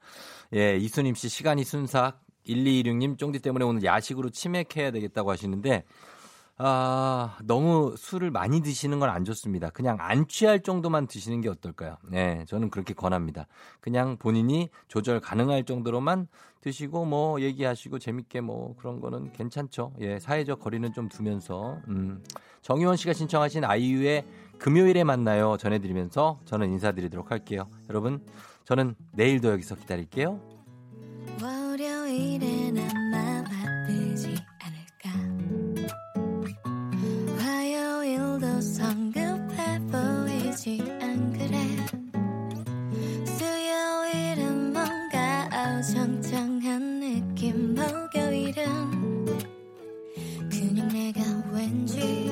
예, 0.54 0.76
이수님 0.76 1.14
씨 1.14 1.28
시간이 1.28 1.64
순삭 1.64 2.20
1226님 2.46 3.18
쫑디 3.18 3.38
때문에 3.40 3.64
오늘 3.64 3.84
야식으로 3.84 4.30
치맥해야 4.30 4.90
되겠다고 4.90 5.30
하시는데 5.30 5.84
아, 6.62 7.38
너무 7.44 7.94
술을 7.96 8.30
많이 8.30 8.60
드시는 8.60 8.98
건 8.98 9.08
안 9.08 9.24
좋습니다. 9.24 9.70
그냥 9.70 9.96
안 9.98 10.28
취할 10.28 10.60
정도만 10.60 11.06
드시는 11.06 11.40
게 11.40 11.48
어떨까요? 11.48 11.96
네, 12.10 12.44
저는 12.48 12.68
그렇게 12.70 12.92
권합니다. 12.92 13.46
그냥 13.80 14.18
본인이 14.18 14.68
조절 14.88 15.20
가능할 15.20 15.64
정도로만 15.64 16.28
드시고 16.60 17.06
뭐 17.06 17.40
얘기하시고 17.40 17.98
재밌게 17.98 18.42
뭐 18.42 18.76
그런 18.76 19.00
거는 19.00 19.32
괜찮죠. 19.32 19.94
예, 20.00 20.18
사회적 20.18 20.60
거리는 20.60 20.92
좀 20.92 21.08
두면서 21.08 21.78
음. 21.88 22.22
정희원 22.60 22.96
씨가 22.96 23.14
신청하신 23.14 23.64
아이유의 23.64 24.26
금요일에 24.58 25.02
만나요 25.04 25.56
전해드리면서 25.56 26.40
저는 26.44 26.70
인사드리도록 26.72 27.30
할게요. 27.30 27.66
여러분 27.88 28.22
저는 28.70 28.94
내일도 29.10 29.50
여기서 29.50 29.74
기다릴게요. 29.74 30.40
월요일엔 31.42 32.78
아마 32.78 33.42
바쁘지 33.42 34.36
않을까? 34.60 35.10
화요일도 37.36 38.60
성급해 38.60 39.80
보이지 39.90 40.80
안 41.00 41.32
그래? 41.32 41.56
수요일은 43.26 44.72
뭔가 44.72 45.48
어정쩡한 45.80 47.00
느낌 47.00 47.74
목요일은 47.74 49.26
그냥 50.48 50.86
내가 50.90 51.20
왠지 51.52 52.30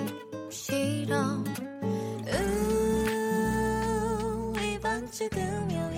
싫어. 0.50 1.42
우 2.28 4.52
이번 4.62 5.10
주 5.10 5.28
금요일 5.30 5.97